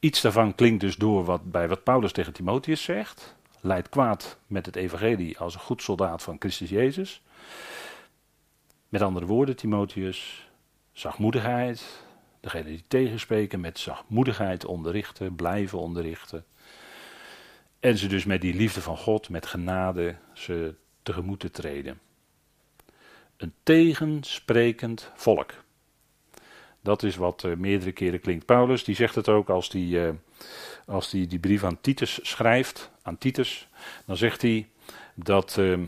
iets 0.00 0.20
daarvan 0.20 0.54
klinkt 0.54 0.80
dus 0.80 0.96
door 0.96 1.24
wat, 1.24 1.50
bij 1.50 1.68
wat 1.68 1.82
Paulus 1.82 2.12
tegen 2.12 2.32
Timotheus 2.32 2.82
zegt. 2.82 3.36
Leidt 3.60 3.88
kwaad 3.88 4.38
met 4.46 4.66
het 4.66 4.76
evangelie 4.76 5.38
als 5.38 5.54
een 5.54 5.60
goed 5.60 5.82
soldaat 5.82 6.22
van 6.22 6.36
Christus 6.38 6.68
Jezus. 6.68 7.22
Met 8.88 9.02
andere 9.02 9.26
woorden, 9.26 9.56
Timotheus, 9.56 10.48
zachtmoedigheid. 10.92 12.06
Degene 12.40 12.64
die 12.64 12.84
tegenspreken 12.88 13.60
met 13.60 13.78
zachtmoedigheid 13.78 14.64
onderrichten, 14.64 15.34
blijven 15.34 15.78
onderrichten. 15.78 16.44
En 17.80 17.98
ze 17.98 18.06
dus 18.06 18.24
met 18.24 18.40
die 18.40 18.54
liefde 18.54 18.80
van 18.80 18.96
God, 18.96 19.28
met 19.28 19.46
genade, 19.46 20.16
ze 20.32 20.74
tegemoet 21.02 21.40
te 21.40 21.50
treden. 21.50 22.00
Een 23.36 23.52
tegensprekend 23.62 25.10
volk. 25.14 25.52
Dat 26.80 27.02
is 27.02 27.16
wat 27.16 27.42
uh, 27.42 27.56
meerdere 27.56 27.92
keren 27.92 28.20
klinkt. 28.20 28.46
Paulus 28.46 28.84
die 28.84 28.94
zegt 28.94 29.14
het 29.14 29.28
ook 29.28 29.48
als 29.48 29.68
hij 29.68 29.82
uh, 29.82 30.10
als 30.86 31.10
die, 31.10 31.26
die 31.26 31.38
brief 31.38 31.64
aan 31.64 31.80
Titus 31.80 32.18
schrijft, 32.22 32.90
aan 33.02 33.18
Titus, 33.18 33.68
dan 34.06 34.16
zegt 34.16 34.42
hij 34.42 34.68
dat, 35.14 35.56
uh, 35.58 35.78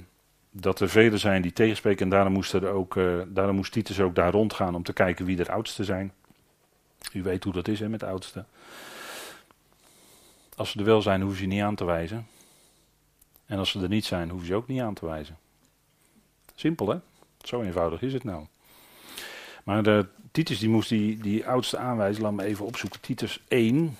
dat 0.50 0.80
er 0.80 0.88
velen 0.88 1.18
zijn 1.18 1.42
die 1.42 1.52
tegenspreken 1.52 2.04
en 2.04 2.10
daarom 2.10 2.32
moest, 2.32 2.52
er 2.52 2.68
ook, 2.68 2.94
daarom 3.28 3.56
moest 3.56 3.72
Titus 3.72 4.00
ook 4.00 4.14
daar 4.14 4.32
rondgaan 4.32 4.74
om 4.74 4.82
te 4.82 4.92
kijken 4.92 5.24
wie 5.24 5.38
er 5.38 5.50
oudste 5.50 5.84
zijn. 5.84 6.12
U 7.12 7.22
weet 7.22 7.44
hoe 7.44 7.52
dat 7.52 7.68
is 7.68 7.80
hè, 7.80 7.88
met 7.88 8.00
de 8.00 8.06
oudsten. 8.06 8.46
Als 10.56 10.70
ze 10.70 10.78
er 10.78 10.84
wel 10.84 11.02
zijn, 11.02 11.20
hoeven 11.20 11.38
ze 11.40 11.46
niet 11.46 11.62
aan 11.62 11.74
te 11.74 11.84
wijzen. 11.84 12.26
En 13.46 13.58
als 13.58 13.70
ze 13.70 13.82
er 13.82 13.88
niet 13.88 14.04
zijn, 14.04 14.28
hoeven 14.28 14.46
ze 14.48 14.54
ook 14.54 14.68
niet 14.68 14.80
aan 14.80 14.94
te 14.94 15.06
wijzen. 15.06 15.38
Simpel 16.54 16.88
hè? 16.88 16.98
Zo 17.42 17.62
eenvoudig 17.62 18.02
is 18.02 18.12
het 18.12 18.24
nou. 18.24 18.46
Maar 19.64 19.82
de, 19.82 20.06
Titus 20.30 20.58
die 20.58 20.68
moest 20.68 20.88
die, 20.88 21.18
die 21.18 21.46
oudste 21.46 21.78
aanwijzen, 21.78 22.22
laat 22.22 22.32
me 22.32 22.44
even 22.44 22.64
opzoeken. 22.64 23.00
Titus 23.00 23.40
1. 23.48 23.96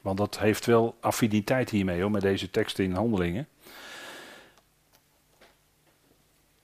Want 0.00 0.18
dat 0.18 0.38
heeft 0.38 0.66
wel 0.66 0.96
affiniteit 1.00 1.70
hiermee, 1.70 2.00
hoor, 2.00 2.10
met 2.10 2.22
deze 2.22 2.50
teksten 2.50 2.84
in 2.84 2.92
handelingen. 2.92 3.48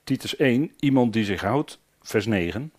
Titus 0.07 0.37
1, 0.37 0.73
iemand 0.79 1.13
die 1.13 1.25
zich 1.25 1.41
houdt, 1.41 1.79
vers 2.03 2.27
9. 2.27 2.73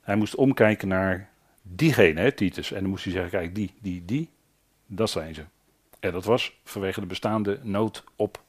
Hij 0.00 0.16
moest 0.16 0.34
omkijken 0.34 0.88
naar 0.88 1.30
diegene, 1.62 2.34
Titus. 2.34 2.72
En 2.72 2.80
dan 2.80 2.90
moest 2.90 3.04
hij 3.04 3.12
zeggen, 3.12 3.30
kijk, 3.30 3.54
die, 3.54 3.74
die, 3.80 4.04
die, 4.04 4.30
dat 4.86 5.10
zijn 5.10 5.34
ze. 5.34 5.44
En 6.00 6.12
dat 6.12 6.24
was 6.24 6.58
vanwege 6.64 7.00
de 7.00 7.06
bestaande 7.06 7.58
nood 7.62 8.04
op 8.16 8.42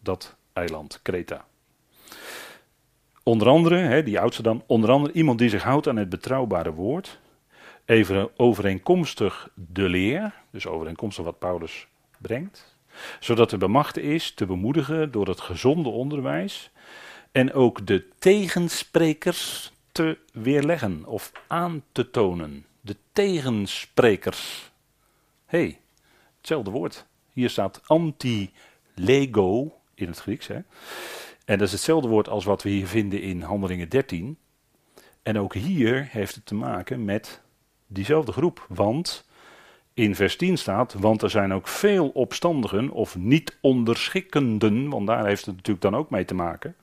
dat 0.00 0.36
eiland, 0.52 1.00
Kreta. 1.02 1.44
Onder 3.22 3.48
andere, 3.48 3.76
hè, 3.76 4.02
die 4.02 4.20
oudste 4.20 4.42
dan, 4.42 4.62
onder 4.66 4.90
andere 4.90 5.14
iemand 5.14 5.38
die 5.38 5.48
zich 5.48 5.62
houdt 5.62 5.88
aan 5.88 5.96
het 5.96 6.08
betrouwbare 6.08 6.72
woord. 6.72 7.18
Even 7.84 8.38
overeenkomstig 8.38 9.50
de 9.54 9.88
leer, 9.88 10.34
dus 10.50 10.66
overeenkomstig 10.66 11.24
wat 11.24 11.38
Paulus 11.38 11.86
brengt. 12.18 12.71
Zodat 13.20 13.50
de 13.50 13.58
bemachte 13.58 14.02
is 14.02 14.30
te 14.30 14.46
bemoedigen 14.46 15.10
door 15.10 15.26
het 15.26 15.40
gezonde 15.40 15.88
onderwijs. 15.88 16.70
En 17.32 17.52
ook 17.52 17.86
de 17.86 18.08
tegensprekers 18.18 19.72
te 19.92 20.18
weerleggen 20.32 21.04
of 21.04 21.32
aan 21.46 21.82
te 21.92 22.10
tonen. 22.10 22.66
De 22.80 22.96
tegensprekers. 23.12 24.70
Hé, 25.46 25.58
hey, 25.58 25.80
hetzelfde 26.38 26.70
woord. 26.70 27.06
Hier 27.32 27.50
staat 27.50 27.80
anti-lego 27.86 29.78
in 29.94 30.06
het 30.06 30.18
Grieks. 30.18 30.46
Hè. 30.46 30.58
En 31.44 31.58
dat 31.58 31.66
is 31.66 31.72
hetzelfde 31.72 32.08
woord 32.08 32.28
als 32.28 32.44
wat 32.44 32.62
we 32.62 32.68
hier 32.68 32.86
vinden 32.86 33.22
in 33.22 33.42
Handelingen 33.42 33.88
13. 33.88 34.38
En 35.22 35.38
ook 35.38 35.54
hier 35.54 36.08
heeft 36.10 36.34
het 36.34 36.46
te 36.46 36.54
maken 36.54 37.04
met 37.04 37.40
diezelfde 37.86 38.32
groep. 38.32 38.66
Want 38.68 39.24
in 39.94 40.14
vers 40.14 40.36
10 40.36 40.58
staat, 40.58 40.92
want 40.92 41.22
er 41.22 41.30
zijn 41.30 41.52
ook 41.52 41.68
veel 41.68 42.08
opstandigen 42.08 42.90
of 42.90 43.16
niet 43.16 43.58
onderschikkenden, 43.60 44.88
want 44.88 45.06
daar 45.06 45.26
heeft 45.26 45.46
het 45.46 45.56
natuurlijk 45.56 45.84
dan 45.84 45.96
ook 45.96 46.10
mee 46.10 46.24
te 46.24 46.34
maken. 46.34 46.76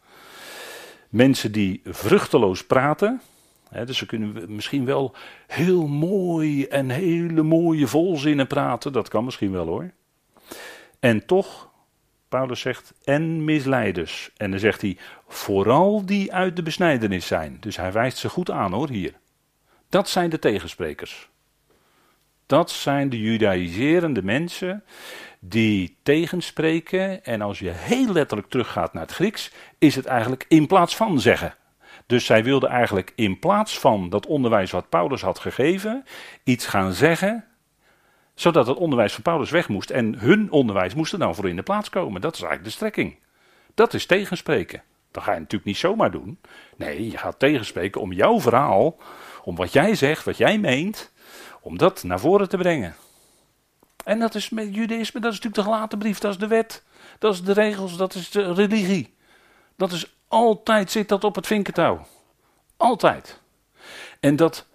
Mensen 1.09 1.51
die 1.51 1.81
vruchteloos 1.83 2.65
praten, 2.65 3.21
hè, 3.69 3.85
dus 3.85 3.97
ze 3.97 4.05
kunnen 4.05 4.55
misschien 4.55 4.85
wel 4.85 5.15
heel 5.47 5.87
mooi 5.87 6.65
en 6.65 6.89
hele 6.89 7.43
mooie 7.43 7.87
volzinnen 7.87 8.47
praten, 8.47 8.93
dat 8.93 9.07
kan 9.07 9.23
misschien 9.25 9.51
wel 9.51 9.65
hoor. 9.65 9.91
En 10.99 11.25
toch 11.25 11.69
Paulus 12.29 12.59
zegt, 12.59 12.93
en 13.03 13.43
misleiders. 13.43 14.31
En 14.37 14.51
dan 14.51 14.59
zegt 14.59 14.81
hij, 14.81 14.97
vooral 15.27 16.05
die 16.05 16.33
uit 16.33 16.55
de 16.55 16.63
besnijdenis 16.63 17.27
zijn. 17.27 17.57
Dus 17.59 17.77
hij 17.77 17.91
wijst 17.91 18.17
ze 18.17 18.29
goed 18.29 18.51
aan 18.51 18.73
hoor, 18.73 18.89
hier. 18.89 19.13
Dat 19.89 20.09
zijn 20.09 20.29
de 20.29 20.39
tegensprekers. 20.39 21.29
Dat 22.49 22.71
zijn 22.71 23.09
de 23.09 23.19
judaïserende 23.19 24.23
mensen 24.23 24.83
die 25.39 25.97
tegenspreken. 26.03 27.23
En 27.23 27.41
als 27.41 27.59
je 27.59 27.69
heel 27.69 28.11
letterlijk 28.11 28.49
teruggaat 28.49 28.93
naar 28.93 29.03
het 29.03 29.11
Grieks, 29.11 29.51
is 29.77 29.95
het 29.95 30.05
eigenlijk 30.05 30.45
in 30.47 30.67
plaats 30.67 30.95
van 30.95 31.19
zeggen. 31.19 31.55
Dus 32.05 32.25
zij 32.25 32.43
wilden 32.43 32.69
eigenlijk 32.69 33.13
in 33.15 33.39
plaats 33.39 33.79
van 33.79 34.09
dat 34.09 34.25
onderwijs 34.25 34.71
wat 34.71 34.89
Paulus 34.89 35.21
had 35.21 35.39
gegeven, 35.39 36.05
iets 36.43 36.67
gaan 36.67 36.93
zeggen 36.93 37.45
zodat 38.33 38.67
het 38.67 38.77
onderwijs 38.77 39.13
van 39.13 39.21
Paulus 39.21 39.49
weg 39.49 39.69
moest 39.69 39.89
en 39.89 40.19
hun 40.19 40.51
onderwijs 40.51 40.93
moest 40.93 41.13
er 41.13 41.19
dan 41.19 41.35
voor 41.35 41.49
in 41.49 41.55
de 41.55 41.63
plaats 41.63 41.89
komen. 41.89 42.21
Dat 42.21 42.33
is 42.33 42.41
eigenlijk 42.41 42.69
de 42.69 42.75
strekking. 42.75 43.15
Dat 43.73 43.93
is 43.93 44.05
tegenspreken. 44.05 44.83
Dat 45.11 45.23
ga 45.23 45.31
je 45.33 45.39
natuurlijk 45.39 45.65
niet 45.65 45.77
zomaar 45.77 46.11
doen. 46.11 46.39
Nee, 46.77 47.11
je 47.11 47.17
gaat 47.17 47.39
tegenspreken 47.39 48.01
om 48.01 48.13
jouw 48.13 48.39
verhaal, 48.39 48.97
om 49.43 49.55
wat 49.55 49.73
jij 49.73 49.95
zegt, 49.95 50.25
wat 50.25 50.37
jij 50.37 50.59
meent, 50.59 51.11
om 51.61 51.77
dat 51.77 52.03
naar 52.03 52.19
voren 52.19 52.49
te 52.49 52.57
brengen. 52.57 52.95
En 54.05 54.19
dat 54.19 54.35
is 54.35 54.49
met 54.49 54.75
judaïsme, 54.75 55.19
dat 55.19 55.31
is 55.31 55.39
natuurlijk 55.39 55.55
de 55.55 55.73
gelaten 55.73 55.99
brief, 55.99 56.19
dat 56.19 56.31
is 56.31 56.37
de 56.37 56.47
wet, 56.47 56.83
dat 57.19 57.33
is 57.33 57.43
de 57.43 57.53
regels, 57.53 57.97
dat 57.97 58.13
is 58.13 58.29
de 58.29 58.53
religie. 58.53 59.15
Dat 59.75 59.91
is 59.91 60.15
altijd, 60.27 60.91
zit 60.91 61.09
dat 61.09 61.23
op 61.23 61.35
het 61.35 61.47
vinkentouw. 61.47 62.05
Altijd. 62.77 63.41
En 64.19 64.35
dat 64.35 64.67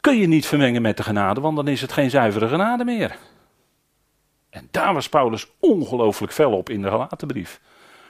kun 0.00 0.16
je 0.18 0.26
niet 0.26 0.46
vermengen 0.46 0.82
met 0.82 0.96
de 0.96 1.02
genade, 1.02 1.40
want 1.40 1.56
dan 1.56 1.68
is 1.68 1.80
het 1.80 1.92
geen 1.92 2.10
zuivere 2.10 2.48
genade 2.48 2.84
meer. 2.84 3.16
En 4.50 4.68
daar 4.70 4.94
was 4.94 5.08
Paulus 5.08 5.46
ongelooflijk 5.58 6.32
fel 6.32 6.52
op 6.52 6.70
in 6.70 6.82
de 6.82 6.88
gelaten 6.88 7.26
brief. 7.26 7.60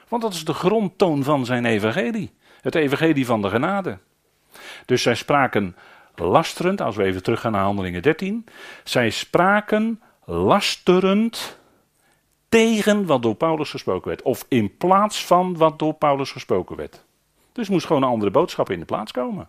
Want 0.09 0.23
dat 0.23 0.33
is 0.35 0.45
de 0.45 0.55
grondtoon 0.55 1.23
van 1.23 1.45
zijn 1.45 1.65
evangelie. 1.65 2.33
Het 2.61 2.75
evangelie 2.75 3.27
van 3.27 3.43
de 3.43 3.49
genade. 3.49 3.99
Dus 4.87 5.03
zij 5.03 5.15
spraken 5.15 5.77
lasterend, 6.21 6.81
als 6.81 6.97
we 6.97 7.05
even 7.05 7.23
teruggaan 7.23 7.53
naar 7.53 7.63
handelingen 7.63 8.03
13. 8.03 8.45
Zij 8.85 9.11
spraken 9.11 10.03
lasterend 10.25 11.59
tegen 12.49 13.07
wat 13.07 13.23
door 13.23 13.35
Paulus 13.35 13.71
gesproken 13.71 14.09
werd. 14.09 14.23
Of 14.23 14.45
in 14.49 14.77
plaats 14.77 15.27
van 15.27 15.57
wat 15.57 15.79
door 15.79 15.95
Paulus 15.95 16.31
gesproken 16.31 16.77
werd. 16.77 17.05
Dus 17.53 17.69
moest 17.69 17.87
gewoon 17.87 18.03
een 18.03 18.09
andere 18.09 18.31
boodschap 18.31 18.71
in 18.71 18.79
de 18.79 18.85
plaats 18.85 19.13
komen. 19.13 19.49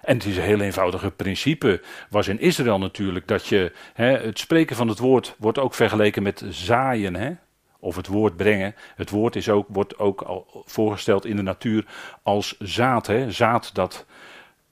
En 0.00 0.16
het 0.16 0.24
is 0.24 0.36
een 0.36 0.42
heel 0.42 0.60
eenvoudige 0.60 1.10
principe. 1.10 1.82
Was 2.10 2.28
in 2.28 2.40
Israël 2.40 2.78
natuurlijk 2.78 3.28
dat 3.28 3.46
je. 3.46 3.72
Hè, 3.92 4.18
het 4.18 4.38
spreken 4.38 4.76
van 4.76 4.88
het 4.88 4.98
woord 4.98 5.34
wordt 5.38 5.58
ook 5.58 5.74
vergeleken 5.74 6.22
met 6.22 6.44
zaaien. 6.48 7.14
Hè? 7.14 7.32
Of 7.80 7.96
het 7.96 8.06
woord 8.06 8.36
brengen. 8.36 8.74
Het 8.96 9.10
woord 9.10 9.36
is 9.36 9.48
ook, 9.48 9.66
wordt 9.68 9.98
ook 9.98 10.22
al 10.22 10.64
voorgesteld 10.66 11.24
in 11.24 11.36
de 11.36 11.42
natuur 11.42 11.86
als 12.22 12.56
zaad. 12.58 13.06
Hè? 13.06 13.30
Zaad 13.30 13.74
dat 13.74 14.06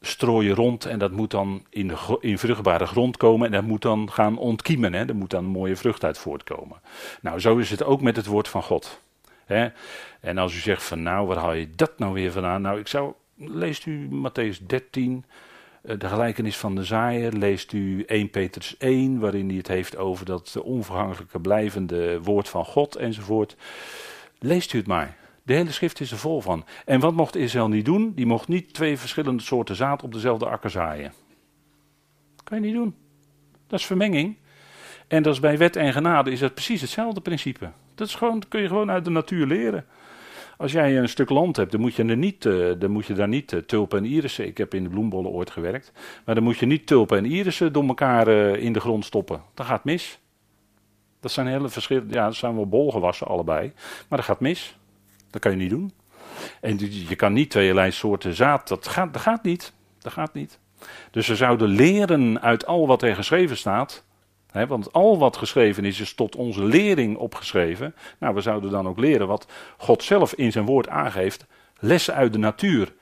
strooi 0.01 0.47
je 0.47 0.55
rond 0.55 0.85
en 0.85 0.99
dat 0.99 1.11
moet 1.12 1.31
dan 1.31 1.64
in, 1.71 1.88
de, 1.88 2.18
in 2.21 2.38
vruchtbare 2.38 2.87
grond 2.87 3.16
komen 3.16 3.47
en 3.47 3.53
dat 3.53 3.62
moet 3.62 3.83
dan 3.83 4.12
gaan 4.12 4.38
ontkiemen. 4.38 4.92
Hè? 4.92 5.05
Er 5.05 5.16
moet 5.16 5.31
dan 5.31 5.44
mooie 5.44 5.77
vrucht 5.77 6.05
uit 6.05 6.18
voortkomen. 6.18 6.81
Nou, 7.21 7.40
zo 7.40 7.57
is 7.57 7.71
het 7.71 7.85
ook 7.85 8.01
met 8.01 8.16
het 8.16 8.27
woord 8.27 8.49
van 8.49 8.62
God. 8.62 9.01
Hè? 9.44 9.68
En 10.21 10.38
als 10.38 10.55
u 10.55 10.59
zegt 10.59 10.83
van 10.83 11.03
nou, 11.03 11.27
waar 11.27 11.37
haal 11.37 11.53
je 11.53 11.75
dat 11.75 11.99
nou 11.99 12.12
weer 12.12 12.33
vandaan? 12.33 12.62
Nou, 12.62 12.79
ik 12.79 12.88
zou, 12.88 13.12
leest 13.37 13.87
u 13.87 14.09
Matthäus 14.09 14.66
13, 14.66 15.25
eh, 15.27 15.33
de 15.82 16.08
gelijkenis 16.08 16.56
van 16.56 16.74
de 16.74 16.84
zaaier. 16.84 17.32
Leest 17.32 17.72
u 17.72 18.04
1 18.04 18.30
Petrus 18.30 18.76
1, 18.76 19.18
waarin 19.18 19.48
hij 19.48 19.56
het 19.56 19.68
heeft 19.68 19.96
over 19.96 20.26
dat 20.26 20.60
onvergankelijke 20.62 21.40
blijvende 21.40 22.20
woord 22.22 22.48
van 22.48 22.64
God 22.64 22.96
enzovoort. 22.96 23.56
Leest 24.38 24.72
u 24.72 24.78
het 24.78 24.86
maar. 24.86 25.16
De 25.42 25.54
hele 25.54 25.72
schrift 25.72 26.00
is 26.00 26.10
er 26.10 26.18
vol 26.18 26.40
van. 26.40 26.64
En 26.84 27.00
wat 27.00 27.14
mocht 27.14 27.36
Israël 27.36 27.68
niet 27.68 27.84
doen? 27.84 28.12
Die 28.14 28.26
mocht 28.26 28.48
niet 28.48 28.74
twee 28.74 28.98
verschillende 28.98 29.42
soorten 29.42 29.76
zaad 29.76 30.02
op 30.02 30.12
dezelfde 30.12 30.46
akker 30.46 30.70
zaaien. 30.70 31.12
kan 32.44 32.60
je 32.60 32.66
niet 32.66 32.74
doen. 32.74 32.94
Dat 33.66 33.78
is 33.78 33.86
vermenging. 33.86 34.36
En 35.06 35.22
dat 35.22 35.34
is 35.34 35.40
bij 35.40 35.58
wet 35.58 35.76
en 35.76 35.92
genade 35.92 36.30
is 36.30 36.40
dat 36.40 36.54
precies 36.54 36.80
hetzelfde 36.80 37.20
principe. 37.20 37.70
Dat 37.94 38.08
is 38.08 38.14
gewoon, 38.14 38.42
kun 38.48 38.60
je 38.60 38.68
gewoon 38.68 38.90
uit 38.90 39.04
de 39.04 39.10
natuur 39.10 39.46
leren. 39.46 39.86
Als 40.59 40.73
jij 40.73 40.99
een 40.99 41.09
stuk 41.09 41.31
land 41.31 41.57
hebt, 41.57 41.73
dan 41.73 41.81
moet 41.81 41.94
je, 41.94 42.05
er 42.05 42.16
niet, 42.16 42.44
uh, 42.44 42.73
dan 42.79 42.90
moet 42.90 43.07
je 43.07 43.14
daar 43.14 43.29
niet 43.29 43.53
uh, 43.53 43.61
tulpen 43.61 43.99
en 43.99 44.05
irissen. 44.05 44.47
Ik 44.47 44.59
heb 44.59 44.75
in 44.75 44.83
de 44.83 44.88
bloembollen 44.88 45.31
ooit 45.31 45.51
gewerkt. 45.51 45.92
Maar 46.25 46.35
dan 46.35 46.44
moet 46.44 46.59
je 46.59 46.66
niet 46.66 46.87
tulpen 46.87 47.18
en 47.18 47.25
irissen 47.25 47.73
door 47.73 47.87
elkaar 47.87 48.29
uh, 48.29 48.55
in 48.55 48.73
de 48.73 48.81
grond 48.81 49.05
stoppen. 49.05 49.42
Dat 49.55 49.66
gaat 49.66 49.85
mis. 49.85 50.18
Dat 51.21 51.31
zijn 51.31 51.47
hele 51.47 51.68
verschillende. 51.68 52.14
Ja, 52.14 52.25
dat 52.25 52.35
zijn 52.35 52.55
wel 52.55 52.68
bolgewassen 52.68 53.27
allebei. 53.27 53.73
Maar 54.09 54.18
dat 54.18 54.27
gaat 54.27 54.40
mis. 54.40 54.77
Dat 55.31 55.40
kan 55.40 55.51
je 55.51 55.57
niet 55.57 55.71
doen. 55.71 55.92
En 56.61 56.79
je 57.09 57.16
kan 57.16 57.33
niet 57.33 57.51
tweeërlei 57.51 57.90
soorten 57.90 58.35
zaad. 58.35 58.68
Dat 58.68 58.88
gaat, 58.88 59.12
dat 59.12 59.23
gaat 59.23 59.42
niet. 59.42 59.73
Dat 59.99 60.12
gaat 60.12 60.35
niet. 60.35 60.59
Dus 61.11 61.27
ze 61.27 61.37
zouden 61.37 61.68
leren 61.68 62.40
uit 62.40 62.66
al 62.66 62.87
wat 62.87 63.03
er 63.03 63.14
geschreven 63.14 63.57
staat. 63.57 64.05
Want 64.52 64.92
al 64.92 65.18
wat 65.18 65.37
geschreven 65.37 65.84
is, 65.84 66.00
is 66.00 66.14
tot 66.14 66.37
onze 66.37 66.64
lering 66.64 67.16
opgeschreven. 67.16 67.94
Nou, 68.18 68.34
we 68.34 68.40
zouden 68.40 68.70
dan 68.70 68.88
ook 68.88 68.98
leren 68.98 69.26
wat 69.26 69.46
God 69.76 70.02
zelf 70.02 70.32
in 70.34 70.52
zijn 70.52 70.64
woord 70.64 70.88
aangeeft. 70.88 71.46
Lessen 71.78 72.14
uit 72.14 72.32
de 72.32 72.38
natuur. 72.38 72.92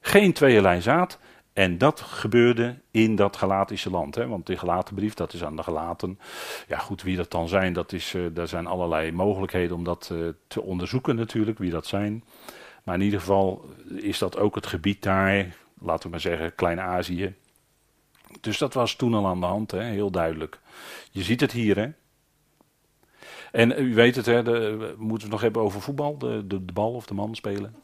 Geen 0.00 0.32
tweeërlei 0.32 0.80
zaad. 0.80 1.18
En 1.52 1.78
dat 1.78 2.00
gebeurde 2.00 2.78
in 2.90 3.16
dat 3.16 3.36
Galatische 3.36 3.90
land. 3.90 4.14
Want 4.14 4.46
die 4.46 4.56
Galatenbrief, 4.56 5.14
dat 5.14 5.32
is 5.32 5.44
aan 5.44 5.56
de 5.56 5.62
Galaten. 5.62 6.18
Ja, 6.68 6.78
goed, 6.78 7.02
wie 7.02 7.16
dat 7.16 7.30
dan 7.30 7.48
zijn, 7.48 7.72
dat 7.72 7.92
is, 7.92 8.14
uh, 8.14 8.26
daar 8.32 8.48
zijn 8.48 8.66
allerlei 8.66 9.12
mogelijkheden 9.12 9.76
om 9.76 9.84
dat 9.84 10.10
uh, 10.12 10.28
te 10.46 10.62
onderzoeken 10.62 11.16
natuurlijk, 11.16 11.58
wie 11.58 11.70
dat 11.70 11.86
zijn. 11.86 12.24
Maar 12.84 12.94
in 12.94 13.00
ieder 13.00 13.20
geval 13.20 13.64
is 13.94 14.18
dat 14.18 14.38
ook 14.38 14.54
het 14.54 14.66
gebied 14.66 15.02
daar, 15.02 15.56
laten 15.80 16.02
we 16.04 16.10
maar 16.10 16.20
zeggen, 16.20 16.54
Klein-Azië. 16.54 17.34
Dus 18.40 18.58
dat 18.58 18.74
was 18.74 18.94
toen 18.94 19.14
al 19.14 19.26
aan 19.26 19.40
de 19.40 19.46
hand, 19.46 19.70
hè? 19.70 19.82
heel 19.82 20.10
duidelijk. 20.10 20.60
Je 21.10 21.22
ziet 21.22 21.40
het 21.40 21.52
hier, 21.52 21.76
hè. 21.76 21.88
En 23.52 23.82
u 23.84 23.94
weet 23.94 24.16
het, 24.16 24.26
hè, 24.26 24.42
we 24.42 24.94
moeten 24.98 25.22
het 25.22 25.30
nog 25.30 25.40
hebben 25.40 25.62
over 25.62 25.80
voetbal, 25.80 26.18
de, 26.18 26.46
de, 26.46 26.64
de 26.64 26.72
bal 26.72 26.92
of 26.92 27.06
de 27.06 27.14
man 27.14 27.34
spelen. 27.34 27.74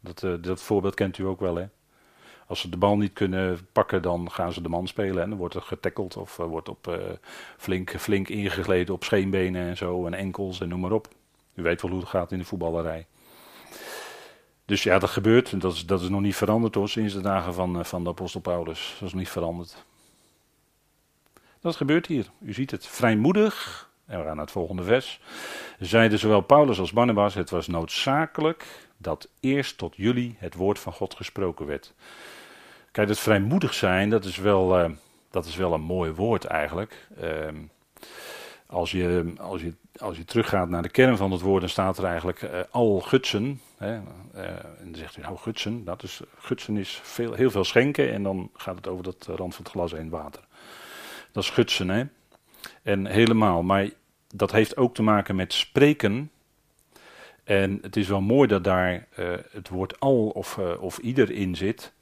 Dat, 0.00 0.22
uh, 0.22 0.34
dat 0.40 0.62
voorbeeld 0.62 0.94
kent 0.94 1.18
u 1.18 1.24
ook 1.24 1.40
wel, 1.40 1.56
hè. 1.56 1.66
Als 2.46 2.60
ze 2.60 2.68
de 2.68 2.76
bal 2.76 2.96
niet 2.96 3.12
kunnen 3.12 3.68
pakken, 3.72 4.02
dan 4.02 4.30
gaan 4.30 4.52
ze 4.52 4.62
de 4.62 4.68
man 4.68 4.86
spelen. 4.86 5.22
En 5.22 5.28
dan 5.28 5.38
wordt 5.38 5.54
er 5.54 5.62
getackeld 5.62 6.16
of 6.16 6.36
wordt 6.36 6.68
op, 6.68 6.98
flink, 7.56 8.00
flink 8.00 8.28
ingegleden 8.28 8.94
op 8.94 9.04
scheenbenen 9.04 9.68
en 9.68 9.76
zo. 9.76 10.06
En 10.06 10.14
enkels 10.14 10.60
en 10.60 10.68
noem 10.68 10.80
maar 10.80 10.92
op. 10.92 11.08
U 11.54 11.62
weet 11.62 11.82
wel 11.82 11.90
hoe 11.90 12.00
het 12.00 12.08
gaat 12.08 12.32
in 12.32 12.38
de 12.38 12.44
voetballerij. 12.44 13.06
Dus 14.64 14.82
ja, 14.82 14.98
dat 14.98 15.10
gebeurt. 15.10 15.60
Dat 15.60 15.72
is, 15.72 15.86
dat 15.86 16.00
is 16.00 16.08
nog 16.08 16.20
niet 16.20 16.36
veranderd 16.36 16.74
hoor, 16.74 16.88
sinds 16.88 17.14
de 17.14 17.20
dagen 17.20 17.54
van, 17.54 17.84
van 17.84 18.04
de 18.04 18.10
apostel 18.10 18.40
Paulus. 18.40 18.96
Dat 18.98 19.08
is 19.08 19.14
niet 19.14 19.28
veranderd. 19.28 19.86
Dat 21.60 21.76
gebeurt 21.76 22.06
hier. 22.06 22.26
U 22.40 22.52
ziet 22.52 22.70
het. 22.70 22.86
Vrijmoedig. 22.86 23.88
En 24.06 24.18
we 24.18 24.24
gaan 24.24 24.36
naar 24.36 24.44
het 24.44 24.54
volgende 24.54 24.82
vers. 24.82 25.20
Zeiden 25.78 26.18
zowel 26.18 26.40
Paulus 26.40 26.78
als 26.78 26.92
Barnabas: 26.92 27.34
Het 27.34 27.50
was 27.50 27.66
noodzakelijk 27.66 28.66
dat 28.96 29.28
eerst 29.40 29.78
tot 29.78 29.96
jullie 29.96 30.36
het 30.38 30.54
woord 30.54 30.78
van 30.78 30.92
God 30.92 31.14
gesproken 31.14 31.66
werd. 31.66 31.94
Kijk, 32.90 33.08
dat 33.08 33.18
vrijmoedig 33.18 33.74
zijn, 33.74 34.10
dat 34.10 34.24
is 34.24 34.36
wel, 34.36 34.80
uh, 34.80 34.90
dat 35.30 35.44
is 35.46 35.56
wel 35.56 35.72
een 35.72 35.80
mooi 35.80 36.12
woord 36.12 36.44
eigenlijk. 36.44 37.08
Uh, 37.22 37.48
als, 38.66 38.90
je, 38.90 39.32
als, 39.38 39.60
je, 39.60 39.74
als 39.96 40.16
je 40.16 40.24
teruggaat 40.24 40.68
naar 40.68 40.82
de 40.82 40.88
kern 40.88 41.16
van 41.16 41.32
het 41.32 41.40
woord, 41.40 41.60
dan 41.60 41.68
staat 41.68 41.98
er 41.98 42.04
eigenlijk 42.04 42.42
uh, 42.42 42.50
al 42.70 43.00
gutsen. 43.00 43.60
Hè, 43.76 43.92
uh, 43.94 44.00
en 44.44 44.84
dan 44.84 44.94
zegt 44.94 45.16
u, 45.16 45.20
nou 45.20 45.36
gutsen, 45.36 45.84
dat 45.84 46.02
is, 46.02 46.20
gutsen 46.38 46.76
is 46.76 47.00
veel, 47.02 47.32
heel 47.32 47.50
veel 47.50 47.64
schenken 47.64 48.12
en 48.12 48.22
dan 48.22 48.50
gaat 48.54 48.76
het 48.76 48.88
over 48.88 49.04
dat 49.04 49.26
rand 49.26 49.54
van 49.54 49.64
het 49.64 49.72
glas 49.72 49.92
heen 49.92 50.08
water. 50.08 50.47
Dat 51.32 51.42
is 51.42 51.50
gutsen, 51.50 51.88
hè. 51.88 52.04
En 52.82 53.06
helemaal, 53.06 53.62
maar 53.62 53.90
dat 54.34 54.52
heeft 54.52 54.76
ook 54.76 54.94
te 54.94 55.02
maken 55.02 55.36
met 55.36 55.52
spreken. 55.52 56.30
En 57.44 57.78
het 57.82 57.96
is 57.96 58.08
wel 58.08 58.20
mooi 58.20 58.48
dat 58.48 58.64
daar 58.64 59.06
uh, 59.18 59.36
het 59.50 59.68
woord 59.68 60.00
al 60.00 60.28
of, 60.28 60.56
uh, 60.56 60.82
of 60.82 60.98
ieder 60.98 61.30
in 61.30 61.56
zit. 61.56 61.92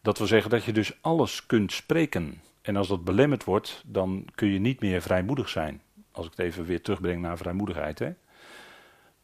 Dat 0.00 0.18
wil 0.18 0.26
zeggen 0.26 0.50
dat 0.50 0.64
je 0.64 0.72
dus 0.72 0.92
alles 1.00 1.46
kunt 1.46 1.72
spreken. 1.72 2.40
En 2.62 2.76
als 2.76 2.88
dat 2.88 3.04
belemmerd 3.04 3.44
wordt, 3.44 3.82
dan 3.86 4.24
kun 4.34 4.48
je 4.48 4.58
niet 4.58 4.80
meer 4.80 5.02
vrijmoedig 5.02 5.48
zijn. 5.48 5.80
Als 6.12 6.26
ik 6.26 6.32
het 6.36 6.46
even 6.46 6.64
weer 6.64 6.82
terugbreng 6.82 7.22
naar 7.22 7.36
vrijmoedigheid. 7.36 7.98
Hè. 7.98 8.12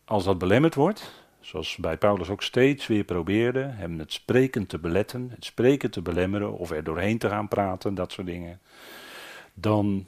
Als 0.05 0.25
dat 0.25 0.39
belemmerd 0.39 0.75
wordt, 0.75 1.25
zoals 1.41 1.77
bij 1.77 1.97
Paulus 1.97 2.29
ook 2.29 2.43
steeds 2.43 2.87
weer 2.87 3.05
probeerde, 3.05 3.61
hem 3.61 3.99
het 3.99 4.13
spreken 4.13 4.67
te 4.67 4.79
beletten, 4.79 5.31
het 5.35 5.45
spreken 5.45 5.91
te 5.91 6.03
belemmeren 6.03 6.59
of 6.59 6.71
er 6.71 6.85
doorheen 6.85 7.19
te 7.19 7.29
gaan 7.29 7.49
praten, 7.49 7.95
dat 7.95 8.13
soort 8.13 8.27
dingen. 8.27 8.61
Dan 9.61 10.07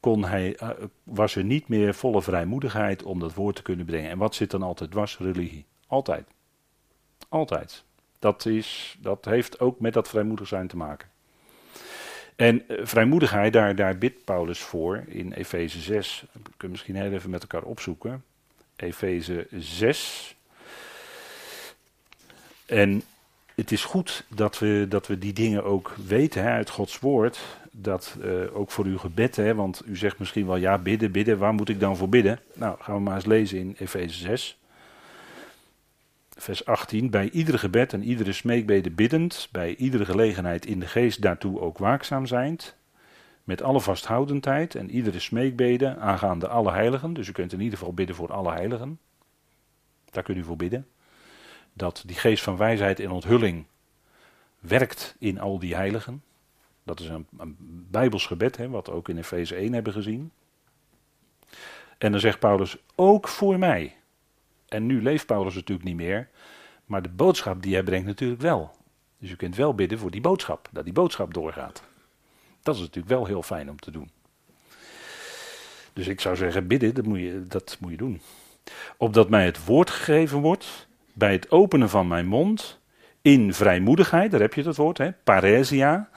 kon 0.00 0.24
hij, 0.24 0.56
uh, 0.62 0.68
was 1.02 1.36
er 1.36 1.44
niet 1.44 1.68
meer 1.68 1.94
volle 1.94 2.22
vrijmoedigheid 2.22 3.02
om 3.02 3.20
dat 3.20 3.34
woord 3.34 3.56
te 3.56 3.62
kunnen 3.62 3.86
brengen. 3.86 4.10
En 4.10 4.18
wat 4.18 4.34
zit 4.34 4.50
dan 4.50 4.62
altijd 4.62 4.90
dwars? 4.90 5.18
Religie. 5.18 5.64
Altijd. 5.86 6.26
Altijd. 7.28 7.84
Dat, 8.18 8.46
is, 8.46 8.98
dat 9.00 9.24
heeft 9.24 9.60
ook 9.60 9.80
met 9.80 9.92
dat 9.92 10.08
vrijmoedig 10.08 10.48
zijn 10.48 10.68
te 10.68 10.76
maken. 10.76 11.08
En 12.36 12.64
uh, 12.68 12.78
vrijmoedigheid, 12.86 13.52
daar, 13.52 13.74
daar 13.74 13.98
bidt 13.98 14.24
Paulus 14.24 14.58
voor 14.58 15.04
in 15.06 15.32
Efeze 15.32 15.80
6. 15.80 16.24
Dat 16.32 16.42
kunnen 16.42 16.70
misschien 16.70 16.96
heel 16.96 17.12
even 17.12 17.30
met 17.30 17.42
elkaar 17.42 17.62
opzoeken. 17.62 18.24
Efeze 18.76 19.46
6. 19.50 20.36
En 22.66 23.02
het 23.54 23.72
is 23.72 23.84
goed 23.84 24.24
dat 24.28 24.58
we, 24.58 24.86
dat 24.88 25.06
we 25.06 25.18
die 25.18 25.32
dingen 25.32 25.64
ook 25.64 25.94
weten 26.06 26.42
hè, 26.42 26.50
uit 26.50 26.70
Gods 26.70 26.98
woord. 26.98 27.40
Dat 27.82 28.16
uh, 28.24 28.56
ook 28.56 28.70
voor 28.70 28.84
uw 28.84 28.98
gebed, 28.98 29.36
hè, 29.36 29.54
want 29.54 29.82
u 29.86 29.96
zegt 29.96 30.18
misschien 30.18 30.46
wel 30.46 30.56
ja, 30.56 30.78
bidden, 30.78 31.12
bidden, 31.12 31.38
waar 31.38 31.54
moet 31.54 31.68
ik 31.68 31.80
dan 31.80 31.96
voor 31.96 32.08
bidden? 32.08 32.40
Nou, 32.54 32.76
gaan 32.80 32.94
we 32.94 33.00
maar 33.00 33.14
eens 33.14 33.26
lezen 33.26 33.58
in 33.58 33.74
Efeze 33.78 34.18
6 34.18 34.60
vers 36.40 36.64
18. 36.64 37.10
Bij 37.10 37.30
iedere 37.30 37.58
gebed 37.58 37.92
en 37.92 38.02
iedere 38.02 38.32
smeekbede 38.32 38.90
biddend, 38.90 39.48
bij 39.52 39.76
iedere 39.76 40.04
gelegenheid 40.04 40.66
in 40.66 40.80
de 40.80 40.86
geest 40.86 41.22
daartoe 41.22 41.60
ook 41.60 41.78
waakzaam 41.78 42.26
zijnd, 42.26 42.76
met 43.44 43.62
alle 43.62 43.80
vasthoudendheid 43.80 44.74
en 44.74 44.90
iedere 44.90 45.18
smeekbede 45.18 45.96
aangaande 45.96 46.48
alle 46.48 46.72
heiligen. 46.72 47.12
Dus 47.12 47.28
u 47.28 47.32
kunt 47.32 47.52
in 47.52 47.60
ieder 47.60 47.78
geval 47.78 47.94
bidden 47.94 48.16
voor 48.16 48.32
alle 48.32 48.52
heiligen. 48.52 48.98
Daar 50.10 50.22
kunt 50.22 50.38
u 50.38 50.42
voor 50.42 50.56
bidden. 50.56 50.86
Dat 51.72 52.02
die 52.06 52.16
geest 52.16 52.42
van 52.42 52.56
wijsheid 52.56 53.00
en 53.00 53.10
onthulling 53.10 53.64
werkt 54.58 55.16
in 55.18 55.40
al 55.40 55.58
die 55.58 55.74
heiligen. 55.74 56.22
Dat 56.82 57.00
is 57.00 57.08
een, 57.08 57.26
bijbels 57.90 58.26
gebed, 58.26 58.56
hè, 58.56 58.68
wat 58.68 58.86
we 58.86 58.92
ook 58.92 59.08
in 59.08 59.18
Efeze 59.18 59.54
1 59.54 59.72
hebben 59.72 59.92
gezien. 59.92 60.32
En 61.98 62.10
dan 62.10 62.20
zegt 62.20 62.38
Paulus, 62.38 62.76
ook 62.94 63.28
voor 63.28 63.58
mij. 63.58 63.96
En 64.68 64.86
nu 64.86 65.02
leeft 65.02 65.26
Paulus 65.26 65.54
natuurlijk 65.54 65.88
niet 65.88 65.96
meer. 65.96 66.28
Maar 66.84 67.02
de 67.02 67.08
boodschap 67.08 67.62
die 67.62 67.74
hij 67.74 67.82
brengt 67.82 68.06
natuurlijk 68.06 68.40
wel. 68.40 68.70
Dus 69.18 69.30
u 69.30 69.36
kunt 69.36 69.56
wel 69.56 69.74
bidden 69.74 69.98
voor 69.98 70.10
die 70.10 70.20
boodschap. 70.20 70.68
Dat 70.72 70.84
die 70.84 70.92
boodschap 70.92 71.34
doorgaat. 71.34 71.82
Dat 72.62 72.74
is 72.74 72.80
natuurlijk 72.80 73.08
wel 73.08 73.26
heel 73.26 73.42
fijn 73.42 73.70
om 73.70 73.78
te 73.78 73.90
doen. 73.90 74.10
Dus 75.92 76.06
ik 76.06 76.20
zou 76.20 76.36
zeggen, 76.36 76.66
bidden, 76.66 76.94
dat 76.94 77.04
moet 77.04 77.18
je, 77.18 77.42
dat 77.48 77.76
moet 77.80 77.90
je 77.90 77.96
doen. 77.96 78.20
Opdat 78.96 79.30
mij 79.30 79.44
het 79.44 79.64
woord 79.64 79.90
gegeven 79.90 80.38
wordt, 80.38 80.86
bij 81.12 81.32
het 81.32 81.50
openen 81.50 81.88
van 81.88 82.08
mijn 82.08 82.26
mond, 82.26 82.79
in 83.22 83.54
vrijmoedigheid, 83.54 84.30
daar 84.30 84.40
heb 84.40 84.54
je 84.54 84.62
het 84.62 84.76
woord, 84.76 84.98
hè, 84.98 85.12
paresia, 85.12 86.08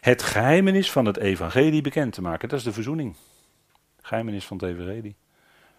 het 0.00 0.22
geheimenis 0.22 0.92
van 0.92 1.04
het 1.04 1.16
evangelie 1.16 1.82
bekend 1.82 2.12
te 2.12 2.22
maken. 2.22 2.48
Dat 2.48 2.58
is 2.58 2.64
de 2.64 2.72
verzoening. 2.72 3.16
Geheimenis 4.02 4.46
van 4.46 4.56
het 4.56 4.66
evangelie. 4.66 5.16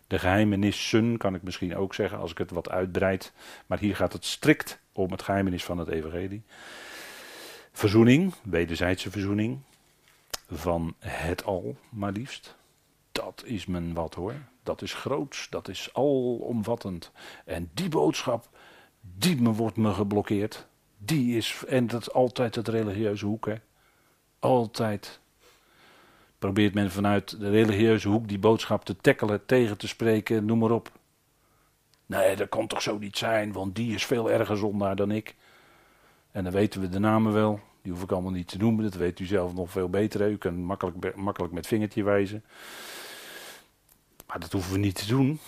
De 0.08 0.20
geheimenissen 0.20 1.18
kan 1.18 1.36
ik 1.36 1.44
misschien 1.44 1.76
ook 1.76 1.94
zeggen 1.94 2.18
als 2.18 2.32
ik 2.32 2.38
het 2.38 2.52
wat 2.52 2.70
uitbreid. 2.70 3.34
Maar 3.66 3.80
hier 3.80 3.96
gaat 3.96 4.14
het 4.14 4.26
strikt 4.26 4.80
om 4.92 5.12
het 5.12 5.22
geheimenis 5.22 5.64
van 5.64 5.78
het 5.78 5.88
evangelie. 5.88 6.44
Verzoening, 7.72 8.34
wederzijdse 8.44 9.12
verzoening. 9.12 9.60
Van 10.50 10.96
het 11.00 11.46
al, 11.46 11.76
maar 11.90 12.12
liefst. 12.12 12.56
Dat 13.12 13.44
is 13.46 13.66
mijn 13.66 13.94
wat 13.94 14.14
hoor. 14.14 14.36
Dat 14.64 14.82
is 14.82 14.94
groots, 14.94 15.50
dat 15.50 15.68
is 15.68 15.90
alomvattend. 15.94 17.12
En 17.46 17.70
die 17.74 17.90
boodschap, 17.90 18.50
die 19.02 19.40
wordt 19.42 19.78
me 19.78 19.94
geblokkeerd. 19.94 20.68
Die 21.06 21.38
is, 21.38 21.64
en 21.68 21.88
dat 21.88 22.02
is 22.02 22.12
altijd 22.14 22.56
het 22.56 22.68
religieuze 22.68 23.26
hoek 23.26 23.46
hè. 23.46 23.56
Altijd. 24.40 25.20
Probeert 26.40 26.74
men 26.74 26.92
vanuit 26.92 27.40
de 27.40 27.50
religieuze 27.50 28.08
hoek 28.08 28.28
die 28.28 28.40
boodschap 28.40 28.86
te 28.86 28.96
tackelen, 28.96 29.46
tegen 29.46 29.78
te 29.78 29.88
spreken, 29.88 30.46
noem 30.46 30.60
maar 30.60 30.72
op. 30.72 30.92
Nee, 32.06 32.36
dat 32.36 32.50
kan 32.50 32.68
toch 32.68 32.82
zo 32.82 32.98
niet 32.98 33.18
zijn, 33.18 33.52
want 33.52 33.76
die 33.76 33.94
is 33.94 34.06
veel 34.06 34.32
erger 34.32 34.58
zondaar 34.58 34.96
dan 34.96 35.12
ik. 35.12 35.36
En 36.32 36.44
dan 36.44 36.54
weten 36.54 36.82
we 36.82 36.90
de 36.90 37.00
namen 37.00 37.34
wel. 37.34 37.60
Die 37.82 37.92
hoef 37.92 38.04
ik 38.04 38.12
allemaal 38.12 38.32
niet 38.32 38.48
te 38.48 38.58
noemen, 38.58 38.84
dat 38.84 38.94
weet 38.94 39.20
u 39.20 39.26
zelf 39.26 39.54
nog 39.54 39.72
veel 39.72 39.90
beter. 39.90 40.30
U 40.30 40.38
kunt 40.38 40.58
makkelijk, 40.58 41.16
makkelijk 41.16 41.54
met 41.54 41.68
vingertje 41.68 42.04
wijzen. 42.04 42.44
Maar 44.28 44.40
dat 44.40 44.52
hoeven 44.52 44.74
we 44.74 44.80
niet 44.80 44.96
te 44.96 45.08
doen. 45.08 45.40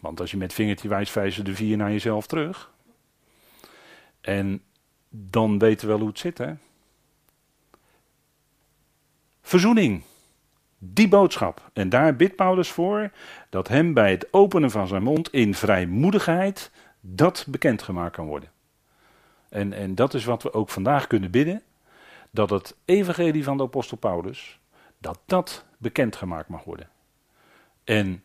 Want 0.00 0.20
als 0.20 0.30
je 0.30 0.36
met 0.36 0.52
vingertje 0.52 0.88
wijst, 0.88 1.14
wijzen 1.14 1.44
de 1.44 1.54
vier 1.54 1.76
naar 1.76 1.90
jezelf 1.90 2.26
terug. 2.26 2.74
En 4.26 4.62
dan 5.08 5.58
weten 5.58 5.86
we 5.86 5.92
wel 5.92 6.00
hoe 6.00 6.08
het 6.08 6.18
zit, 6.18 6.38
hè. 6.38 6.52
Verzoening. 9.42 10.02
Die 10.78 11.08
boodschap. 11.08 11.70
En 11.72 11.88
daar 11.88 12.16
bidt 12.16 12.36
Paulus 12.36 12.70
voor 12.70 13.10
dat 13.50 13.68
hem 13.68 13.94
bij 13.94 14.10
het 14.10 14.32
openen 14.32 14.70
van 14.70 14.86
zijn 14.86 15.02
mond 15.02 15.32
in 15.32 15.54
vrijmoedigheid 15.54 16.70
dat 17.00 17.44
bekendgemaakt 17.48 18.14
kan 18.14 18.26
worden. 18.26 18.50
En, 19.48 19.72
en 19.72 19.94
dat 19.94 20.14
is 20.14 20.24
wat 20.24 20.42
we 20.42 20.52
ook 20.52 20.70
vandaag 20.70 21.06
kunnen 21.06 21.30
bidden. 21.30 21.62
Dat 22.30 22.50
het 22.50 22.76
evangelie 22.84 23.44
van 23.44 23.56
de 23.56 23.62
apostel 23.62 23.96
Paulus, 23.96 24.58
dat 24.98 25.20
dat 25.26 25.64
bekendgemaakt 25.78 26.48
mag 26.48 26.64
worden. 26.64 26.88
En 27.84 28.24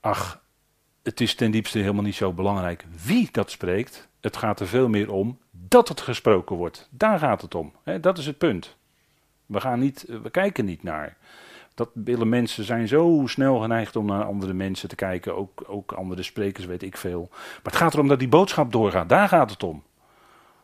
ach, 0.00 0.42
het 1.02 1.20
is 1.20 1.34
ten 1.34 1.50
diepste 1.50 1.78
helemaal 1.78 2.02
niet 2.02 2.14
zo 2.14 2.32
belangrijk 2.32 2.84
wie 3.04 3.28
dat 3.32 3.50
spreekt. 3.50 4.08
Het 4.20 4.36
gaat 4.36 4.60
er 4.60 4.66
veel 4.66 4.88
meer 4.88 5.12
om 5.12 5.38
dat 5.50 5.88
het 5.88 6.00
gesproken 6.00 6.56
wordt. 6.56 6.88
Daar 6.90 7.18
gaat 7.18 7.42
het 7.42 7.54
om. 7.54 7.72
dat 8.00 8.18
is 8.18 8.26
het 8.26 8.38
punt. 8.38 8.76
We, 9.46 9.60
gaan 9.60 9.78
niet, 9.78 10.04
we 10.22 10.30
kijken 10.30 10.64
niet 10.64 10.82
naar. 10.82 11.16
Dat 11.74 11.90
willen 11.94 12.28
mensen 12.28 12.64
zijn 12.64 12.88
zo 12.88 13.22
snel 13.26 13.58
geneigd 13.58 13.96
om 13.96 14.06
naar 14.06 14.24
andere 14.24 14.52
mensen 14.52 14.88
te 14.88 14.94
kijken. 14.94 15.36
Ook, 15.36 15.64
ook 15.66 15.92
andere 15.92 16.22
sprekers, 16.22 16.66
weet 16.66 16.82
ik 16.82 16.96
veel. 16.96 17.28
Maar 17.30 17.60
het 17.62 17.76
gaat 17.76 17.94
erom 17.94 18.08
dat 18.08 18.18
die 18.18 18.28
boodschap 18.28 18.72
doorgaat. 18.72 19.08
Daar 19.08 19.28
gaat 19.28 19.50
het 19.50 19.62
om. 19.62 19.82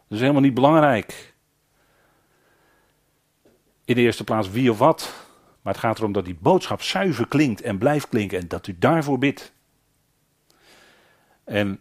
Dat 0.08 0.16
is 0.16 0.20
helemaal 0.20 0.42
niet 0.42 0.54
belangrijk. 0.54 1.34
In 3.84 3.94
de 3.94 4.00
eerste 4.00 4.24
plaats 4.24 4.50
wie 4.50 4.70
of 4.70 4.78
wat. 4.78 5.14
Maar 5.62 5.72
het 5.72 5.82
gaat 5.82 5.98
erom 5.98 6.12
dat 6.12 6.24
die 6.24 6.38
boodschap 6.40 6.82
zuiver 6.82 7.28
klinkt 7.28 7.60
en 7.60 7.78
blijft 7.78 8.08
klinken. 8.08 8.38
En 8.38 8.48
dat 8.48 8.66
u 8.66 8.76
daarvoor 8.78 9.18
bidt. 9.18 9.54
En 11.46 11.80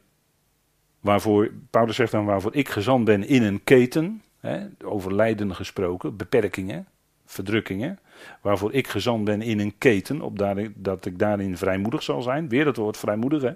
waarvoor, 0.99 1.51
Paulus 1.69 1.95
zegt 1.95 2.11
dan 2.11 2.25
waarvoor 2.25 2.55
ik 2.55 2.69
gezand 2.69 3.05
ben 3.05 3.27
in 3.27 3.43
een 3.43 3.63
keten. 3.63 4.21
Hè, 4.39 4.67
over 4.83 5.15
lijden 5.15 5.55
gesproken, 5.55 6.17
beperkingen 6.17 6.87
verdrukkingen, 7.25 7.99
waarvoor 8.41 8.73
ik 8.73 8.87
gezand 8.87 9.23
ben 9.23 9.41
in 9.41 9.59
een 9.59 9.77
keten, 9.77 10.21
op 10.21 10.39
dat 10.75 11.05
ik 11.05 11.19
daarin 11.19 11.57
vrijmoedig 11.57 12.03
zal 12.03 12.21
zijn. 12.21 12.49
Weer 12.49 12.65
dat 12.65 12.75
woord 12.75 12.97
vrijmoedig, 12.97 13.41
hè? 13.41 13.51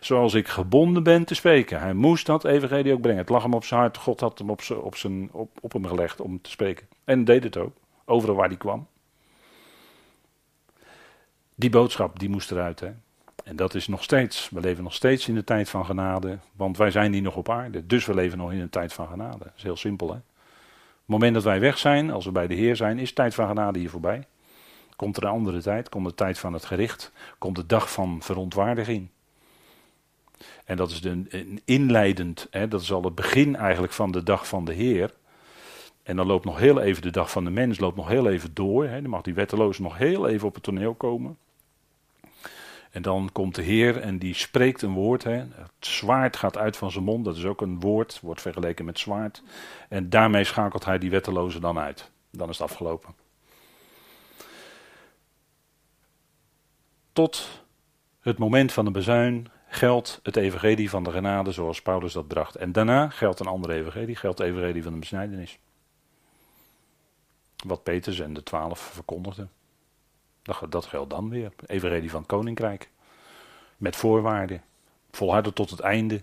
Zoals 0.00 0.34
ik 0.34 0.48
gebonden 0.48 1.02
ben 1.02 1.24
te 1.24 1.34
spreken. 1.34 1.80
Hij 1.80 1.94
moest 1.94 2.26
dat 2.26 2.44
evangelie 2.44 2.92
ook 2.92 3.00
brengen. 3.00 3.20
Het 3.20 3.28
lag 3.28 3.42
hem 3.42 3.54
op 3.54 3.64
zijn 3.64 3.80
hart. 3.80 3.96
God 3.96 4.20
had 4.20 4.38
hem 4.38 4.50
op, 4.50 4.60
op, 4.82 4.96
zijn, 4.96 5.28
op, 5.32 5.58
op 5.60 5.72
hem 5.72 5.86
gelegd 5.86 6.20
om 6.20 6.40
te 6.40 6.50
spreken. 6.50 6.86
En 7.04 7.24
deed 7.24 7.44
het 7.44 7.56
ook. 7.56 7.72
Overal 8.04 8.36
waar 8.36 8.48
hij 8.48 8.56
kwam. 8.56 8.86
Die 11.54 11.70
boodschap, 11.70 12.18
die 12.18 12.28
moest 12.28 12.50
eruit, 12.50 12.80
hè? 12.80 12.90
En 13.44 13.56
dat 13.56 13.74
is 13.74 13.86
nog 13.86 14.02
steeds. 14.02 14.48
We 14.50 14.60
leven 14.60 14.84
nog 14.84 14.94
steeds 14.94 15.28
in 15.28 15.34
de 15.34 15.44
tijd 15.44 15.68
van 15.68 15.84
genade. 15.84 16.38
Want 16.56 16.76
wij 16.76 16.90
zijn 16.90 17.12
hier 17.12 17.22
nog 17.22 17.36
op 17.36 17.50
aarde. 17.50 17.86
Dus 17.86 18.06
we 18.06 18.14
leven 18.14 18.38
nog 18.38 18.52
in 18.52 18.60
een 18.60 18.70
tijd 18.70 18.92
van 18.92 19.08
genade. 19.08 19.38
Dat 19.38 19.52
is 19.56 19.62
heel 19.62 19.76
simpel, 19.76 20.08
hè? 20.08 20.18
het 21.02 21.10
moment 21.10 21.34
dat 21.34 21.42
wij 21.42 21.60
weg 21.60 21.78
zijn, 21.78 22.10
als 22.10 22.24
we 22.24 22.32
bij 22.32 22.46
de 22.46 22.54
Heer 22.54 22.76
zijn, 22.76 22.98
is 22.98 23.08
de 23.08 23.14
tijd 23.14 23.34
van 23.34 23.48
genade 23.48 23.78
hier 23.78 23.90
voorbij. 23.90 24.26
Komt 24.96 25.16
er 25.16 25.22
een 25.22 25.30
andere 25.30 25.62
tijd, 25.62 25.88
komt 25.88 26.06
de 26.06 26.14
tijd 26.14 26.38
van 26.38 26.52
het 26.52 26.64
gericht, 26.64 27.12
komt 27.38 27.56
de 27.56 27.66
dag 27.66 27.92
van 27.92 28.22
verontwaardiging. 28.22 29.08
En 30.64 30.76
dat 30.76 30.90
is 30.90 31.04
een, 31.04 31.60
inleidend, 31.64 32.46
hè, 32.50 32.68
dat 32.68 32.80
is 32.80 32.92
al 32.92 33.02
het 33.02 33.14
begin 33.14 33.56
eigenlijk 33.56 33.92
van 33.92 34.10
de 34.10 34.22
dag 34.22 34.48
van 34.48 34.64
de 34.64 34.72
Heer. 34.72 35.14
En 36.02 36.16
dan 36.16 36.26
loopt 36.26 36.44
nog 36.44 36.58
heel 36.58 36.80
even 36.80 37.02
de 37.02 37.10
dag 37.10 37.30
van 37.30 37.44
de 37.44 37.50
mens, 37.50 37.78
loopt 37.78 37.96
nog 37.96 38.08
heel 38.08 38.28
even 38.28 38.54
door. 38.54 38.86
Hè, 38.86 39.00
dan 39.00 39.10
mag 39.10 39.22
die 39.22 39.34
wetteloze 39.34 39.82
nog 39.82 39.98
heel 39.98 40.28
even 40.28 40.48
op 40.48 40.54
het 40.54 40.62
toneel 40.62 40.94
komen. 40.94 41.36
En 42.92 43.02
dan 43.02 43.28
komt 43.32 43.54
de 43.54 43.62
Heer 43.62 44.00
en 44.00 44.18
die 44.18 44.34
spreekt 44.34 44.82
een 44.82 44.92
woord. 44.92 45.24
Hè. 45.24 45.32
Het 45.32 45.70
zwaard 45.78 46.36
gaat 46.36 46.56
uit 46.56 46.76
van 46.76 46.90
zijn 46.90 47.04
mond, 47.04 47.24
dat 47.24 47.36
is 47.36 47.44
ook 47.44 47.60
een 47.60 47.80
woord, 47.80 48.20
wordt 48.20 48.40
vergeleken 48.40 48.84
met 48.84 48.98
zwaard. 48.98 49.42
En 49.88 50.10
daarmee 50.10 50.44
schakelt 50.44 50.84
hij 50.84 50.98
die 50.98 51.10
wetteloze 51.10 51.60
dan 51.60 51.78
uit. 51.78 52.10
Dan 52.30 52.48
is 52.48 52.58
het 52.58 52.70
afgelopen. 52.70 53.14
Tot 57.12 57.62
het 58.20 58.38
moment 58.38 58.72
van 58.72 58.84
de 58.84 58.90
bezuin 58.90 59.50
geldt 59.68 60.20
het 60.22 60.36
evangelie 60.36 60.90
van 60.90 61.04
de 61.04 61.10
genade 61.10 61.52
zoals 61.52 61.82
Paulus 61.82 62.12
dat 62.12 62.28
bracht. 62.28 62.56
En 62.56 62.72
daarna 62.72 63.08
geldt 63.08 63.40
een 63.40 63.46
ander 63.46 63.70
evangelie, 63.70 64.16
geldt 64.16 64.38
het 64.38 64.48
evangelie 64.48 64.82
van 64.82 64.92
de 64.92 64.98
besnijdenis. 64.98 65.58
Wat 67.66 67.82
Petrus 67.82 68.20
en 68.20 68.32
de 68.32 68.42
twaalf 68.42 68.80
verkondigden. 68.80 69.50
Dat, 70.42 70.66
dat 70.68 70.86
geldt 70.86 71.10
dan 71.10 71.28
weer. 71.28 71.52
Evenredig 71.66 72.10
van 72.10 72.20
het 72.20 72.28
koninkrijk. 72.28 72.90
Met 73.76 73.96
voorwaarden. 73.96 74.62
Volharden 75.10 75.54
tot 75.54 75.70
het 75.70 75.80
einde. 75.80 76.20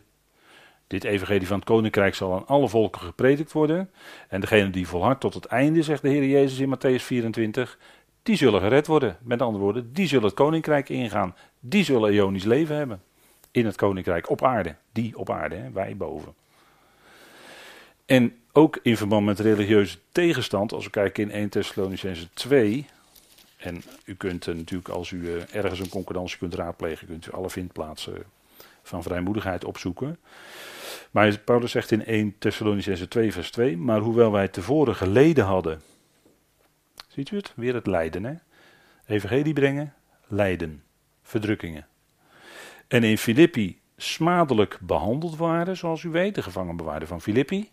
Dit 0.88 1.04
evangelie 1.04 1.48
van 1.48 1.58
het 1.58 1.66
koninkrijk 1.66 2.16
zal 2.16 2.34
aan 2.34 2.48
alle 2.48 2.70
volken 2.70 3.02
gepredikt 3.02 3.52
worden. 3.52 3.92
En 4.28 4.42
degene 4.42 4.70
die 4.70 4.88
volhardt 4.88 5.22
tot 5.22 5.34
het 5.34 5.46
einde, 5.46 5.84
zegt 5.84 6.02
de 6.02 6.10
Heer 6.10 6.26
Jezus 6.26 6.60
in 6.60 6.76
Matthäus 6.76 7.04
24, 7.04 7.78
die 8.24 8.36
zullen 8.36 8.62
gered 8.62 8.88
worden. 8.88 9.18
Met 9.22 9.42
andere 9.42 9.64
woorden, 9.64 9.94
die 9.94 10.08
zullen 10.08 10.26
het 10.26 10.34
koninkrijk 10.34 10.90
ingaan. 10.90 11.36
Die 11.60 11.84
zullen 11.84 12.12
eonisch 12.12 12.44
leven 12.44 12.76
hebben. 12.76 13.02
In 13.52 13.66
het 13.66 13.76
koninkrijk 13.76 14.30
op 14.30 14.44
aarde. 14.44 14.76
Die 14.92 15.18
op 15.18 15.30
aarde, 15.30 15.56
hè? 15.56 15.72
wij 15.72 15.98
boven. 15.98 16.34
En 18.06 18.38
ook 18.52 18.80
in 18.84 18.98
verband 18.98 19.26
met 19.26 19.40
religieuze 19.40 19.98
tegenstand, 20.12 20.74
als 20.74 20.84
we 20.84 20.90
kijken 20.90 21.24
in 21.24 21.32
1 21.32 21.50
Thessalonicense 21.50 22.30
2, 22.34 22.86
en 23.60 23.84
u 24.06 24.16
kunt 24.16 24.46
natuurlijk, 24.46 24.90
als 24.90 25.12
u 25.12 25.22
uh, 25.22 25.56
ergens 25.56 25.80
een 25.80 25.90
concordantie 25.90 26.38
kunt 26.38 26.54
raadplegen, 26.54 27.08
kunt 27.08 27.28
u 27.28 27.32
alle 27.32 27.50
vindplaatsen 27.50 28.24
van 28.84 29.04
vrijmoedigheid 29.04 29.66
opzoeken. 29.66 30.20
Maar 31.12 31.38
Paulus 31.38 31.72
zegt 31.72 31.92
in 31.92 32.06
1 32.06 32.36
Thessalonicense 32.38 33.08
2 33.08 33.32
vers 33.32 33.52
2, 33.52 33.78
maar 33.78 34.00
hoewel 34.00 34.32
wij 34.32 34.48
tevoren 34.48 34.96
geleden 34.96 35.46
hadden. 35.46 35.82
Ziet 37.08 37.32
u 37.32 37.36
het? 37.36 37.54
Weer 37.56 37.74
het 37.74 37.88
lijden, 37.88 38.24
hè? 38.24 38.34
Evangelie 39.06 39.54
brengen, 39.54 39.94
lijden, 40.28 40.84
verdrukkingen. 41.22 41.88
En 42.88 43.04
in 43.04 43.18
Filippi 43.18 43.80
smadelijk 43.98 44.78
behandeld 44.82 45.38
waren, 45.38 45.78
zoals 45.78 46.04
u 46.04 46.10
weet, 46.10 46.36
de 46.36 46.42
gevangenbewaarder 46.42 47.08
van 47.08 47.22
Filippi. 47.22 47.70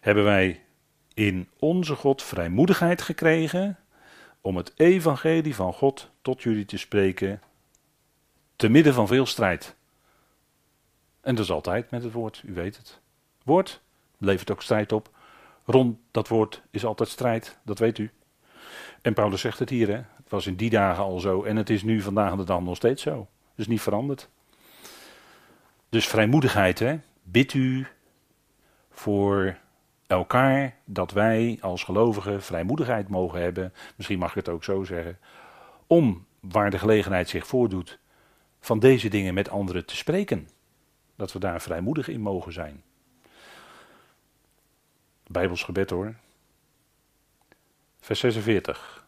Hebben 0.00 0.24
wij 0.24 0.60
in 1.14 1.48
onze 1.58 1.94
God 1.94 2.22
vrijmoedigheid 2.22 3.02
gekregen 3.02 3.78
om 4.46 4.56
het 4.56 4.72
evangelie 4.76 5.54
van 5.54 5.72
God 5.72 6.10
tot 6.22 6.42
jullie 6.42 6.64
te 6.64 6.78
spreken, 6.78 7.42
te 8.56 8.68
midden 8.68 8.94
van 8.94 9.06
veel 9.06 9.26
strijd. 9.26 9.76
En 11.20 11.34
dat 11.34 11.44
is 11.44 11.50
altijd 11.50 11.90
met 11.90 12.02
het 12.02 12.12
woord, 12.12 12.42
u 12.44 12.54
weet 12.54 12.76
het. 12.76 13.00
Woord 13.44 13.80
levert 14.18 14.50
ook 14.50 14.62
strijd 14.62 14.92
op. 14.92 15.10
Rond 15.64 15.98
dat 16.10 16.28
woord 16.28 16.62
is 16.70 16.84
altijd 16.84 17.08
strijd, 17.08 17.58
dat 17.62 17.78
weet 17.78 17.98
u. 17.98 18.10
En 19.02 19.14
Paulus 19.14 19.40
zegt 19.40 19.58
het 19.58 19.70
hier, 19.70 19.88
hè? 19.88 19.94
het 19.96 20.28
was 20.28 20.46
in 20.46 20.56
die 20.56 20.70
dagen 20.70 21.04
al 21.04 21.20
zo 21.20 21.42
en 21.42 21.56
het 21.56 21.70
is 21.70 21.82
nu 21.82 22.00
vandaag 22.00 22.36
de 22.36 22.44
dag 22.44 22.60
nog 22.60 22.76
steeds 22.76 23.02
zo. 23.02 23.28
Dus 23.54 23.66
niet 23.66 23.80
veranderd. 23.80 24.28
Dus 25.88 26.06
vrijmoedigheid, 26.06 26.78
hè? 26.78 26.98
bid 27.22 27.54
u 27.54 27.86
voor 28.90 29.58
elkaar 30.06 30.76
dat 30.84 31.10
wij 31.10 31.58
als 31.60 31.84
gelovigen 31.84 32.42
vrijmoedigheid 32.42 33.08
mogen 33.08 33.40
hebben, 33.40 33.72
misschien 33.96 34.18
mag 34.18 34.28
ik 34.28 34.36
het 34.36 34.48
ook 34.48 34.64
zo 34.64 34.84
zeggen, 34.84 35.18
om 35.86 36.26
waar 36.40 36.70
de 36.70 36.78
gelegenheid 36.78 37.28
zich 37.28 37.46
voordoet, 37.46 37.98
van 38.60 38.78
deze 38.78 39.08
dingen 39.08 39.34
met 39.34 39.48
anderen 39.48 39.86
te 39.86 39.96
spreken. 39.96 40.48
Dat 41.16 41.32
we 41.32 41.38
daar 41.38 41.60
vrijmoedig 41.60 42.08
in 42.08 42.20
mogen 42.20 42.52
zijn. 42.52 42.82
Bijbels 45.26 45.62
gebed 45.62 45.90
hoor. 45.90 46.14
Vers 48.00 48.20
46. 48.20 49.06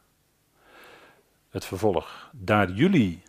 Het 1.48 1.64
vervolg. 1.64 2.30
Daar 2.32 2.70
jullie. 2.70 3.22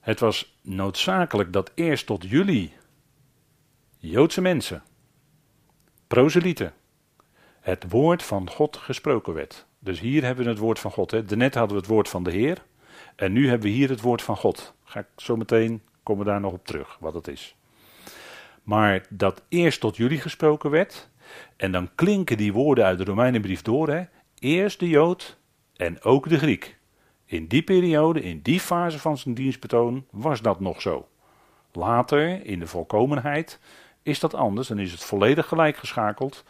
Het 0.00 0.20
was 0.20 0.58
noodzakelijk 0.60 1.52
dat 1.52 1.72
eerst 1.74 2.06
tot 2.06 2.24
jullie, 2.28 2.72
Joodse 3.98 4.40
mensen, 4.40 4.82
Proselieten. 6.10 6.72
Het 7.60 7.84
woord 7.88 8.22
van 8.22 8.50
God 8.50 8.76
gesproken 8.76 9.34
werd. 9.34 9.66
Dus 9.78 10.00
hier 10.00 10.24
hebben 10.24 10.44
we 10.44 10.50
het 10.50 10.58
woord 10.58 10.78
van 10.78 10.90
God. 10.90 11.10
Hè. 11.10 11.24
Daarnet 11.24 11.54
hadden 11.54 11.76
we 11.76 11.82
het 11.82 11.90
woord 11.90 12.08
van 12.08 12.22
de 12.22 12.30
Heer. 12.30 12.62
En 13.16 13.32
nu 13.32 13.48
hebben 13.48 13.68
we 13.68 13.74
hier 13.74 13.88
het 13.88 14.00
woord 14.00 14.22
van 14.22 14.36
God. 14.36 14.74
Ga 14.84 15.00
ik 15.00 15.06
zo 15.16 15.36
meteen, 15.36 15.82
komen 16.02 16.24
we 16.24 16.30
daar 16.30 16.40
nog 16.40 16.52
op 16.52 16.66
terug, 16.66 16.96
wat 17.00 17.14
het 17.14 17.28
is. 17.28 17.56
Maar 18.62 19.06
dat 19.08 19.42
eerst 19.48 19.80
tot 19.80 19.96
jullie 19.96 20.20
gesproken 20.20 20.70
werd. 20.70 21.10
En 21.56 21.72
dan 21.72 21.90
klinken 21.94 22.36
die 22.36 22.52
woorden 22.52 22.84
uit 22.84 22.98
de 22.98 23.04
Romeinenbrief 23.04 23.62
door. 23.62 23.88
Hè. 23.88 24.04
Eerst 24.38 24.80
de 24.80 24.88
Jood 24.88 25.38
en 25.76 26.02
ook 26.02 26.28
de 26.28 26.38
Griek. 26.38 26.78
In 27.24 27.46
die 27.46 27.62
periode, 27.62 28.22
in 28.22 28.40
die 28.42 28.60
fase 28.60 28.98
van 28.98 29.18
zijn 29.18 29.34
dienstbetoon, 29.34 30.06
was 30.10 30.40
dat 30.40 30.60
nog 30.60 30.80
zo. 30.80 31.08
Later, 31.72 32.46
in 32.46 32.58
de 32.58 32.66
volkomenheid, 32.66 33.60
is 34.02 34.20
dat 34.20 34.34
anders. 34.34 34.68
Dan 34.68 34.78
is 34.78 34.92
het 34.92 35.04
volledig 35.04 35.46
gelijk 35.46 35.76
geschakeld. 35.76 36.44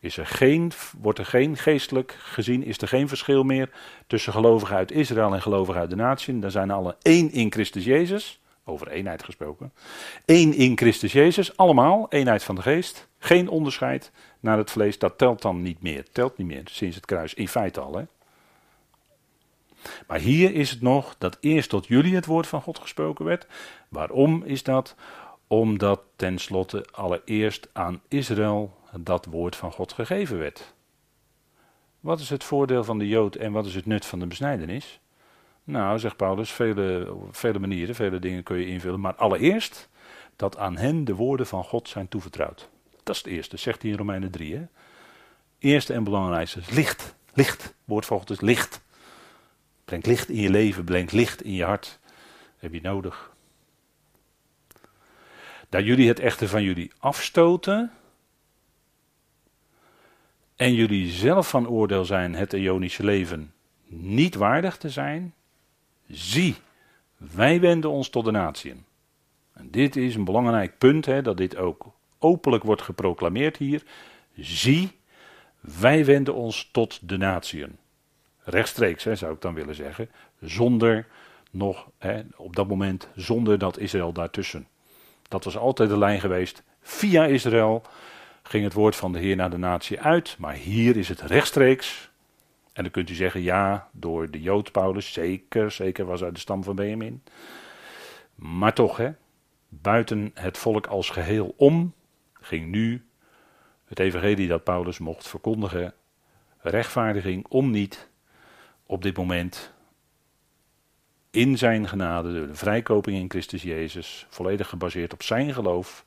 Is 0.00 0.16
er 0.16 0.26
geen, 0.26 0.72
wordt 1.00 1.18
er 1.18 1.26
geen 1.26 1.56
geestelijk 1.56 2.16
gezien, 2.18 2.64
is 2.64 2.78
er 2.78 2.88
geen 2.88 3.08
verschil 3.08 3.42
meer 3.42 3.70
tussen 4.06 4.32
gelovigen 4.32 4.76
uit 4.76 4.92
Israël 4.92 5.34
en 5.34 5.42
gelovigen 5.42 5.80
uit 5.80 5.90
de 5.90 5.96
natie. 5.96 6.38
Dan 6.38 6.50
zijn 6.50 6.70
alle 6.70 6.96
één 7.02 7.32
in 7.32 7.52
Christus 7.52 7.84
Jezus. 7.84 8.40
Over 8.64 8.88
eenheid 8.88 9.24
gesproken. 9.24 9.72
Eén 10.24 10.54
in 10.54 10.76
Christus 10.76 11.12
Jezus, 11.12 11.56
allemaal, 11.56 12.06
eenheid 12.08 12.42
van 12.42 12.54
de 12.54 12.62
geest. 12.62 13.08
Geen 13.18 13.48
onderscheid 13.48 14.10
naar 14.40 14.58
het 14.58 14.70
vlees, 14.70 14.98
dat 14.98 15.18
telt 15.18 15.42
dan 15.42 15.62
niet 15.62 15.82
meer. 15.82 16.04
Telt 16.12 16.38
niet 16.38 16.46
meer 16.46 16.62
sinds 16.64 16.96
het 16.96 17.06
kruis, 17.06 17.34
in 17.34 17.48
feite 17.48 17.80
al. 17.80 17.94
Hè? 17.94 18.04
Maar 20.06 20.18
hier 20.18 20.54
is 20.54 20.70
het 20.70 20.80
nog 20.80 21.14
dat 21.18 21.36
eerst 21.40 21.68
tot 21.68 21.86
jullie 21.86 22.14
het 22.14 22.26
woord 22.26 22.46
van 22.46 22.62
God 22.62 22.78
gesproken 22.78 23.24
werd. 23.24 23.46
Waarom 23.88 24.42
is 24.44 24.62
dat? 24.62 24.94
Omdat 25.52 26.00
tenslotte 26.16 26.86
allereerst 26.92 27.68
aan 27.72 28.00
Israël 28.08 28.76
dat 29.00 29.24
woord 29.24 29.56
van 29.56 29.72
God 29.72 29.92
gegeven 29.92 30.38
werd. 30.38 30.74
Wat 32.00 32.20
is 32.20 32.30
het 32.30 32.44
voordeel 32.44 32.84
van 32.84 32.98
de 32.98 33.08
Jood 33.08 33.34
en 33.34 33.52
wat 33.52 33.66
is 33.66 33.74
het 33.74 33.86
nut 33.86 34.06
van 34.06 34.18
de 34.18 34.26
besnijdenis? 34.26 35.00
Nou, 35.64 35.98
zegt 35.98 36.16
Paulus, 36.16 36.52
vele, 36.52 37.14
vele 37.30 37.58
manieren, 37.58 37.94
vele 37.94 38.18
dingen 38.18 38.42
kun 38.42 38.56
je 38.56 38.66
invullen. 38.66 39.00
Maar 39.00 39.14
allereerst 39.14 39.88
dat 40.36 40.56
aan 40.56 40.76
hen 40.76 41.04
de 41.04 41.14
woorden 41.14 41.46
van 41.46 41.64
God 41.64 41.88
zijn 41.88 42.08
toevertrouwd. 42.08 42.68
Dat 43.02 43.14
is 43.14 43.22
het 43.22 43.32
eerste, 43.32 43.56
zegt 43.56 43.82
hij 43.82 43.90
in 43.90 43.96
Romeinen 43.96 44.30
3. 44.30 44.56
Hè? 44.56 44.64
Eerste 45.58 45.92
en 45.92 46.04
belangrijkste 46.04 46.58
is 46.58 46.70
licht. 46.70 47.14
Licht. 47.32 47.74
Woord 47.84 48.06
van 48.06 48.18
God 48.18 48.30
is 48.30 48.40
licht. 48.40 48.80
Brengt 49.84 50.06
licht 50.06 50.28
in 50.28 50.40
je 50.40 50.50
leven, 50.50 50.84
brengt 50.84 51.12
licht 51.12 51.42
in 51.42 51.54
je 51.54 51.64
hart. 51.64 51.98
heb 52.58 52.72
je 52.72 52.80
nodig. 52.80 53.31
Dat 55.72 55.84
jullie 55.84 56.08
het 56.08 56.20
echter 56.20 56.48
van 56.48 56.62
jullie 56.62 56.92
afstoten. 56.98 57.92
En 60.56 60.74
jullie 60.74 61.10
zelf 61.10 61.48
van 61.48 61.68
oordeel 61.68 62.04
zijn 62.04 62.34
het 62.34 62.52
Ionische 62.52 63.04
leven 63.04 63.52
niet 63.86 64.34
waardig 64.34 64.76
te 64.76 64.90
zijn. 64.90 65.34
Zie, 66.08 66.54
wij 67.16 67.60
wenden 67.60 67.90
ons 67.90 68.08
tot 68.08 68.24
de 68.24 68.30
natieën. 68.30 68.84
En 69.52 69.70
dit 69.70 69.96
is 69.96 70.14
een 70.14 70.24
belangrijk 70.24 70.78
punt, 70.78 71.06
hè, 71.06 71.22
dat 71.22 71.36
dit 71.36 71.56
ook 71.56 71.92
openlijk 72.18 72.64
wordt 72.64 72.82
geproclameerd 72.82 73.56
hier. 73.56 73.82
Zie, 74.36 74.90
wij 75.60 76.04
wenden 76.04 76.34
ons 76.34 76.68
tot 76.72 77.08
de 77.08 77.16
natieën. 77.16 77.78
Rechtstreeks 78.38 79.04
hè, 79.04 79.14
zou 79.14 79.34
ik 79.34 79.40
dan 79.40 79.54
willen 79.54 79.74
zeggen. 79.74 80.10
Zonder 80.40 81.06
nog, 81.50 81.90
hè, 81.98 82.22
op 82.36 82.56
dat 82.56 82.68
moment, 82.68 83.08
zonder 83.14 83.58
dat 83.58 83.78
Israël 83.78 84.12
daartussen. 84.12 84.66
Dat 85.32 85.44
was 85.44 85.56
altijd 85.56 85.88
de 85.88 85.98
lijn 85.98 86.20
geweest. 86.20 86.62
Via 86.80 87.24
Israël 87.24 87.82
ging 88.42 88.64
het 88.64 88.72
woord 88.72 88.96
van 88.96 89.12
de 89.12 89.18
Heer 89.18 89.36
naar 89.36 89.50
de 89.50 89.56
natie 89.56 90.00
uit. 90.00 90.36
Maar 90.38 90.54
hier 90.54 90.96
is 90.96 91.08
het 91.08 91.20
rechtstreeks. 91.20 92.10
En 92.72 92.82
dan 92.82 92.92
kunt 92.92 93.10
u 93.10 93.14
zeggen, 93.14 93.42
ja, 93.42 93.88
door 93.92 94.30
de 94.30 94.40
Jood 94.40 94.72
Paulus, 94.72 95.12
zeker, 95.12 95.70
zeker 95.70 96.04
was 96.04 96.22
uit 96.22 96.34
de 96.34 96.40
stam 96.40 96.64
van 96.64 96.76
Benjamin. 96.76 97.22
Maar 98.34 98.74
toch, 98.74 98.96
hè, 98.96 99.10
buiten 99.68 100.30
het 100.34 100.58
volk 100.58 100.86
als 100.86 101.10
geheel 101.10 101.54
om, 101.56 101.94
ging 102.40 102.70
nu 102.70 103.06
het 103.84 103.98
evangelie 103.98 104.48
dat 104.48 104.64
Paulus 104.64 104.98
mocht 104.98 105.28
verkondigen, 105.28 105.94
rechtvaardiging 106.58 107.46
om 107.48 107.70
niet 107.70 108.08
op 108.86 109.02
dit 109.02 109.16
moment 109.16 109.72
in 111.32 111.58
zijn 111.58 111.88
genade, 111.88 112.32
door 112.32 112.46
de 112.46 112.54
vrijkoping 112.54 113.16
in 113.18 113.30
Christus 113.30 113.62
Jezus, 113.62 114.26
volledig 114.28 114.68
gebaseerd 114.68 115.12
op 115.12 115.22
zijn 115.22 115.54
geloof, 115.54 116.04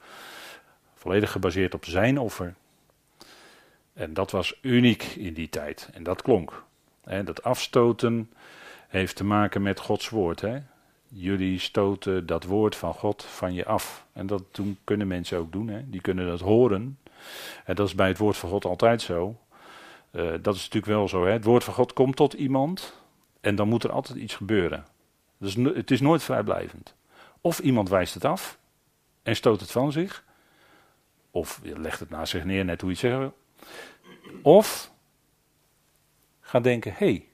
volledig 0.93 1.31
gebaseerd 1.31 1.73
op 1.73 1.85
zijn 1.85 2.19
offer. 2.19 2.55
En 3.93 4.13
dat 4.13 4.31
was 4.31 4.57
uniek 4.61 5.03
in 5.03 5.33
die 5.33 5.49
tijd. 5.49 5.89
En 5.93 6.03
dat 6.03 6.21
klonk. 6.21 6.63
dat 7.23 7.43
afstoten 7.43 8.31
heeft 8.87 9.15
te 9.15 9.23
maken 9.23 9.61
met 9.61 9.79
Gods 9.79 10.09
woord. 10.09 10.43
Jullie 11.07 11.59
stoten 11.59 12.25
dat 12.25 12.43
woord 12.43 12.75
van 12.75 12.93
God 12.93 13.23
van 13.23 13.53
je 13.53 13.65
af. 13.65 14.05
En 14.13 14.27
dat 14.27 14.43
doen, 14.51 14.77
kunnen 14.83 15.07
mensen 15.07 15.37
ook 15.37 15.51
doen. 15.51 15.85
Die 15.87 16.01
kunnen 16.01 16.27
dat 16.27 16.39
horen. 16.39 16.97
En 17.65 17.75
dat 17.75 17.87
is 17.87 17.95
bij 17.95 18.07
het 18.07 18.17
woord 18.17 18.37
van 18.37 18.49
God 18.49 18.65
altijd 18.65 19.01
zo. 19.01 19.39
Uh, 20.11 20.31
dat 20.41 20.55
is 20.55 20.61
natuurlijk 20.61 20.85
wel 20.85 21.07
zo. 21.07 21.25
Het 21.25 21.43
woord 21.43 21.63
van 21.63 21.73
God 21.73 21.93
komt 21.93 22.15
tot 22.15 22.33
iemand. 22.33 22.93
En 23.41 23.55
dan 23.55 23.67
moet 23.67 23.83
er 23.83 23.91
altijd 23.91 24.17
iets 24.19 24.35
gebeuren. 24.35 24.85
Dus 25.45 25.75
het 25.75 25.91
is 25.91 26.01
nooit 26.01 26.23
vrijblijvend. 26.23 26.95
Of 27.41 27.59
iemand 27.59 27.89
wijst 27.89 28.13
het 28.13 28.25
af 28.25 28.59
en 29.23 29.35
stoot 29.35 29.59
het 29.59 29.71
van 29.71 29.91
zich. 29.91 30.23
Of 31.31 31.61
legt 31.63 31.99
het 31.99 32.09
naast 32.09 32.31
zich 32.31 32.43
neer, 32.43 32.65
net 32.65 32.81
hoe 32.81 32.89
je 32.89 32.95
het 32.95 33.05
zeggen 33.05 33.19
wil. 33.19 33.37
Of 34.41 34.91
ga 36.39 36.59
denken: 36.59 36.91
hé, 36.91 36.97
hey, 36.97 37.27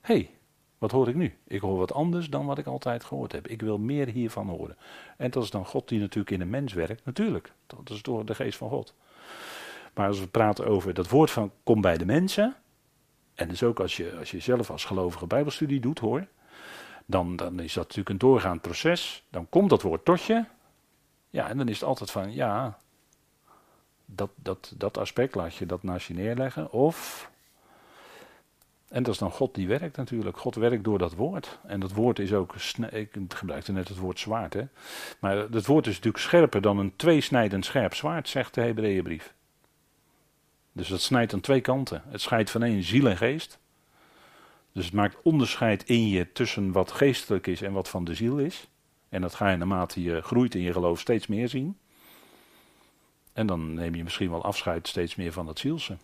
hey, 0.00 0.30
wat 0.78 0.90
hoor 0.90 1.08
ik 1.08 1.14
nu? 1.14 1.36
Ik 1.46 1.60
hoor 1.60 1.76
wat 1.76 1.92
anders 1.92 2.30
dan 2.30 2.46
wat 2.46 2.58
ik 2.58 2.66
altijd 2.66 3.04
gehoord 3.04 3.32
heb. 3.32 3.46
Ik 3.46 3.62
wil 3.62 3.78
meer 3.78 4.08
hiervan 4.08 4.48
horen. 4.48 4.76
En 5.16 5.30
dat 5.30 5.42
is 5.42 5.50
dan 5.50 5.66
God 5.66 5.88
die 5.88 6.00
natuurlijk 6.00 6.30
in 6.30 6.40
een 6.40 6.50
mens 6.50 6.72
werkt. 6.72 7.04
Natuurlijk, 7.04 7.52
dat 7.66 7.90
is 7.90 8.02
door 8.02 8.24
de 8.24 8.34
geest 8.34 8.58
van 8.58 8.68
God. 8.68 8.94
Maar 9.94 10.06
als 10.06 10.20
we 10.20 10.26
praten 10.26 10.66
over 10.66 10.94
dat 10.94 11.08
woord 11.08 11.30
van 11.30 11.52
kom 11.64 11.80
bij 11.80 11.96
de 11.96 12.04
mensen. 12.04 12.56
En 13.34 13.48
dus 13.48 13.62
ook 13.62 13.80
als 13.80 13.96
je, 13.96 14.16
als 14.18 14.30
je 14.30 14.40
zelf 14.40 14.70
als 14.70 14.84
gelovige 14.84 15.26
Bijbelstudie 15.26 15.80
doet 15.80 15.98
hoor. 15.98 16.26
Dan, 17.10 17.36
dan 17.36 17.60
is 17.60 17.72
dat 17.72 17.82
natuurlijk 17.82 18.08
een 18.08 18.18
doorgaand 18.18 18.60
proces. 18.60 19.24
Dan 19.30 19.48
komt 19.48 19.70
dat 19.70 19.82
woord 19.82 20.04
tot 20.04 20.22
je. 20.22 20.44
Ja, 21.30 21.48
en 21.48 21.58
dan 21.58 21.68
is 21.68 21.80
het 21.80 21.88
altijd 21.88 22.10
van 22.10 22.32
ja, 22.32 22.78
dat, 24.04 24.30
dat, 24.34 24.72
dat 24.76 24.98
aspect 24.98 25.34
laat 25.34 25.54
je 25.54 25.66
dat 25.66 25.82
naast 25.82 26.06
je 26.06 26.14
neerleggen. 26.14 26.72
Of, 26.72 27.30
en 28.88 29.02
dat 29.02 29.12
is 29.12 29.20
dan 29.20 29.30
God 29.30 29.54
die 29.54 29.68
werkt 29.68 29.96
natuurlijk. 29.96 30.38
God 30.38 30.54
werkt 30.54 30.84
door 30.84 30.98
dat 30.98 31.14
woord. 31.14 31.58
En 31.66 31.80
dat 31.80 31.92
woord 31.92 32.18
is 32.18 32.32
ook, 32.32 32.54
ik 32.90 33.16
gebruikte 33.28 33.72
net 33.72 33.88
het 33.88 33.98
woord 33.98 34.18
zwaard. 34.18 34.54
Hè? 34.54 34.64
Maar 35.20 35.36
het 35.36 35.66
woord 35.66 35.86
is 35.86 35.94
natuurlijk 35.94 36.24
scherper 36.24 36.60
dan 36.60 36.78
een 36.78 36.96
tweesnijdend 36.96 37.64
scherp 37.64 37.94
zwaard, 37.94 38.28
zegt 38.28 38.54
de 38.54 38.60
Hebreeënbrief. 38.60 39.34
Dus 40.72 40.88
dat 40.88 41.00
snijdt 41.00 41.32
aan 41.32 41.40
twee 41.40 41.60
kanten. 41.60 42.02
Het 42.08 42.20
scheidt 42.20 42.50
van 42.50 42.62
één 42.62 42.82
ziel 42.82 43.06
en 43.06 43.16
geest. 43.16 43.58
Dus 44.72 44.84
het 44.84 44.94
maakt 44.94 45.16
onderscheid 45.22 45.84
in 45.84 46.08
je 46.08 46.32
tussen 46.32 46.72
wat 46.72 46.92
geestelijk 46.92 47.46
is 47.46 47.62
en 47.62 47.72
wat 47.72 47.88
van 47.88 48.04
de 48.04 48.14
ziel 48.14 48.38
is. 48.38 48.68
En 49.08 49.20
dat 49.20 49.34
ga 49.34 49.50
je 49.50 49.56
naarmate 49.56 50.02
je 50.02 50.20
groeit 50.20 50.54
in 50.54 50.60
je 50.60 50.72
geloof 50.72 51.00
steeds 51.00 51.26
meer 51.26 51.48
zien. 51.48 51.78
En 53.32 53.46
dan 53.46 53.74
neem 53.74 53.94
je 53.94 54.02
misschien 54.02 54.30
wel 54.30 54.44
afscheid 54.44 54.88
steeds 54.88 55.14
meer 55.14 55.32
van 55.32 55.46
het 55.46 55.58
zielse. 55.58 55.96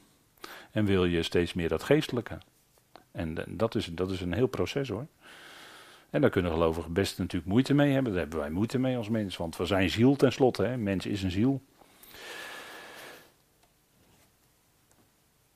En 0.71 0.85
wil 0.85 1.05
je 1.05 1.23
steeds 1.23 1.55
meer 1.55 1.69
dat 1.69 1.83
geestelijke. 1.83 2.39
En 3.13 3.45
dat 3.49 3.75
is, 3.75 3.87
dat 3.87 4.11
is 4.11 4.21
een 4.21 4.33
heel 4.33 4.47
proces 4.47 4.89
hoor. 4.89 5.07
En 6.11 6.21
daar 6.21 6.31
kunnen 6.31 6.53
gelovigen 6.53 6.93
best 6.93 7.19
natuurlijk 7.19 7.51
moeite 7.51 7.75
mee 7.75 7.93
hebben. 7.93 8.13
Daar 8.13 8.21
hebben 8.21 8.39
wij 8.39 8.51
moeite 8.51 8.79
mee 8.79 8.97
als 8.97 9.09
mens. 9.09 9.37
Want 9.37 9.57
we 9.57 9.65
zijn 9.65 9.91
ziel 9.91 10.17
tenslotte. 10.17 10.63
Hè. 10.63 10.77
Mens 10.77 11.07
is 11.07 11.23
een 11.23 11.31
ziel. 11.31 11.63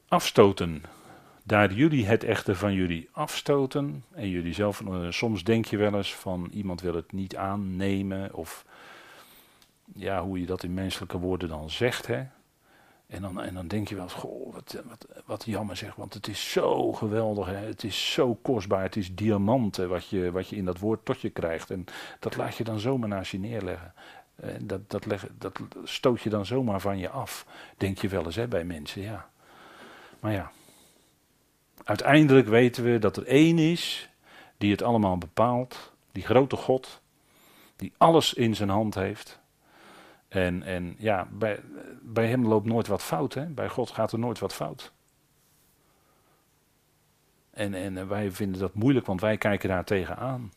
Afstoten. 0.08 0.82
Daar 1.44 1.72
jullie 1.72 2.06
het 2.06 2.24
echte 2.24 2.54
van 2.54 2.72
jullie 2.72 3.08
afstoten. 3.12 4.04
En 4.10 4.28
jullie 4.28 4.54
zelf, 4.54 4.80
eh, 4.80 5.10
soms 5.10 5.44
denk 5.44 5.64
je 5.64 5.76
wel 5.76 5.94
eens 5.94 6.14
van 6.14 6.48
iemand 6.52 6.80
wil 6.80 6.94
het 6.94 7.12
niet 7.12 7.36
aannemen. 7.36 8.34
Of 8.34 8.64
ja, 9.94 10.22
hoe 10.22 10.40
je 10.40 10.46
dat 10.46 10.62
in 10.62 10.74
menselijke 10.74 11.18
woorden 11.18 11.48
dan 11.48 11.70
zegt. 11.70 12.06
Hè? 12.06 12.22
En, 13.06 13.22
dan, 13.22 13.40
en 13.40 13.54
dan 13.54 13.68
denk 13.68 13.88
je 13.88 13.94
wel, 13.94 14.08
goh, 14.08 14.54
wat, 14.54 14.82
wat, 14.88 15.06
wat 15.26 15.44
jammer 15.44 15.76
zeg, 15.76 15.94
want 15.94 16.14
het 16.14 16.28
is 16.28 16.52
zo 16.52 16.92
geweldig. 16.92 17.46
Hè? 17.46 17.56
Het 17.56 17.84
is 17.84 18.12
zo 18.12 18.34
kostbaar. 18.34 18.82
Het 18.82 18.96
is 18.96 19.14
diamanten 19.14 19.88
wat 19.88 20.08
je, 20.08 20.30
wat 20.30 20.48
je 20.48 20.56
in 20.56 20.64
dat 20.64 20.78
woord 20.78 21.04
tot 21.04 21.20
je 21.20 21.30
krijgt. 21.30 21.70
En 21.70 21.84
dat 22.18 22.36
laat 22.36 22.56
je 22.56 22.64
dan 22.64 22.78
zomaar 22.78 23.08
naast 23.08 23.32
je 23.32 23.38
neerleggen. 23.38 23.94
En 24.36 24.66
dat, 24.66 24.90
dat, 24.90 25.06
leg, 25.06 25.26
dat 25.38 25.60
stoot 25.84 26.20
je 26.20 26.30
dan 26.30 26.46
zomaar 26.46 26.80
van 26.80 26.98
je 26.98 27.08
af. 27.08 27.46
Denk 27.76 27.98
je 27.98 28.08
wel 28.08 28.24
eens 28.24 28.36
hè, 28.36 28.48
bij 28.48 28.64
mensen, 28.64 29.02
ja. 29.02 29.28
Maar 30.20 30.32
ja, 30.32 30.50
uiteindelijk 31.84 32.48
weten 32.48 32.84
we 32.84 32.98
dat 32.98 33.16
er 33.16 33.26
één 33.26 33.58
is 33.58 34.08
die 34.58 34.70
het 34.70 34.82
allemaal 34.82 35.18
bepaalt. 35.18 35.92
Die 36.12 36.22
grote 36.22 36.56
God, 36.56 37.00
die 37.76 37.92
alles 37.96 38.34
in 38.34 38.56
zijn 38.56 38.68
hand 38.68 38.94
heeft. 38.94 39.40
En, 40.28 40.62
en 40.62 40.94
ja, 40.98 41.28
bij, 41.30 41.60
bij 42.02 42.28
hem 42.28 42.46
loopt 42.46 42.66
nooit 42.66 42.86
wat 42.86 43.02
fout. 43.02 43.34
Hè? 43.34 43.46
Bij 43.46 43.68
God 43.68 43.90
gaat 43.90 44.12
er 44.12 44.18
nooit 44.18 44.38
wat 44.38 44.54
fout. 44.54 44.92
En, 47.50 47.74
en 47.74 48.08
wij 48.08 48.30
vinden 48.30 48.60
dat 48.60 48.74
moeilijk, 48.74 49.06
want 49.06 49.20
wij 49.20 49.36
kijken 49.36 49.68
daar 49.68 49.84
tegenaan. 49.84 50.52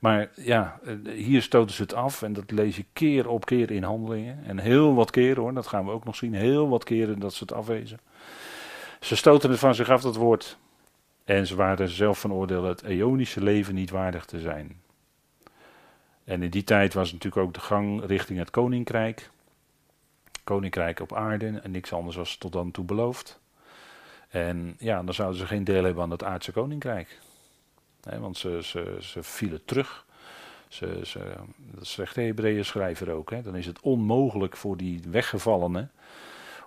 Maar 0.00 0.30
ja, 0.34 0.80
hier 1.04 1.42
stoten 1.42 1.74
ze 1.74 1.82
het 1.82 1.94
af 1.94 2.22
en 2.22 2.32
dat 2.32 2.50
lees 2.50 2.76
je 2.76 2.84
keer 2.92 3.28
op 3.28 3.44
keer 3.44 3.70
in 3.70 3.82
handelingen. 3.82 4.44
En 4.44 4.58
heel 4.58 4.94
wat 4.94 5.10
keren 5.10 5.42
hoor, 5.42 5.54
dat 5.54 5.66
gaan 5.66 5.84
we 5.84 5.90
ook 5.90 6.04
nog 6.04 6.16
zien. 6.16 6.34
Heel 6.34 6.68
wat 6.68 6.84
keren 6.84 7.18
dat 7.18 7.34
ze 7.34 7.42
het 7.42 7.52
afwezen. 7.52 7.98
Ze 9.00 9.16
stoten 9.16 9.50
het 9.50 9.58
van 9.58 9.74
zich 9.74 9.88
af, 9.88 10.02
dat 10.02 10.16
woord. 10.16 10.58
En 11.24 11.46
ze 11.46 11.54
waren 11.54 11.88
zelf 11.88 12.20
van 12.20 12.32
oordeel 12.32 12.64
het 12.64 12.82
eonische 12.82 13.42
leven 13.42 13.74
niet 13.74 13.90
waardig 13.90 14.24
te 14.24 14.40
zijn. 14.40 14.80
En 16.24 16.42
in 16.42 16.50
die 16.50 16.64
tijd 16.64 16.94
was 16.94 17.12
natuurlijk 17.12 17.46
ook 17.46 17.54
de 17.54 17.60
gang 17.60 18.04
richting 18.04 18.38
het 18.38 18.50
koninkrijk. 18.50 19.30
Koninkrijk 20.44 21.00
op 21.00 21.14
aarde 21.14 21.60
en 21.62 21.70
niks 21.70 21.92
anders 21.92 22.16
was 22.16 22.36
tot 22.36 22.52
dan 22.52 22.70
toe 22.70 22.84
beloofd. 22.84 23.40
En 24.28 24.76
ja, 24.78 25.02
dan 25.02 25.14
zouden 25.14 25.38
ze 25.38 25.46
geen 25.46 25.64
deel 25.64 25.84
hebben 25.84 26.02
aan 26.02 26.10
het 26.10 26.24
aardse 26.24 26.52
koninkrijk. 26.52 27.18
want 28.00 28.38
ze, 28.38 28.58
ze, 28.62 28.96
ze 29.00 29.22
vielen 29.22 29.64
terug. 29.64 30.06
Ze, 30.68 31.00
ze, 31.04 31.32
dat 31.56 31.86
zegt 31.86 32.14
de 32.14 32.22
Hebreeën 32.22 32.64
schrijver 32.64 33.10
ook. 33.10 33.30
Hè. 33.30 33.42
Dan 33.42 33.56
is 33.56 33.66
het 33.66 33.80
onmogelijk 33.80 34.56
voor 34.56 34.76
die 34.76 35.00
weggevallenen 35.08 35.90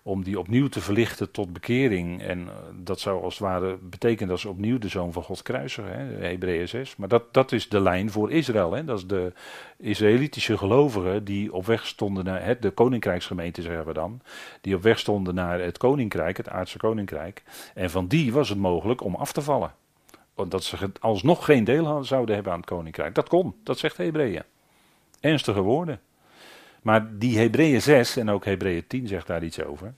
om 0.06 0.24
die 0.24 0.40
opnieuw 0.40 0.68
te 0.68 0.82
verlichten 0.82 1.32
tot 1.32 1.54
bekering. 1.54 2.22
En 2.22 2.48
eh, 2.48 2.54
dat 2.76 3.00
zou 3.00 3.24
als 3.24 3.34
het 3.34 3.44
ware 3.44 3.78
betekenen 3.82 4.30
dat 4.30 4.40
ze 4.40 4.50
opnieuw 4.50 4.78
de 4.78 4.88
zoon 4.88 5.14
van 5.14 5.24
God 5.24 5.42
kruisen, 5.42 5.86
Hebreeën 6.20 6.68
6. 6.68 6.96
Maar 6.96 7.08
dat, 7.08 7.34
dat 7.34 7.52
is 7.52 7.70
de 7.70 7.80
lijn 7.80 8.12
voor 8.12 8.32
Israël. 8.32 8.72
Hè. 8.72 8.84
Dat 8.84 8.98
is 8.98 9.08
de 9.08 9.34
Israëlitische 9.78 10.58
gelovigen 10.58 11.24
die 11.24 11.54
op 11.54 11.66
weg 11.66 11.88
stonden 11.88 12.26
naar 12.26 12.46
het, 12.46 12.62
de 12.62 12.70
koninkrijksgemeente, 12.70 13.62
zeggen 13.62 13.86
we 13.86 13.94
dan. 13.94 14.22
Die 14.62 14.76
op 14.76 14.82
weg 14.82 15.00
stonden 15.00 15.36
naar 15.36 15.60
het 15.60 15.78
koninkrijk, 15.78 16.38
het 16.38 16.50
aardse 16.50 16.78
koninkrijk. 16.78 17.44
En 17.74 17.90
van 17.90 18.08
die 18.08 18.34
was 18.34 18.50
het 18.50 18.58
mogelijk 18.58 19.04
om 19.04 19.16
af 19.16 19.32
te 19.34 19.42
vallen. 19.42 19.74
Dat 20.48 20.64
ze 20.64 20.92
alsnog 21.00 21.46
geen 21.46 21.64
deel 21.64 22.04
zouden 22.04 22.36
hebben 22.36 22.54
aan 22.54 22.60
het 22.60 22.70
koninkrijk. 22.70 23.16
Dat 23.16 23.30
kon, 23.30 23.56
dat 23.64 23.78
zegt 23.78 23.98
Hebreeën. 23.98 24.44
Ernstige 25.20 25.62
woorden. 25.62 26.00
Maar 26.84 27.18
die 27.18 27.38
Hebreeën 27.38 27.82
6 27.82 28.18
en 28.18 28.30
ook 28.30 28.46
Hebreeën 28.46 28.88
10 28.88 29.08
zegt 29.08 29.28
daar 29.28 29.44
iets 29.44 29.64
over. 29.64 29.94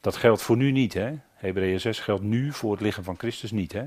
Dat 0.00 0.16
geldt 0.16 0.42
voor 0.42 0.56
nu 0.56 0.70
niet, 0.70 0.94
hè? 0.94 1.14
Hebreeën 1.34 1.80
6 1.80 2.00
geldt 2.00 2.22
nu 2.22 2.52
voor 2.52 2.72
het 2.72 2.80
lichaam 2.80 3.04
van 3.04 3.18
Christus 3.18 3.50
niet, 3.50 3.72
hè? 3.72 3.86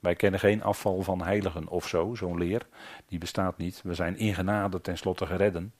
Wij 0.00 0.14
kennen 0.14 0.40
geen 0.40 0.62
afval 0.62 1.02
van 1.02 1.22
heiligen 1.22 1.68
of 1.68 1.88
zo, 1.88 2.14
zo'n 2.14 2.38
leer. 2.38 2.66
Die 3.08 3.18
bestaat 3.18 3.58
niet. 3.58 3.80
We 3.82 3.94
zijn 3.94 4.18
in 4.18 4.34
genade 4.34 4.80
tenslotte 4.80 5.26
geredden. 5.26 5.72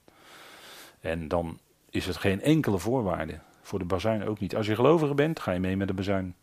En 1.00 1.28
dan 1.28 1.58
is 1.90 2.06
het 2.06 2.16
geen 2.16 2.42
enkele 2.42 2.78
voorwaarde. 2.78 3.38
Voor 3.62 3.78
de 3.78 3.84
bazuin 3.84 4.24
ook 4.24 4.40
niet. 4.40 4.56
Als 4.56 4.66
je 4.66 4.74
gelovige 4.74 5.14
bent, 5.14 5.40
ga 5.40 5.52
je 5.52 5.60
mee 5.60 5.76
met 5.76 5.88
de 5.88 5.94
bazuin. 5.94 6.34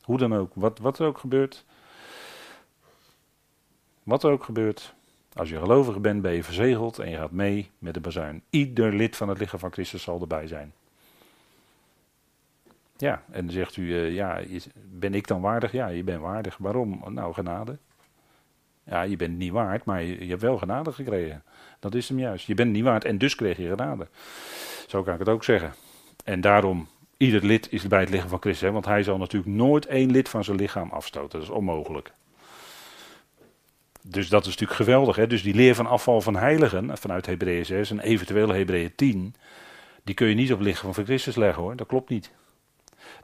Hoe 0.00 0.18
dan 0.18 0.34
ook, 0.34 0.52
wat, 0.54 0.78
wat 0.78 0.98
er 0.98 1.06
ook 1.06 1.18
gebeurt. 1.18 1.64
Wat 4.02 4.24
er 4.24 4.30
ook 4.30 4.44
gebeurt, 4.44 4.94
als 5.34 5.48
je 5.48 5.58
gelovige 5.58 6.00
bent, 6.00 6.22
ben 6.22 6.32
je 6.32 6.44
verzegeld 6.44 6.98
en 6.98 7.10
je 7.10 7.16
gaat 7.16 7.30
mee 7.30 7.70
met 7.78 7.94
de 7.94 8.00
bazuin. 8.00 8.42
Ieder 8.50 8.94
lid 8.94 9.16
van 9.16 9.28
het 9.28 9.38
lichaam 9.38 9.58
van 9.58 9.72
Christus 9.72 10.02
zal 10.02 10.20
erbij 10.20 10.46
zijn. 10.46 10.72
Ja, 12.96 13.22
en 13.30 13.44
dan 13.44 13.54
zegt 13.54 13.76
u, 13.76 13.82
uh, 13.82 14.14
ja, 14.14 14.40
ben 14.74 15.14
ik 15.14 15.26
dan 15.26 15.40
waardig? 15.40 15.72
Ja, 15.72 15.86
je 15.86 16.04
bent 16.04 16.20
waardig. 16.20 16.56
Waarom? 16.56 17.02
Nou, 17.08 17.34
genade. 17.34 17.78
Ja, 18.84 19.02
je 19.02 19.16
bent 19.16 19.38
niet 19.38 19.52
waard, 19.52 19.84
maar 19.84 20.02
je, 20.02 20.24
je, 20.24 20.28
hebt 20.28 20.42
wel 20.42 20.58
genade 20.58 20.92
gekregen. 20.92 21.42
Dat 21.80 21.94
is 21.94 22.08
hem 22.08 22.18
juist. 22.18 22.46
Je 22.46 22.54
bent 22.54 22.72
niet 22.72 22.84
waard 22.84 23.04
en 23.04 23.18
dus 23.18 23.34
kreeg 23.34 23.56
je 23.56 23.68
genade. 23.68 24.08
Zo 24.86 25.02
kan 25.02 25.12
ik 25.12 25.18
het 25.18 25.28
ook 25.28 25.44
zeggen. 25.44 25.74
En 26.24 26.40
daarom, 26.40 26.88
ieder 27.16 27.44
lid 27.44 27.72
is 27.72 27.86
bij 27.86 28.00
het 28.00 28.10
lichaam 28.10 28.28
van 28.28 28.40
Christus. 28.40 28.68
Hè, 28.68 28.72
want 28.72 28.84
hij 28.84 29.02
zal 29.02 29.18
natuurlijk 29.18 29.52
nooit 29.52 29.86
één 29.86 30.10
lid 30.10 30.28
van 30.28 30.44
zijn 30.44 30.56
lichaam 30.56 30.90
afstoten. 30.90 31.38
Dat 31.38 31.48
is 31.48 31.54
onmogelijk. 31.54 32.12
Dus 34.06 34.28
dat 34.28 34.42
is 34.42 34.50
natuurlijk 34.50 34.78
geweldig. 34.78 35.16
Hè? 35.16 35.26
Dus 35.26 35.42
die 35.42 35.54
leer 35.54 35.74
van 35.74 35.86
afval 35.86 36.20
van 36.20 36.36
heiligen, 36.36 36.98
vanuit 36.98 37.26
Hebreeën 37.26 37.66
6 37.66 37.90
en 37.90 38.00
eventueel 38.00 38.48
Hebreeën 38.48 38.94
10, 38.94 39.34
die 40.02 40.14
kun 40.14 40.26
je 40.26 40.34
niet 40.34 40.52
op 40.52 40.60
lichaam 40.60 40.94
van 40.94 41.04
Christus 41.04 41.36
leggen 41.36 41.62
hoor. 41.62 41.76
Dat 41.76 41.86
klopt 41.86 42.10
niet. 42.10 42.30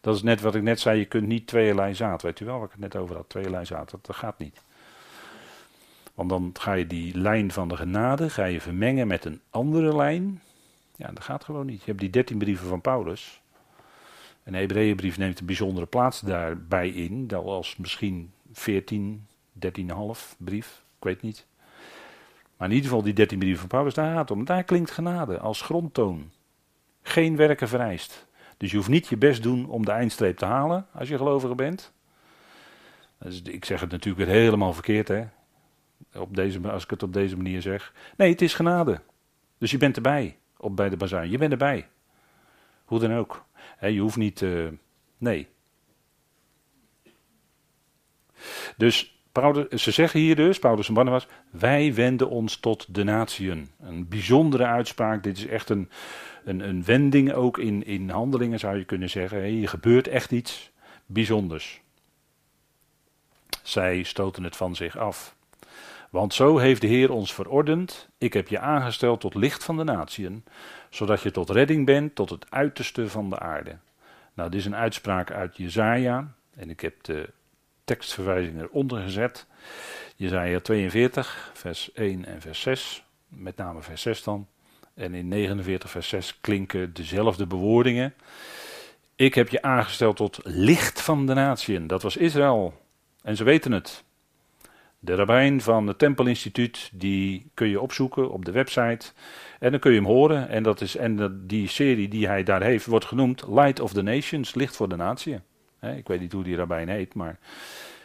Dat 0.00 0.14
is 0.14 0.22
net 0.22 0.40
wat 0.40 0.54
ik 0.54 0.62
net 0.62 0.80
zei, 0.80 0.98
je 0.98 1.04
kunt 1.04 1.26
niet 1.26 1.46
tweeërlei 1.46 1.94
zaad. 1.94 2.22
Weet 2.22 2.40
u 2.40 2.44
wel 2.44 2.56
waar 2.56 2.64
ik 2.64 2.70
het 2.70 2.80
net 2.80 2.96
over 2.96 3.16
had? 3.16 3.28
Tweeërlei 3.28 3.64
zaad, 3.64 3.90
dat, 3.90 4.06
dat 4.06 4.16
gaat 4.16 4.38
niet. 4.38 4.60
Want 6.14 6.28
dan 6.28 6.50
ga 6.52 6.72
je 6.72 6.86
die 6.86 7.18
lijn 7.18 7.52
van 7.52 7.68
de 7.68 7.76
genade 7.76 8.30
ga 8.30 8.44
je 8.44 8.60
vermengen 8.60 9.06
met 9.06 9.24
een 9.24 9.40
andere 9.50 9.96
lijn. 9.96 10.42
Ja, 10.96 11.10
dat 11.12 11.24
gaat 11.24 11.44
gewoon 11.44 11.66
niet. 11.66 11.78
Je 11.78 11.86
hebt 11.86 12.00
die 12.00 12.10
dertien 12.10 12.38
brieven 12.38 12.68
van 12.68 12.80
Paulus. 12.80 13.40
En 14.42 14.52
de 14.52 14.58
Hebreeënbrief 14.58 15.18
neemt 15.18 15.40
een 15.40 15.46
bijzondere 15.46 15.86
plaats 15.86 16.20
daarbij 16.20 16.88
in. 16.88 17.26
Dat 17.26 17.44
als 17.44 17.76
misschien 17.76 18.32
14, 18.52 19.26
13,5 19.54 20.36
brief, 20.38 20.84
ik 20.98 21.04
weet 21.04 21.22
niet. 21.22 21.46
Maar 22.56 22.68
in 22.68 22.74
ieder 22.74 22.90
geval 22.90 23.04
die 23.04 23.14
13 23.14 23.38
brieven 23.38 23.60
van 23.60 23.68
Paulus, 23.68 23.94
daar 23.94 24.12
gaat 24.12 24.28
het 24.28 24.38
om. 24.38 24.44
Daar 24.44 24.64
klinkt 24.64 24.90
genade 24.90 25.38
als 25.38 25.62
grondtoon. 25.62 26.30
Geen 27.02 27.36
werken 27.36 27.68
vereist. 27.68 28.26
Dus 28.56 28.70
je 28.70 28.76
hoeft 28.76 28.88
niet 28.88 29.08
je 29.08 29.16
best 29.16 29.42
doen 29.42 29.68
om 29.68 29.84
de 29.84 29.90
eindstreep 29.90 30.36
te 30.36 30.44
halen 30.44 30.86
als 30.92 31.08
je 31.08 31.16
gelovige 31.16 31.54
bent. 31.54 31.92
Ik 33.42 33.64
zeg 33.64 33.80
het 33.80 33.90
natuurlijk 33.90 34.26
weer 34.26 34.36
helemaal 34.36 34.72
verkeerd, 34.72 35.08
hè. 35.08 35.24
Op 36.14 36.36
deze, 36.36 36.70
als 36.70 36.84
ik 36.84 36.90
het 36.90 37.02
op 37.02 37.12
deze 37.12 37.36
manier 37.36 37.62
zeg. 37.62 37.92
Nee, 38.16 38.30
het 38.30 38.42
is 38.42 38.54
genade. 38.54 39.00
Dus 39.58 39.70
je 39.70 39.78
bent 39.78 39.96
erbij, 39.96 40.38
op 40.56 40.76
bij 40.76 40.88
de 40.88 40.96
bazuin. 40.96 41.30
Je 41.30 41.38
bent 41.38 41.52
erbij. 41.52 41.88
Hoe 42.84 42.98
dan 42.98 43.14
ook. 43.14 43.44
je 43.80 44.00
hoeft 44.00 44.16
niet, 44.16 44.40
uh, 44.40 44.68
nee. 45.18 45.48
Dus 48.76 49.19
Paulus, 49.32 49.82
ze 49.82 49.90
zeggen 49.90 50.20
hier 50.20 50.36
dus, 50.36 50.58
Paulus 50.58 50.88
en 50.88 50.94
Barnabas, 50.94 51.26
wij 51.50 51.94
wenden 51.94 52.28
ons 52.28 52.56
tot 52.56 52.94
de 52.94 53.04
natieën. 53.04 53.70
Een 53.80 54.08
bijzondere 54.08 54.64
uitspraak, 54.64 55.22
dit 55.22 55.36
is 55.36 55.46
echt 55.46 55.68
een, 55.68 55.90
een, 56.44 56.60
een 56.60 56.84
wending 56.84 57.32
ook 57.32 57.58
in, 57.58 57.86
in 57.86 58.10
handelingen 58.10 58.58
zou 58.58 58.76
je 58.76 58.84
kunnen 58.84 59.10
zeggen. 59.10 59.42
Hier 59.42 59.68
gebeurt 59.68 60.08
echt 60.08 60.32
iets 60.32 60.70
bijzonders. 61.06 61.80
Zij 63.62 64.02
stoten 64.02 64.44
het 64.44 64.56
van 64.56 64.76
zich 64.76 64.98
af. 64.98 65.34
Want 66.10 66.34
zo 66.34 66.58
heeft 66.58 66.80
de 66.80 66.86
Heer 66.86 67.12
ons 67.12 67.34
verordend, 67.34 68.08
ik 68.18 68.32
heb 68.32 68.48
je 68.48 68.58
aangesteld 68.58 69.20
tot 69.20 69.34
licht 69.34 69.64
van 69.64 69.76
de 69.76 69.84
natieën, 69.84 70.44
zodat 70.88 71.22
je 71.22 71.30
tot 71.30 71.50
redding 71.50 71.86
bent 71.86 72.14
tot 72.14 72.30
het 72.30 72.50
uiterste 72.50 73.08
van 73.08 73.30
de 73.30 73.38
aarde. 73.38 73.76
Nou, 74.34 74.50
dit 74.50 74.60
is 74.60 74.66
een 74.66 74.76
uitspraak 74.76 75.30
uit 75.30 75.56
Jezaja, 75.56 76.34
en 76.54 76.70
ik 76.70 76.80
heb 76.80 77.02
de 77.02 77.28
tekstverwijzing 77.90 78.60
eronder 78.60 79.02
gezet. 79.02 79.46
Jezaja 80.16 80.60
42, 80.60 81.50
vers 81.54 81.92
1 81.92 82.24
en 82.24 82.40
vers 82.40 82.60
6, 82.60 83.04
met 83.28 83.56
name 83.56 83.82
vers 83.82 84.02
6 84.02 84.22
dan. 84.22 84.46
En 84.94 85.14
in 85.14 85.28
49 85.28 85.90
vers 85.90 86.08
6 86.08 86.40
klinken 86.40 86.92
dezelfde 86.94 87.46
bewoordingen. 87.46 88.14
Ik 89.16 89.34
heb 89.34 89.48
je 89.48 89.62
aangesteld 89.62 90.16
tot 90.16 90.40
licht 90.42 91.00
van 91.00 91.26
de 91.26 91.34
natieën. 91.34 91.86
Dat 91.86 92.02
was 92.02 92.16
Israël. 92.16 92.80
En 93.22 93.36
ze 93.36 93.44
weten 93.44 93.72
het. 93.72 94.04
De 94.98 95.14
rabbijn 95.14 95.60
van 95.60 95.86
het 95.86 95.98
Tempelinstituut, 95.98 96.90
die 96.92 97.50
kun 97.54 97.68
je 97.68 97.80
opzoeken 97.80 98.30
op 98.30 98.44
de 98.44 98.52
website. 98.52 99.12
En 99.58 99.70
dan 99.70 99.80
kun 99.80 99.90
je 99.90 99.96
hem 99.96 100.06
horen. 100.06 100.48
En, 100.48 100.62
dat 100.62 100.80
is, 100.80 100.96
en 100.96 101.42
die 101.46 101.68
serie 101.68 102.08
die 102.08 102.26
hij 102.26 102.42
daar 102.42 102.62
heeft, 102.62 102.86
wordt 102.86 103.04
genoemd 103.04 103.44
Light 103.48 103.80
of 103.80 103.92
the 103.92 104.02
Nations, 104.02 104.54
licht 104.54 104.76
voor 104.76 104.88
de 104.88 104.96
Ik 105.80 106.08
weet 106.08 106.20
niet 106.20 106.32
hoe 106.32 106.44
die 106.44 106.56
rabbijn 106.56 106.88
heet, 106.88 107.14
maar... 107.14 107.38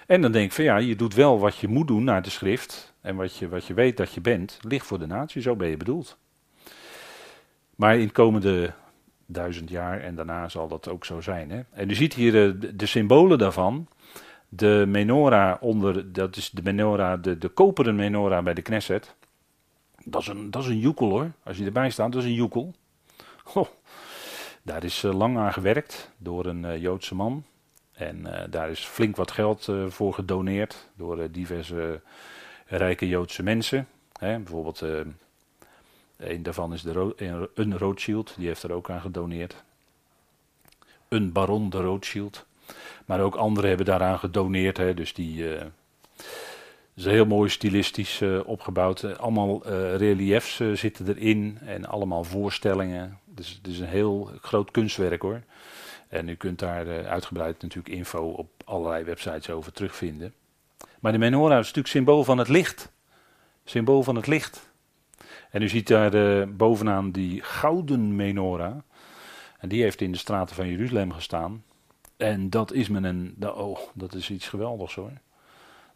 En 0.06 0.22
dan 0.22 0.32
denk 0.32 0.46
ik 0.46 0.52
van 0.52 0.64
ja, 0.64 0.78
je 0.78 0.96
doet 0.96 1.14
wel 1.14 1.40
wat 1.40 1.58
je 1.58 1.68
moet 1.68 1.88
doen 1.88 2.04
naar 2.04 2.22
de 2.22 2.30
schrift. 2.30 2.94
En 3.02 3.16
wat 3.16 3.38
je, 3.38 3.50
wat 3.50 3.66
je 3.66 3.74
weet 3.74 3.98
dat 3.98 4.14
je 4.14 4.22
bent, 4.22 4.60
licht 4.62 4.86
voor 4.86 5.00
de 5.00 5.06
natie, 5.06 5.42
zo 5.42 5.56
ben 5.56 5.70
je 5.70 5.78
bedoeld. 5.78 6.18
Maar 7.76 7.98
in 7.98 8.06
de 8.06 8.14
komende 8.14 8.74
duizend 9.26 9.70
jaar 9.70 10.02
en 10.02 10.16
daarna 10.16 10.50
zal 10.50 10.68
dat 10.68 10.88
ook 10.88 11.06
zo 11.06 11.22
zijn. 11.22 11.52
Hè? 11.52 11.62
En 11.72 11.90
u 11.90 11.94
ziet 11.94 12.14
hier 12.14 12.32
de, 12.32 12.76
de 12.76 12.86
symbolen 12.86 13.38
daarvan. 13.38 13.88
De 14.50 14.86
menorah 14.88 15.62
onder, 15.62 16.14
dat 16.14 16.36
is 16.36 16.50
de 16.50 16.62
menorah, 16.64 17.22
de, 17.22 17.38
de 17.38 17.50
koperen 17.50 17.96
menorah 17.96 18.44
bij 18.44 18.54
de 18.54 18.62
Knesset. 18.62 19.16
Dat 20.04 20.22
is, 20.22 20.28
een, 20.28 20.52
dat 20.52 20.64
is 20.64 20.70
een 20.70 20.80
joekel 20.80 21.10
hoor, 21.10 21.32
als 21.44 21.58
je 21.58 21.66
erbij 21.66 21.90
staat, 21.90 22.12
dat 22.12 22.22
is 22.22 22.28
een 22.28 22.36
joekel. 22.36 22.74
daar 24.62 24.84
is 24.84 25.04
uh, 25.04 25.14
lang 25.14 25.38
aan 25.38 25.54
gewerkt 25.54 26.12
door 26.18 26.46
een 26.46 26.64
uh, 26.64 26.82
Joodse 26.82 27.16
man. 27.16 27.44
En 27.96 28.20
uh, 28.26 28.42
daar 28.50 28.70
is 28.70 28.86
flink 28.86 29.16
wat 29.16 29.32
geld 29.32 29.70
voor 29.88 30.14
gedoneerd 30.14 30.90
door 30.96 31.32
diverse 31.32 32.02
rijke 32.66 33.08
Joodse 33.08 33.44
mensen. 33.44 33.88
Hè, 34.20 34.38
bijvoorbeeld 34.38 34.82
een 34.82 36.44
daarvan 36.44 36.74
is 36.74 36.82
de 36.82 37.50
een 37.54 37.78
Rothschild, 37.78 38.34
die 38.38 38.48
heeft 38.48 38.64
er 38.64 38.72
ook 38.72 38.90
aan 38.90 39.02
gedoneerd. 39.02 39.64
Een 41.08 41.32
baron 41.32 41.70
de 41.70 41.82
Rothschild. 41.82 42.46
Maar 43.06 43.22
ook 43.22 43.36
anderen 43.36 43.68
hebben 43.68 43.86
daaraan 43.86 44.20
gedoneerd. 44.20 44.78
Hè, 44.78 44.94
dus 44.94 45.14
die, 45.14 45.38
uh, 45.38 45.62
is 46.94 47.06
heel 47.06 47.26
mooi 47.26 47.50
stilistisch 47.50 48.22
opgebouwd. 48.46 49.18
allemaal 49.18 49.68
reliefs 49.98 50.62
zitten 50.74 51.08
erin 51.08 51.58
en 51.66 51.86
allemaal 51.86 52.24
voorstellingen. 52.24 53.20
Dus 53.26 53.50
het 53.50 53.68
is 53.68 53.80
een 53.80 53.88
heel 53.88 54.32
groot 54.42 54.72
kunstwerk 54.72 55.22
hoor. 55.22 55.42
En 56.08 56.30
u 56.30 56.36
kunt 56.36 56.60
daar 56.60 57.06
uitgebreid 57.08 57.62
natuurlijk 57.62 57.96
info 57.96 58.30
op 58.30 58.50
allerlei 58.66 59.04
websites 59.04 59.50
over 59.50 59.72
terugvinden. 59.72 60.34
Maar 61.00 61.12
de 61.12 61.18
menorah 61.18 61.60
is 61.60 61.66
natuurlijk 61.66 61.88
symbool 61.88 62.24
van 62.24 62.38
het 62.38 62.48
licht. 62.48 62.92
Symbool 63.64 64.04
van 64.04 64.16
het 64.16 64.28
licht. 64.28 64.70
En 65.52 65.62
u 65.62 65.70
ziet 65.70 65.88
daar 65.88 66.14
uh, 66.14 66.48
bovenaan 66.48 67.12
die 67.12 67.42
gouden 67.42 68.16
menorah. 68.16 68.78
En 69.60 69.70
die 69.70 69.82
heeft 69.82 70.02
in 70.02 70.12
de 70.12 70.18
straten 70.18 70.56
van 70.56 70.68
Jeruzalem 70.68 71.12
gestaan. 71.12 71.64
En 72.18 72.50
dat 72.50 72.72
is 72.72 72.90
me 72.90 73.08
een. 73.08 73.36
Oh, 73.40 73.80
dat 73.94 74.14
is 74.14 74.30
iets 74.30 74.48
geweldigs 74.48 74.96
hoor. 74.96 75.12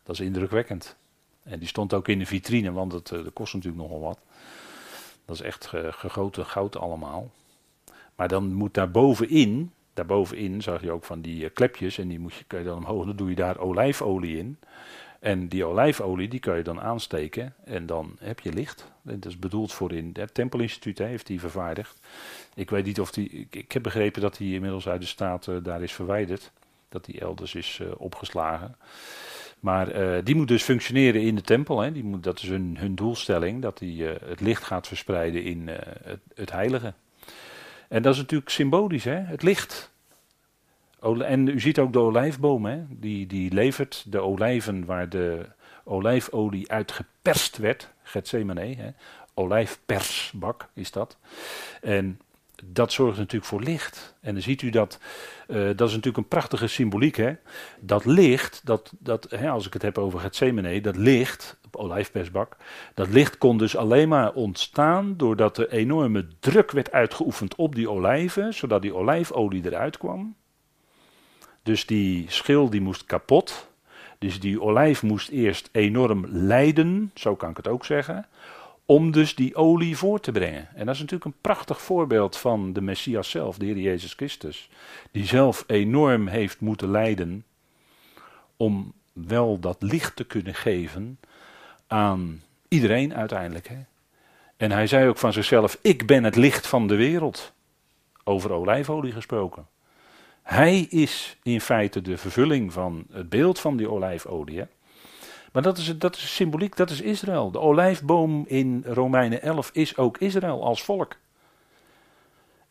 Dat 0.03 0.19
is 0.19 0.25
indrukwekkend. 0.25 0.95
En 1.43 1.59
die 1.59 1.67
stond 1.67 1.93
ook 1.93 2.07
in 2.07 2.19
de 2.19 2.25
vitrine, 2.25 2.71
want 2.71 2.91
het, 2.91 3.11
uh, 3.11 3.23
dat 3.23 3.33
kost 3.33 3.53
natuurlijk 3.53 3.83
nogal 3.83 3.99
wat. 3.99 4.19
Dat 5.25 5.35
is 5.35 5.41
echt 5.41 5.67
gegoten 5.89 6.45
goud 6.45 6.77
allemaal. 6.77 7.31
Maar 8.15 8.27
dan 8.27 8.53
moet 8.53 8.73
daar 8.73 8.91
bovenin, 8.91 9.71
daarbovenin 9.99 10.61
zag 10.61 10.81
je 10.81 10.91
ook 10.91 11.05
van 11.05 11.21
die 11.21 11.43
uh, 11.43 11.49
klepjes. 11.53 11.97
En 11.97 12.07
die 12.07 12.19
moet 12.19 12.33
je, 12.33 12.57
je 12.57 12.63
dan 12.63 12.77
omhoog, 12.77 13.05
dan 13.05 13.15
doe 13.15 13.29
je 13.29 13.35
daar 13.35 13.57
olijfolie 13.57 14.37
in. 14.37 14.57
En 15.19 15.47
die 15.47 15.65
olijfolie 15.65 16.27
die 16.27 16.39
kan 16.39 16.57
je 16.57 16.63
dan 16.63 16.81
aansteken 16.81 17.53
en 17.65 17.85
dan 17.85 18.15
heb 18.19 18.39
je 18.39 18.53
licht. 18.53 18.91
Dat 19.01 19.25
is 19.25 19.39
bedoeld 19.39 19.73
voor 19.73 19.93
in 19.93 20.09
het 20.13 20.33
Tempelinstituut, 20.33 20.97
heeft 20.97 21.27
die 21.27 21.39
vervaardigd. 21.39 21.99
Ik 22.55 22.69
weet 22.69 22.85
niet 22.85 22.99
of 22.99 23.11
die. 23.11 23.47
Ik, 23.49 23.71
heb 23.71 23.83
begrepen 23.83 24.21
dat 24.21 24.37
die 24.37 24.53
inmiddels 24.53 24.87
uit 24.87 25.01
de 25.01 25.07
staat 25.07 25.49
daar 25.63 25.83
is 25.83 25.93
verwijderd. 25.93 26.51
Dat 26.89 27.05
die 27.05 27.19
elders 27.19 27.55
is 27.55 27.79
uh, 27.81 27.87
opgeslagen. 27.97 28.75
Maar 29.59 30.23
die 30.23 30.35
moet 30.35 30.47
dus 30.47 30.63
functioneren 30.63 31.21
in 31.21 31.35
de 31.35 31.41
tempel. 31.41 31.79
Hè. 31.79 31.91
Die 31.91 32.03
moet, 32.03 32.23
dat 32.23 32.39
is 32.41 32.49
hun, 32.49 32.77
hun 32.77 32.95
doelstelling, 32.95 33.61
dat 33.61 33.77
die 33.77 34.03
het 34.03 34.41
licht 34.41 34.63
gaat 34.63 34.87
verspreiden 34.87 35.43
in 35.43 35.67
het, 35.67 36.19
het 36.33 36.51
heilige. 36.51 36.93
En 37.89 38.01
dat 38.01 38.13
is 38.13 38.19
natuurlijk 38.19 38.49
symbolisch, 38.49 39.03
hè? 39.03 39.15
het 39.15 39.43
licht. 39.43 39.91
En 41.19 41.47
u 41.47 41.59
ziet 41.59 41.79
ook 41.79 41.93
de 41.93 41.99
olijfboom, 41.99 42.65
hè? 42.65 42.81
Die, 42.89 43.27
die 43.27 43.53
levert 43.53 44.05
de 44.07 44.19
olijven 44.19 44.85
waar 44.85 45.09
de 45.09 45.45
olijfolie 45.83 46.71
uit 46.71 46.91
geperst 46.91 47.57
werd. 47.57 47.93
Gethsemane, 48.03 48.75
hè? 48.75 48.89
olijfpersbak 49.33 50.69
is 50.73 50.91
dat. 50.91 51.17
En 51.81 52.19
dat 52.65 52.91
zorgt 52.91 53.17
natuurlijk 53.17 53.45
voor 53.45 53.61
licht. 53.61 54.15
En 54.21 54.33
dan 54.33 54.41
ziet 54.41 54.61
u 54.61 54.69
dat, 54.69 54.99
uh, 55.47 55.55
dat 55.55 55.87
is 55.87 55.95
natuurlijk 55.95 56.17
een 56.17 56.27
prachtige 56.27 56.67
symboliek. 56.67 57.15
Hè? 57.15 57.33
Dat 57.79 58.05
licht, 58.05 58.61
dat, 58.63 58.91
dat, 58.99 59.27
hè, 59.29 59.49
als 59.49 59.67
ik 59.67 59.73
het 59.73 59.81
heb 59.81 59.97
over 59.97 60.19
Gethsemane, 60.19 60.81
dat 60.81 60.95
licht, 60.95 61.59
olijfpersbak, 61.71 62.57
dat 62.93 63.07
licht 63.07 63.37
kon 63.37 63.57
dus 63.57 63.75
alleen 63.75 64.09
maar 64.09 64.33
ontstaan 64.33 65.17
doordat 65.17 65.57
er 65.57 65.69
enorme 65.69 66.27
druk 66.39 66.71
werd 66.71 66.91
uitgeoefend 66.91 67.55
op 67.55 67.75
die 67.75 67.89
olijven, 67.89 68.53
zodat 68.53 68.81
die 68.81 68.95
olijfolie 68.95 69.65
eruit 69.65 69.97
kwam. 69.97 70.35
Dus 71.63 71.85
die 71.85 72.25
schil 72.27 72.69
die 72.69 72.81
moest 72.81 73.05
kapot. 73.05 73.67
Dus 74.19 74.39
die 74.39 74.61
olijf 74.61 75.03
moest 75.03 75.29
eerst 75.29 75.69
enorm 75.71 76.25
lijden, 76.27 77.11
zo 77.15 77.35
kan 77.35 77.49
ik 77.49 77.57
het 77.57 77.67
ook 77.67 77.85
zeggen, 77.85 78.27
om 78.89 79.11
dus 79.11 79.35
die 79.35 79.55
olie 79.55 79.97
voor 79.97 80.19
te 80.19 80.31
brengen. 80.31 80.67
En 80.75 80.85
dat 80.85 80.95
is 80.95 81.01
natuurlijk 81.01 81.25
een 81.25 81.41
prachtig 81.41 81.81
voorbeeld 81.81 82.37
van 82.37 82.73
de 82.73 82.81
Messias 82.81 83.29
zelf, 83.29 83.57
de 83.57 83.65
Heer 83.65 83.77
Jezus 83.77 84.13
Christus, 84.13 84.69
die 85.11 85.25
zelf 85.25 85.63
enorm 85.67 86.27
heeft 86.27 86.59
moeten 86.59 86.91
lijden 86.91 87.45
om 88.57 88.93
wel 89.13 89.59
dat 89.59 89.81
licht 89.81 90.15
te 90.15 90.23
kunnen 90.23 90.55
geven 90.55 91.19
aan 91.87 92.41
iedereen 92.67 93.13
uiteindelijk. 93.13 93.67
Hè? 93.67 93.77
En 94.57 94.71
hij 94.71 94.87
zei 94.87 95.07
ook 95.07 95.17
van 95.17 95.33
zichzelf, 95.33 95.77
ik 95.81 96.05
ben 96.05 96.23
het 96.23 96.35
licht 96.35 96.67
van 96.67 96.87
de 96.87 96.95
wereld. 96.95 97.53
Over 98.23 98.51
olijfolie 98.51 99.11
gesproken. 99.11 99.67
Hij 100.41 100.79
is 100.79 101.37
in 101.43 101.61
feite 101.61 102.01
de 102.01 102.17
vervulling 102.17 102.73
van 102.73 103.05
het 103.11 103.29
beeld 103.29 103.59
van 103.59 103.77
die 103.77 103.89
olijfolie. 103.89 104.63
Maar 105.51 105.61
dat 105.61 105.77
is, 105.77 105.97
dat 105.97 106.15
is 106.15 106.35
symboliek, 106.35 106.75
dat 106.75 106.89
is 106.89 107.01
Israël. 107.01 107.51
De 107.51 107.59
olijfboom 107.59 108.43
in 108.47 108.83
Romeinen 108.87 109.41
11 109.41 109.69
is 109.73 109.97
ook 109.97 110.17
Israël 110.17 110.63
als 110.63 110.83
volk. 110.83 111.15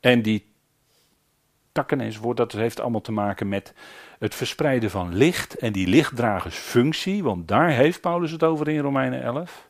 En 0.01 0.23
die 0.23 0.47
takken 1.73 2.01
enzovoort, 2.01 2.37
dat 2.37 2.53
heeft 2.53 2.81
allemaal 2.81 3.01
te 3.01 3.13
maken 3.13 3.49
met 3.49 3.75
het 4.19 4.35
verspreiden 4.35 4.91
van 4.91 5.15
licht 5.15 5.55
en 5.55 5.73
die 5.73 5.87
lichtdragersfunctie, 5.87 7.23
want 7.23 7.49
daar 7.49 7.71
heeft 7.71 8.01
Paulus 8.01 8.31
het 8.31 8.43
over 8.43 8.69
in 8.69 8.81
Romeinen 8.81 9.23
11. 9.23 9.69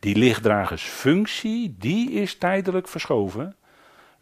Die 0.00 0.16
lichtdragersfunctie, 0.16 1.74
die 1.78 2.10
is 2.10 2.38
tijdelijk 2.38 2.88
verschoven 2.88 3.56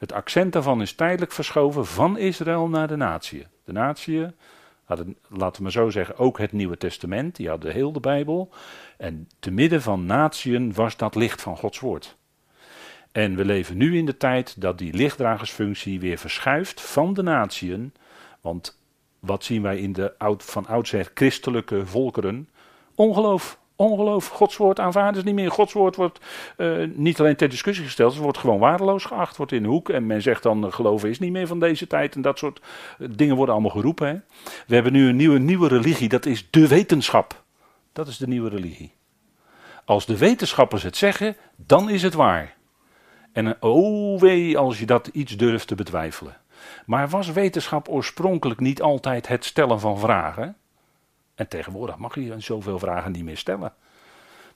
het 0.05 0.13
accent 0.13 0.53
daarvan 0.53 0.83
is 0.83 0.95
tijdelijk 0.95 1.33
verschoven 1.33 1.87
van 1.87 2.19
Israël 2.19 2.69
naar 2.69 2.89
de 2.89 2.97
natie. 2.97 3.47
De 3.65 3.73
laten 5.29 5.57
we 5.57 5.63
maar 5.63 5.71
zo 5.71 5.91
zeggen, 5.91 6.19
ook 6.19 6.39
het 6.39 6.53
Nieuwe 6.53 6.77
Testament, 6.77 7.37
die 7.37 7.49
hadden 7.49 7.73
heel 7.73 7.93
de 7.93 8.01
Bijbel. 8.01 8.51
En 8.97 9.29
te 9.39 9.51
midden 9.51 9.83
van 9.83 10.07
natieën 10.07 10.73
was 10.75 10.97
dat 10.97 11.15
licht 11.15 11.43
van 11.43 11.57
Gods 11.57 11.81
woord. 11.81 12.17
En 13.13 13.37
we 13.37 13.45
leven 13.45 13.77
nu 13.77 13.97
in 13.99 14.07
de 14.07 14.17
tijd 14.17 14.61
dat 14.61 14.79
die 14.79 14.95
lichtdragersfunctie 14.95 16.01
weer 16.01 16.19
verschuift 16.19 16.81
van 16.81 17.15
de 17.15 17.23
natieën. 17.23 17.93
Want 18.41 18.79
wat 19.19 19.45
zien 19.45 19.63
wij 19.63 19.79
in 19.79 19.93
de 19.93 20.19
oud, 20.19 20.45
van 20.45 20.67
oudsher 20.67 21.11
christelijke 21.15 21.87
volkeren? 21.87 22.49
Ongeloof, 22.95 23.59
Ongeloof, 23.77 24.29
Gods 24.29 24.57
woord 24.57 24.81
aanvaarden 24.81 25.25
niet 25.25 25.35
meer. 25.35 25.51
Gods 25.51 25.73
woord 25.73 25.97
wordt 25.97 26.21
uh, 26.57 26.89
niet 26.95 27.21
alleen 27.21 27.37
ter 27.37 27.49
discussie 27.49 27.85
gesteld, 27.85 28.13
het 28.13 28.23
wordt 28.23 28.39
gewoon 28.39 28.59
waardeloos 28.59 29.05
geacht, 29.05 29.37
wordt 29.37 29.53
in 29.53 29.63
de 29.63 29.69
hoek. 29.69 29.89
En 29.89 30.07
men 30.07 30.23
zegt 30.23 30.43
dan, 30.43 30.65
uh, 30.65 30.73
geloven 30.73 31.09
is 31.09 31.19
niet 31.19 31.33
meer 31.33 31.47
van 31.47 31.61
deze 31.61 31.87
tijd. 31.87 32.15
En 32.15 32.23
dat 32.23 32.39
soort 32.39 32.61
uh, 32.99 33.09
dingen 33.11 33.37
worden 33.37 33.55
allemaal 33.55 33.73
geroepen. 33.73 34.25
We 34.67 34.75
hebben 34.75 34.93
nu 34.93 35.09
een 35.09 35.17
nieuwe, 35.17 35.39
nieuwe 35.39 35.69
religie, 35.69 36.09
dat 36.09 36.27
is 36.27 36.49
de 36.51 36.69
wetenschap. 36.69 37.43
Dat 37.93 38.09
is 38.09 38.17
de 38.17 38.29
nieuwe 38.29 38.49
religie. 38.49 38.95
Als 39.85 40.07
de 40.07 40.19
wetenschappers 40.19 40.83
het 40.83 40.97
zeggen, 40.97 41.37
dan 41.57 41.91
is 41.91 42.03
het 42.03 42.15
waar. 42.15 42.57
En 43.33 43.63
oh 43.63 44.21
wee 44.21 44.59
als 44.59 44.79
je 44.79 44.87
dat 44.87 45.07
iets 45.07 45.37
durft 45.37 45.67
te 45.67 45.75
betwijfelen. 45.75 46.37
Maar 46.87 47.09
was 47.09 47.33
wetenschap 47.33 47.89
oorspronkelijk 47.89 48.61
niet 48.61 48.83
altijd 48.83 49.29
het 49.29 49.45
stellen 49.45 49.81
van 49.81 49.99
vragen? 49.99 50.57
En 51.35 51.49
tegenwoordig 51.49 51.97
mag 51.97 52.15
je 52.15 52.41
zoveel 52.41 52.79
vragen 52.79 53.13
niet 53.13 53.25
meer 53.25 53.37
stellen. 53.37 53.75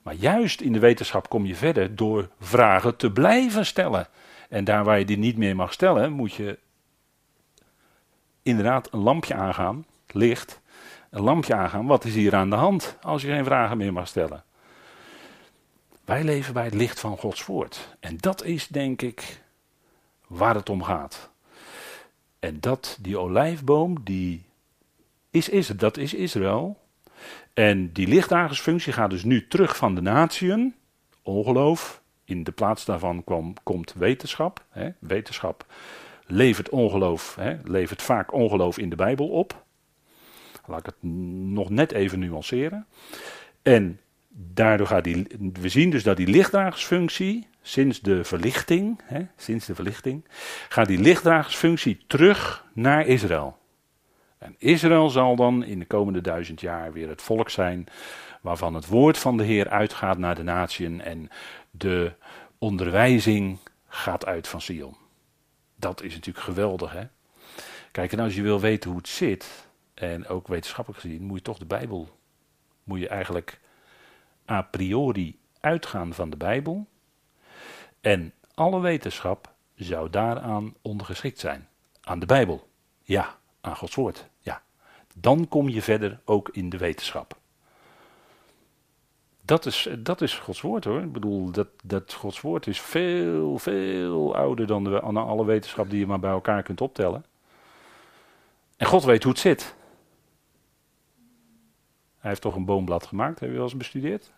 Maar 0.02 0.14
juist 0.14 0.60
in 0.60 0.72
de 0.72 0.78
wetenschap 0.78 1.28
kom 1.28 1.46
je 1.46 1.54
verder 1.54 1.96
door 1.96 2.28
vragen 2.40 2.96
te 2.96 3.12
blijven 3.12 3.66
stellen. 3.66 4.06
En 4.48 4.64
daar 4.64 4.84
waar 4.84 4.98
je 4.98 5.04
die 5.04 5.18
niet 5.18 5.36
meer 5.36 5.56
mag 5.56 5.72
stellen, 5.72 6.12
moet 6.12 6.32
je 6.32 6.58
inderdaad 8.42 8.92
een 8.92 9.00
lampje 9.00 9.34
aangaan, 9.34 9.86
licht, 10.06 10.60
een 11.10 11.22
lampje 11.22 11.54
aangaan. 11.54 11.86
Wat 11.86 12.04
is 12.04 12.14
hier 12.14 12.34
aan 12.34 12.50
de 12.50 12.56
hand 12.56 12.96
als 13.02 13.22
je 13.22 13.28
geen 13.28 13.44
vragen 13.44 13.76
meer 13.76 13.92
mag 13.92 14.08
stellen? 14.08 14.44
Wij 16.04 16.24
leven 16.24 16.54
bij 16.54 16.64
het 16.64 16.74
licht 16.74 17.00
van 17.00 17.18
Gods 17.18 17.46
woord. 17.46 17.96
En 18.00 18.16
dat 18.16 18.44
is 18.44 18.68
denk 18.68 19.02
ik 19.02 19.42
waar 20.26 20.54
het 20.54 20.68
om 20.68 20.82
gaat. 20.82 21.30
En 22.38 22.60
dat 22.60 22.98
die 23.00 23.18
olijfboom, 23.18 24.04
die 24.04 24.47
is, 25.30 25.48
is 25.48 25.66
dat 25.66 25.96
is 25.96 26.14
Israël. 26.14 26.78
En 27.54 27.92
die 27.92 28.08
lichtdagersfunctie 28.08 28.92
gaat 28.92 29.10
dus 29.10 29.24
nu 29.24 29.48
terug 29.48 29.76
van 29.76 29.94
de 29.94 30.00
natieën, 30.00 30.74
ongeloof. 31.22 32.02
In 32.24 32.44
de 32.44 32.52
plaats 32.52 32.84
daarvan 32.84 33.24
kwam, 33.24 33.54
komt 33.62 33.92
wetenschap. 33.92 34.64
Hè. 34.70 34.90
Wetenschap 34.98 35.66
levert 36.28 36.68
ongeloof, 36.68 37.34
hè, 37.34 37.56
levert 37.64 38.02
vaak 38.02 38.32
ongeloof 38.32 38.78
in 38.78 38.90
de 38.90 38.96
Bijbel 38.96 39.28
op. 39.28 39.64
Laat 40.66 40.78
ik 40.78 40.86
het 40.86 41.10
nog 41.52 41.70
net 41.70 41.92
even 41.92 42.18
nuanceren. 42.18 42.86
En 43.62 44.00
daardoor 44.28 44.86
gaat 44.86 45.04
die, 45.04 45.26
we 45.52 45.68
zien 45.68 45.90
dus 45.90 46.02
dat 46.02 46.16
die 46.16 46.26
lichtdragersfunctie, 46.26 47.46
sinds 47.62 48.00
de 48.00 48.24
verlichting, 48.24 49.00
hè, 49.04 49.26
sinds 49.36 49.66
de 49.66 49.74
verlichting, 49.74 50.24
gaat 50.68 50.86
die 50.86 50.98
lichtdragersfunctie 50.98 52.04
terug 52.06 52.66
naar 52.72 53.06
Israël. 53.06 53.57
En 54.38 54.54
Israël 54.58 55.10
zal 55.10 55.36
dan 55.36 55.64
in 55.64 55.78
de 55.78 55.86
komende 55.86 56.20
duizend 56.20 56.60
jaar 56.60 56.92
weer 56.92 57.08
het 57.08 57.22
volk 57.22 57.50
zijn 57.50 57.86
waarvan 58.40 58.74
het 58.74 58.86
woord 58.86 59.18
van 59.18 59.36
de 59.36 59.44
Heer 59.44 59.68
uitgaat 59.68 60.18
naar 60.18 60.34
de 60.34 60.42
natieën 60.42 61.00
en 61.00 61.28
de 61.70 62.12
onderwijzing 62.58 63.58
gaat 63.88 64.26
uit 64.26 64.48
van 64.48 64.60
Sion. 64.60 64.96
Dat 65.76 66.02
is 66.02 66.14
natuurlijk 66.14 66.44
geweldig, 66.44 66.92
hè? 66.92 67.02
Kijk, 67.92 68.12
en 68.12 68.18
als 68.18 68.34
je 68.34 68.42
wil 68.42 68.60
weten 68.60 68.90
hoe 68.90 68.98
het 68.98 69.08
zit, 69.08 69.68
en 69.94 70.26
ook 70.26 70.48
wetenschappelijk 70.48 71.02
gezien, 71.02 71.22
moet 71.22 71.38
je 71.38 71.44
toch 71.44 71.58
de 71.58 71.66
Bijbel, 71.66 72.18
moet 72.84 73.00
je 73.00 73.08
eigenlijk 73.08 73.60
a 74.50 74.62
priori 74.62 75.38
uitgaan 75.60 76.14
van 76.14 76.30
de 76.30 76.36
Bijbel. 76.36 76.86
En 78.00 78.32
alle 78.54 78.80
wetenschap 78.80 79.52
zou 79.74 80.10
daaraan 80.10 80.74
ondergeschikt 80.82 81.38
zijn. 81.38 81.68
Aan 82.00 82.18
de 82.18 82.26
Bijbel. 82.26 82.68
Ja, 83.02 83.38
aan 83.60 83.76
Gods 83.76 83.94
woord. 83.94 84.28
Ja, 84.38 84.62
dan 85.14 85.48
kom 85.48 85.68
je 85.68 85.82
verder 85.82 86.20
ook 86.24 86.48
in 86.48 86.68
de 86.68 86.76
wetenschap. 86.76 87.36
Dat 89.42 89.66
is, 89.66 89.88
dat 89.98 90.20
is 90.20 90.38
Gods 90.38 90.60
woord 90.60 90.84
hoor. 90.84 91.00
Ik 91.00 91.12
bedoel, 91.12 91.50
dat, 91.50 91.68
dat 91.84 92.12
Gods 92.12 92.40
woord 92.40 92.66
is 92.66 92.80
veel, 92.80 93.58
veel 93.58 94.36
ouder 94.36 94.66
dan, 94.66 94.84
de, 94.84 95.00
alle 95.00 95.44
wetenschap 95.44 95.90
die 95.90 95.98
je 95.98 96.06
maar 96.06 96.20
bij 96.20 96.30
elkaar 96.30 96.62
kunt 96.62 96.80
optellen. 96.80 97.24
En 98.76 98.86
God 98.86 99.04
weet 99.04 99.22
hoe 99.22 99.32
het 99.32 99.40
zit. 99.40 99.74
Hij 102.18 102.30
heeft 102.30 102.42
toch 102.42 102.54
een 102.54 102.64
boomblad 102.64 103.06
gemaakt, 103.06 103.40
heb 103.40 103.48
je 103.48 103.54
wel 103.54 103.64
eens 103.64 103.76
bestudeerd? 103.76 104.32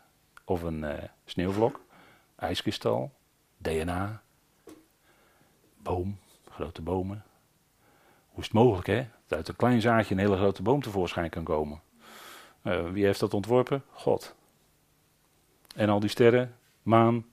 Of 0.45 0.63
een 0.63 0.83
uh, 0.83 0.93
sneeuwvlok, 1.25 1.81
ijskristal, 2.37 3.13
DNA, 3.59 4.23
boom, 5.77 6.19
grote 6.51 6.83
bomen. 6.83 7.25
Hoe 8.41 8.49
is 8.49 8.55
het 8.55 8.65
mogelijk, 8.65 8.87
hè? 8.87 9.07
Dat 9.27 9.39
uit 9.39 9.49
een 9.49 9.57
klein 9.57 9.81
zaadje 9.81 10.15
een 10.15 10.21
hele 10.21 10.37
grote 10.37 10.63
boom 10.63 10.83
tevoorschijn 10.83 11.31
kan 11.31 11.45
komen. 11.45 11.81
Uh, 12.65 12.91
wie 12.91 13.05
heeft 13.05 13.21
dat 13.21 13.35
ontworpen? 13.35 13.83
God. 13.91 14.35
En 15.75 15.89
al 15.89 16.01
die 16.01 16.09
sterren, 16.09 16.57
maan, 16.83 17.25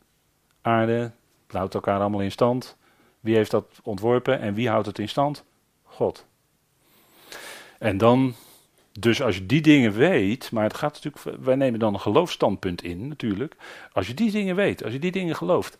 aarde, 0.61 1.11
houdt 1.47 1.73
elkaar 1.73 1.99
allemaal 1.99 2.21
in 2.21 2.31
stand. 2.31 2.77
Wie 3.19 3.35
heeft 3.35 3.51
dat 3.51 3.79
ontworpen 3.83 4.39
en 4.39 4.53
wie 4.53 4.69
houdt 4.69 4.85
het 4.85 4.99
in 4.99 5.09
stand? 5.09 5.43
God. 5.83 6.25
En 7.79 7.97
dan, 7.97 8.33
dus 8.99 9.21
als 9.21 9.35
je 9.35 9.45
die 9.45 9.61
dingen 9.61 9.91
weet, 9.91 10.51
maar 10.51 10.63
het 10.63 10.77
gaat 10.77 10.93
natuurlijk, 11.03 11.43
wij 11.43 11.55
nemen 11.55 11.79
dan 11.79 11.93
een 11.93 11.99
geloofstandpunt 11.99 12.83
in 12.83 13.07
natuurlijk. 13.07 13.55
Als 13.91 14.07
je 14.07 14.13
die 14.13 14.31
dingen 14.31 14.55
weet, 14.55 14.83
als 14.83 14.93
je 14.93 14.99
die 14.99 15.11
dingen 15.11 15.35
gelooft, 15.35 15.77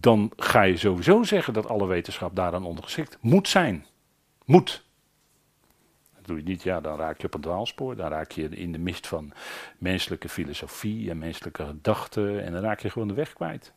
dan 0.00 0.32
ga 0.36 0.62
je 0.62 0.76
sowieso 0.76 1.22
zeggen 1.22 1.52
dat 1.52 1.68
alle 1.68 1.86
wetenschap 1.86 2.36
daaraan 2.36 2.64
ondergeschikt 2.64 3.18
moet 3.20 3.48
zijn. 3.48 3.86
Moet. 4.44 4.84
Dat 6.14 6.26
doe 6.26 6.36
je 6.36 6.42
niet, 6.42 6.62
ja, 6.62 6.80
dan 6.80 6.96
raak 6.96 7.20
je 7.20 7.26
op 7.26 7.34
een 7.34 7.40
dwaalspoor. 7.40 7.96
Dan 7.96 8.08
raak 8.08 8.30
je 8.30 8.48
in 8.48 8.72
de 8.72 8.78
mist 8.78 9.06
van 9.06 9.32
menselijke 9.78 10.28
filosofie 10.28 11.10
en 11.10 11.18
menselijke 11.18 11.64
gedachten. 11.64 12.44
En 12.44 12.52
dan 12.52 12.62
raak 12.62 12.80
je 12.80 12.90
gewoon 12.90 13.08
de 13.08 13.14
weg 13.14 13.32
kwijt. 13.32 13.72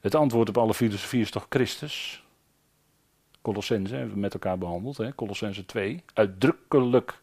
Het 0.00 0.14
antwoord 0.14 0.48
op 0.48 0.58
alle 0.58 0.74
filosofie 0.74 1.20
is 1.20 1.30
toch 1.30 1.46
Christus? 1.48 2.24
Colossense 3.42 3.94
hebben 3.94 4.14
we 4.14 4.20
met 4.20 4.34
elkaar 4.34 4.58
behandeld, 4.58 4.96
hè? 4.96 5.14
Colossense 5.14 5.66
2. 5.66 6.02
Uitdrukkelijk. 6.14 7.20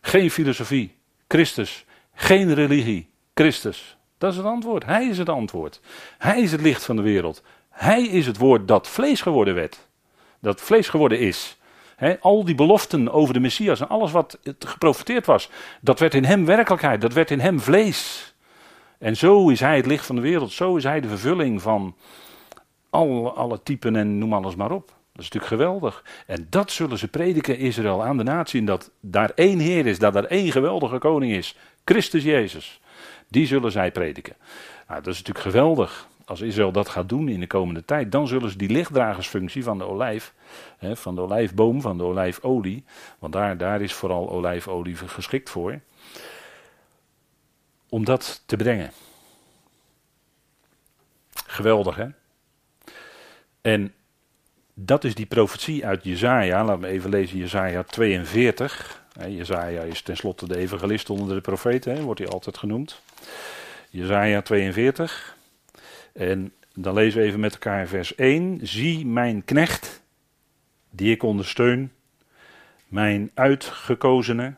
Geen 0.00 0.30
filosofie, 0.30 0.94
Christus. 1.28 1.84
Geen 2.14 2.54
religie, 2.54 3.10
Christus. 3.34 3.96
Dat 4.18 4.30
is 4.30 4.36
het 4.36 4.46
antwoord. 4.46 4.84
Hij 4.84 5.06
is 5.06 5.18
het 5.18 5.28
antwoord. 5.28 5.80
Hij 6.18 6.42
is 6.42 6.52
het 6.52 6.60
licht 6.60 6.84
van 6.84 6.96
de 6.96 7.02
wereld. 7.02 7.42
Hij 7.68 8.02
is 8.02 8.26
het 8.26 8.36
woord 8.36 8.68
dat 8.68 8.88
vlees 8.88 9.20
geworden 9.20 9.54
werd. 9.54 9.88
Dat 10.40 10.60
vlees 10.60 10.88
geworden 10.88 11.18
is. 11.18 11.58
al 12.20 12.44
die 12.44 12.54
beloften 12.54 13.12
over 13.12 13.34
de 13.34 13.40
Messias 13.40 13.80
en 13.80 13.88
alles 13.88 14.12
wat 14.12 14.38
geprofiteerd 14.58 15.26
was, 15.26 15.50
dat 15.80 15.98
werd 15.98 16.14
in 16.14 16.24
hem 16.24 16.44
werkelijkheid, 16.44 17.00
dat 17.00 17.12
werd 17.12 17.30
in 17.30 17.40
hem 17.40 17.60
vlees. 17.60 18.34
En 18.98 19.16
zo 19.16 19.48
is 19.48 19.60
hij 19.60 19.76
het 19.76 19.86
licht 19.86 20.06
van 20.06 20.16
de 20.16 20.22
wereld, 20.22 20.52
zo 20.52 20.76
is 20.76 20.84
hij 20.84 21.00
de 21.00 21.08
vervulling 21.08 21.62
van 21.62 21.94
alle, 22.90 23.30
alle 23.30 23.62
typen 23.62 23.96
en 23.96 24.18
noem 24.18 24.32
alles 24.32 24.54
maar 24.54 24.70
op. 24.70 24.86
Dat 25.12 25.22
is 25.22 25.30
natuurlijk 25.30 25.62
geweldig. 25.62 26.04
En 26.26 26.46
dat 26.50 26.70
zullen 26.70 26.98
ze 26.98 27.08
prediken 27.08 27.58
Israël 27.58 28.04
aan 28.04 28.16
de 28.16 28.22
natie. 28.22 28.64
Dat 28.64 28.90
daar 29.00 29.32
één 29.34 29.58
Heer 29.58 29.86
is, 29.86 29.98
dat 29.98 30.16
er 30.16 30.24
één 30.24 30.52
geweldige 30.52 30.98
koning 30.98 31.32
is. 31.32 31.56
Christus 31.84 32.22
Jezus. 32.22 32.80
Die 33.28 33.46
zullen 33.46 33.72
zij 33.72 33.90
prediken. 33.90 34.36
Nou, 34.88 35.02
dat 35.02 35.12
is 35.12 35.18
natuurlijk 35.18 35.46
geweldig. 35.46 36.08
Als 36.30 36.40
Israël 36.40 36.72
dat 36.72 36.88
gaat 36.88 37.08
doen 37.08 37.28
in 37.28 37.40
de 37.40 37.46
komende 37.46 37.84
tijd, 37.84 38.12
dan 38.12 38.28
zullen 38.28 38.50
ze 38.50 38.56
die 38.56 38.70
lichtdragersfunctie 38.70 39.64
van 39.64 39.78
de 39.78 39.84
olijf, 39.84 40.34
hè, 40.78 40.96
van 40.96 41.14
de 41.14 41.20
olijfboom, 41.20 41.80
van 41.80 41.98
de 41.98 42.04
olijfolie, 42.04 42.84
want 43.18 43.32
daar, 43.32 43.56
daar 43.56 43.80
is 43.80 43.92
vooral 43.92 44.30
olijfolie 44.30 44.96
geschikt 44.96 45.50
voor, 45.50 45.80
om 47.88 48.04
dat 48.04 48.42
te 48.46 48.56
brengen. 48.56 48.92
Geweldig, 51.46 51.96
hè? 51.96 52.06
En 53.60 53.94
dat 54.74 55.04
is 55.04 55.14
die 55.14 55.26
profetie 55.26 55.86
uit 55.86 56.04
Jezaja. 56.04 56.64
Laten 56.64 56.82
we 56.82 56.86
even 56.86 57.10
lezen 57.10 57.38
Jezaja 57.38 57.82
42. 57.82 59.04
Jezaja 59.28 59.82
is 59.82 60.02
tenslotte 60.02 60.48
de 60.48 60.58
evangelist 60.58 61.10
onder 61.10 61.34
de 61.34 61.40
profeten, 61.40 62.02
wordt 62.02 62.20
hij 62.20 62.28
altijd 62.28 62.58
genoemd. 62.58 63.00
Jezaja 63.88 64.42
42. 64.42 65.38
En 66.12 66.52
dan 66.74 66.94
lezen 66.94 67.20
we 67.20 67.26
even 67.26 67.40
met 67.40 67.52
elkaar 67.52 67.86
vers 67.86 68.14
1. 68.14 68.58
Zie 68.62 69.06
mijn 69.06 69.44
knecht, 69.44 70.02
die 70.90 71.10
ik 71.10 71.22
ondersteun, 71.22 71.92
mijn 72.88 73.30
uitgekozene, 73.34 74.54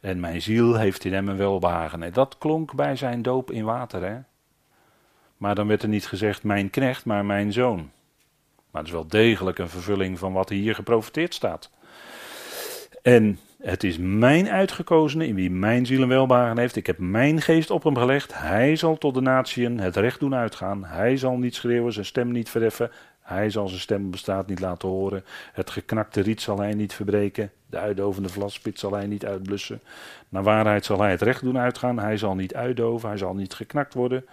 en 0.00 0.20
mijn 0.20 0.42
ziel 0.42 0.76
heeft 0.76 1.04
in 1.04 1.12
hem 1.12 1.28
een 1.28 1.36
welbehagen. 1.36 2.02
En 2.02 2.12
dat 2.12 2.38
klonk 2.38 2.74
bij 2.74 2.96
zijn 2.96 3.22
doop 3.22 3.50
in 3.50 3.64
water, 3.64 4.02
hè. 4.02 4.18
Maar 5.36 5.54
dan 5.54 5.66
werd 5.66 5.82
er 5.82 5.88
niet 5.88 6.06
gezegd 6.06 6.42
mijn 6.42 6.70
knecht, 6.70 7.04
maar 7.04 7.24
mijn 7.24 7.52
zoon. 7.52 7.90
Maar 8.70 8.82
het 8.82 8.86
is 8.86 8.96
wel 8.96 9.06
degelijk 9.06 9.58
een 9.58 9.68
vervulling 9.68 10.18
van 10.18 10.32
wat 10.32 10.48
hier 10.48 10.74
geprofiteerd 10.74 11.34
staat. 11.34 11.70
En 13.02 13.38
het 13.60 13.84
is 13.84 13.98
mijn 13.98 14.48
uitgekozene 14.48 15.26
in 15.26 15.34
wie 15.34 15.50
mijn 15.50 15.86
ziel 15.86 16.02
een 16.02 16.08
welbehagen 16.08 16.58
heeft. 16.58 16.76
Ik 16.76 16.86
heb 16.86 16.98
mijn 16.98 17.40
geest 17.40 17.70
op 17.70 17.82
hem 17.82 17.96
gelegd. 17.96 18.38
Hij 18.38 18.76
zal 18.76 18.98
tot 18.98 19.14
de 19.14 19.20
natieën 19.20 19.78
het 19.78 19.96
recht 19.96 20.20
doen 20.20 20.34
uitgaan. 20.34 20.84
Hij 20.84 21.16
zal 21.16 21.36
niet 21.36 21.54
schreeuwen, 21.54 21.92
zijn 21.92 22.06
stem 22.06 22.32
niet 22.32 22.50
verheffen. 22.50 22.90
Hij 23.20 23.50
zal 23.50 23.68
zijn 23.68 23.80
stem 23.80 24.10
bestaat 24.10 24.46
niet 24.46 24.60
laten 24.60 24.88
horen. 24.88 25.24
Het 25.52 25.70
geknakte 25.70 26.20
riet 26.20 26.40
zal 26.40 26.58
hij 26.58 26.74
niet 26.74 26.94
verbreken. 26.94 27.50
De 27.66 27.78
uitdovende 27.78 28.28
vlaspit 28.28 28.78
zal 28.78 28.92
hij 28.92 29.06
niet 29.06 29.26
uitblussen. 29.26 29.80
Naar 30.28 30.42
waarheid 30.42 30.84
zal 30.84 31.00
hij 31.00 31.10
het 31.10 31.22
recht 31.22 31.42
doen 31.42 31.58
uitgaan. 31.58 31.98
Hij 31.98 32.16
zal 32.16 32.34
niet 32.34 32.54
uitdoven, 32.54 33.08
hij 33.08 33.18
zal 33.18 33.34
niet 33.34 33.54
geknakt 33.54 33.94
worden. 33.94 34.26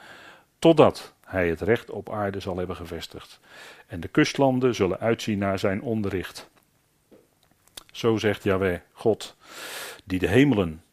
Totdat 0.59 1.13
hij 1.25 1.49
het 1.49 1.61
recht 1.61 1.89
op 1.89 2.11
aarde 2.11 2.39
zal 2.39 2.57
hebben 2.57 2.75
gevestigd. 2.75 3.39
En 3.87 3.99
de 3.99 4.07
kustlanden 4.07 4.75
zullen 4.75 4.99
uitzien 4.99 5.37
naar 5.37 5.59
zijn 5.59 5.81
onderricht. 5.81 6.49
Zo 7.97 8.17
zegt 8.17 8.43
Yahweh, 8.43 8.79
God, 8.91 9.35
die 10.03 10.19
de 10.19 10.27
hemelen 10.27 10.83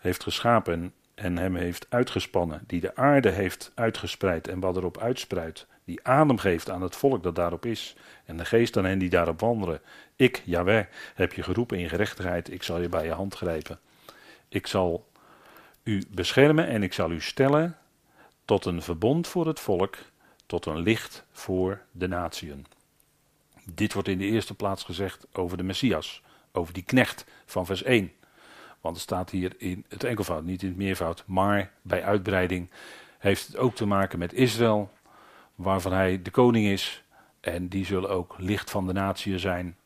heeft 0.00 0.22
geschapen 0.22 0.92
en 1.14 1.38
hem 1.38 1.56
heeft 1.56 1.86
uitgespannen, 1.88 2.64
die 2.66 2.80
de 2.80 2.96
aarde 2.96 3.30
heeft 3.30 3.72
uitgespreid 3.74 4.48
en 4.48 4.60
wat 4.60 4.76
erop 4.76 4.98
uitspruit, 4.98 5.66
die 5.84 6.00
adem 6.02 6.38
geeft 6.38 6.70
aan 6.70 6.82
het 6.82 6.96
volk 6.96 7.22
dat 7.22 7.34
daarop 7.34 7.66
is, 7.66 7.96
en 8.24 8.36
de 8.36 8.44
geest 8.44 8.76
aan 8.76 8.84
hen 8.84 8.98
die 8.98 9.10
daarop 9.10 9.40
wandelen. 9.40 9.80
Ik, 10.16 10.42
Yahweh, 10.44 10.84
heb 11.14 11.32
je 11.32 11.42
geroepen 11.42 11.78
in 11.78 11.88
gerechtigheid, 11.88 12.52
ik 12.52 12.62
zal 12.62 12.80
je 12.80 12.88
bij 12.88 13.04
je 13.04 13.12
hand 13.12 13.34
grijpen. 13.34 13.78
Ik 14.48 14.66
zal 14.66 15.08
u 15.82 16.02
beschermen 16.08 16.66
en 16.66 16.82
ik 16.82 16.92
zal 16.92 17.10
u 17.10 17.20
stellen 17.20 17.76
tot 18.44 18.64
een 18.64 18.82
verbond 18.82 19.28
voor 19.28 19.46
het 19.46 19.60
volk, 19.60 19.96
tot 20.46 20.66
een 20.66 20.78
licht 20.78 21.24
voor 21.32 21.80
de 21.90 22.08
natieën. 22.08 22.66
Dit 23.64 23.92
wordt 23.92 24.08
in 24.08 24.18
de 24.18 24.24
eerste 24.24 24.54
plaats 24.54 24.84
gezegd 24.84 25.26
over 25.32 25.56
de 25.56 25.62
Messias, 25.62 26.22
over 26.56 26.74
die 26.74 26.82
knecht 26.82 27.24
van 27.46 27.66
vers 27.66 27.82
1. 27.82 28.12
Want 28.80 28.96
het 28.96 29.04
staat 29.04 29.30
hier 29.30 29.52
in 29.58 29.84
het 29.88 30.04
enkelvoud, 30.04 30.44
niet 30.44 30.62
in 30.62 30.68
het 30.68 30.76
meervoud, 30.76 31.24
maar 31.26 31.70
bij 31.82 32.04
uitbreiding 32.04 32.70
heeft 33.18 33.46
het 33.46 33.56
ook 33.56 33.74
te 33.74 33.86
maken 33.86 34.18
met 34.18 34.32
Israël, 34.32 34.90
waarvan 35.54 35.92
hij 35.92 36.22
de 36.22 36.30
koning 36.30 36.66
is. 36.66 37.02
En 37.40 37.68
die 37.68 37.84
zullen 37.84 38.10
ook 38.10 38.34
licht 38.38 38.70
van 38.70 38.86
de 38.86 38.92
natieën 38.92 39.38
zijn 39.38 39.76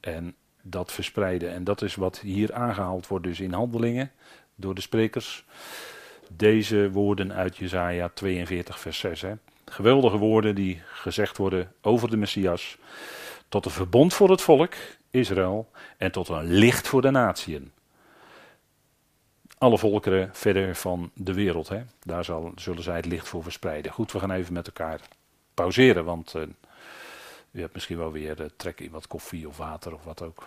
en 0.00 0.34
dat 0.62 0.92
verspreiden. 0.92 1.52
En 1.52 1.64
dat 1.64 1.82
is 1.82 1.94
wat 1.94 2.20
hier 2.20 2.54
aangehaald 2.54 3.06
wordt 3.06 3.24
dus 3.24 3.40
in 3.40 3.52
handelingen 3.52 4.10
door 4.54 4.74
de 4.74 4.80
sprekers 4.80 5.44
deze 6.36 6.90
woorden 6.90 7.32
uit 7.32 7.56
Jesaja 7.56 8.10
42 8.14 8.80
vers 8.80 8.98
6. 8.98 9.20
Hè. 9.20 9.34
Geweldige 9.64 10.16
woorden 10.16 10.54
die 10.54 10.82
gezegd 10.84 11.36
worden 11.36 11.72
over 11.80 12.10
de 12.10 12.16
Messias. 12.16 12.78
Tot 13.52 13.64
een 13.64 13.70
verbond 13.70 14.14
voor 14.14 14.30
het 14.30 14.42
volk, 14.42 14.74
Israël, 15.10 15.70
en 15.96 16.12
tot 16.12 16.28
een 16.28 16.44
licht 16.44 16.88
voor 16.88 17.02
de 17.02 17.10
natieën. 17.10 17.72
Alle 19.58 19.78
volkeren 19.78 20.30
verder 20.32 20.76
van 20.76 21.10
de 21.14 21.34
wereld, 21.34 21.68
hè. 21.68 21.82
daar 22.02 22.24
zal, 22.24 22.52
zullen 22.56 22.82
zij 22.82 22.96
het 22.96 23.06
licht 23.06 23.28
voor 23.28 23.42
verspreiden. 23.42 23.92
Goed, 23.92 24.12
we 24.12 24.18
gaan 24.18 24.30
even 24.30 24.52
met 24.52 24.66
elkaar 24.66 25.00
pauzeren, 25.54 26.04
want 26.04 26.34
uh, 26.34 26.42
u 27.50 27.60
hebt 27.60 27.74
misschien 27.74 27.96
wel 27.96 28.12
weer 28.12 28.40
uh, 28.40 28.46
trek 28.56 28.80
in 28.80 28.90
wat 28.90 29.06
koffie 29.06 29.48
of 29.48 29.56
water 29.56 29.94
of 29.94 30.04
wat 30.04 30.22
ook. 30.22 30.46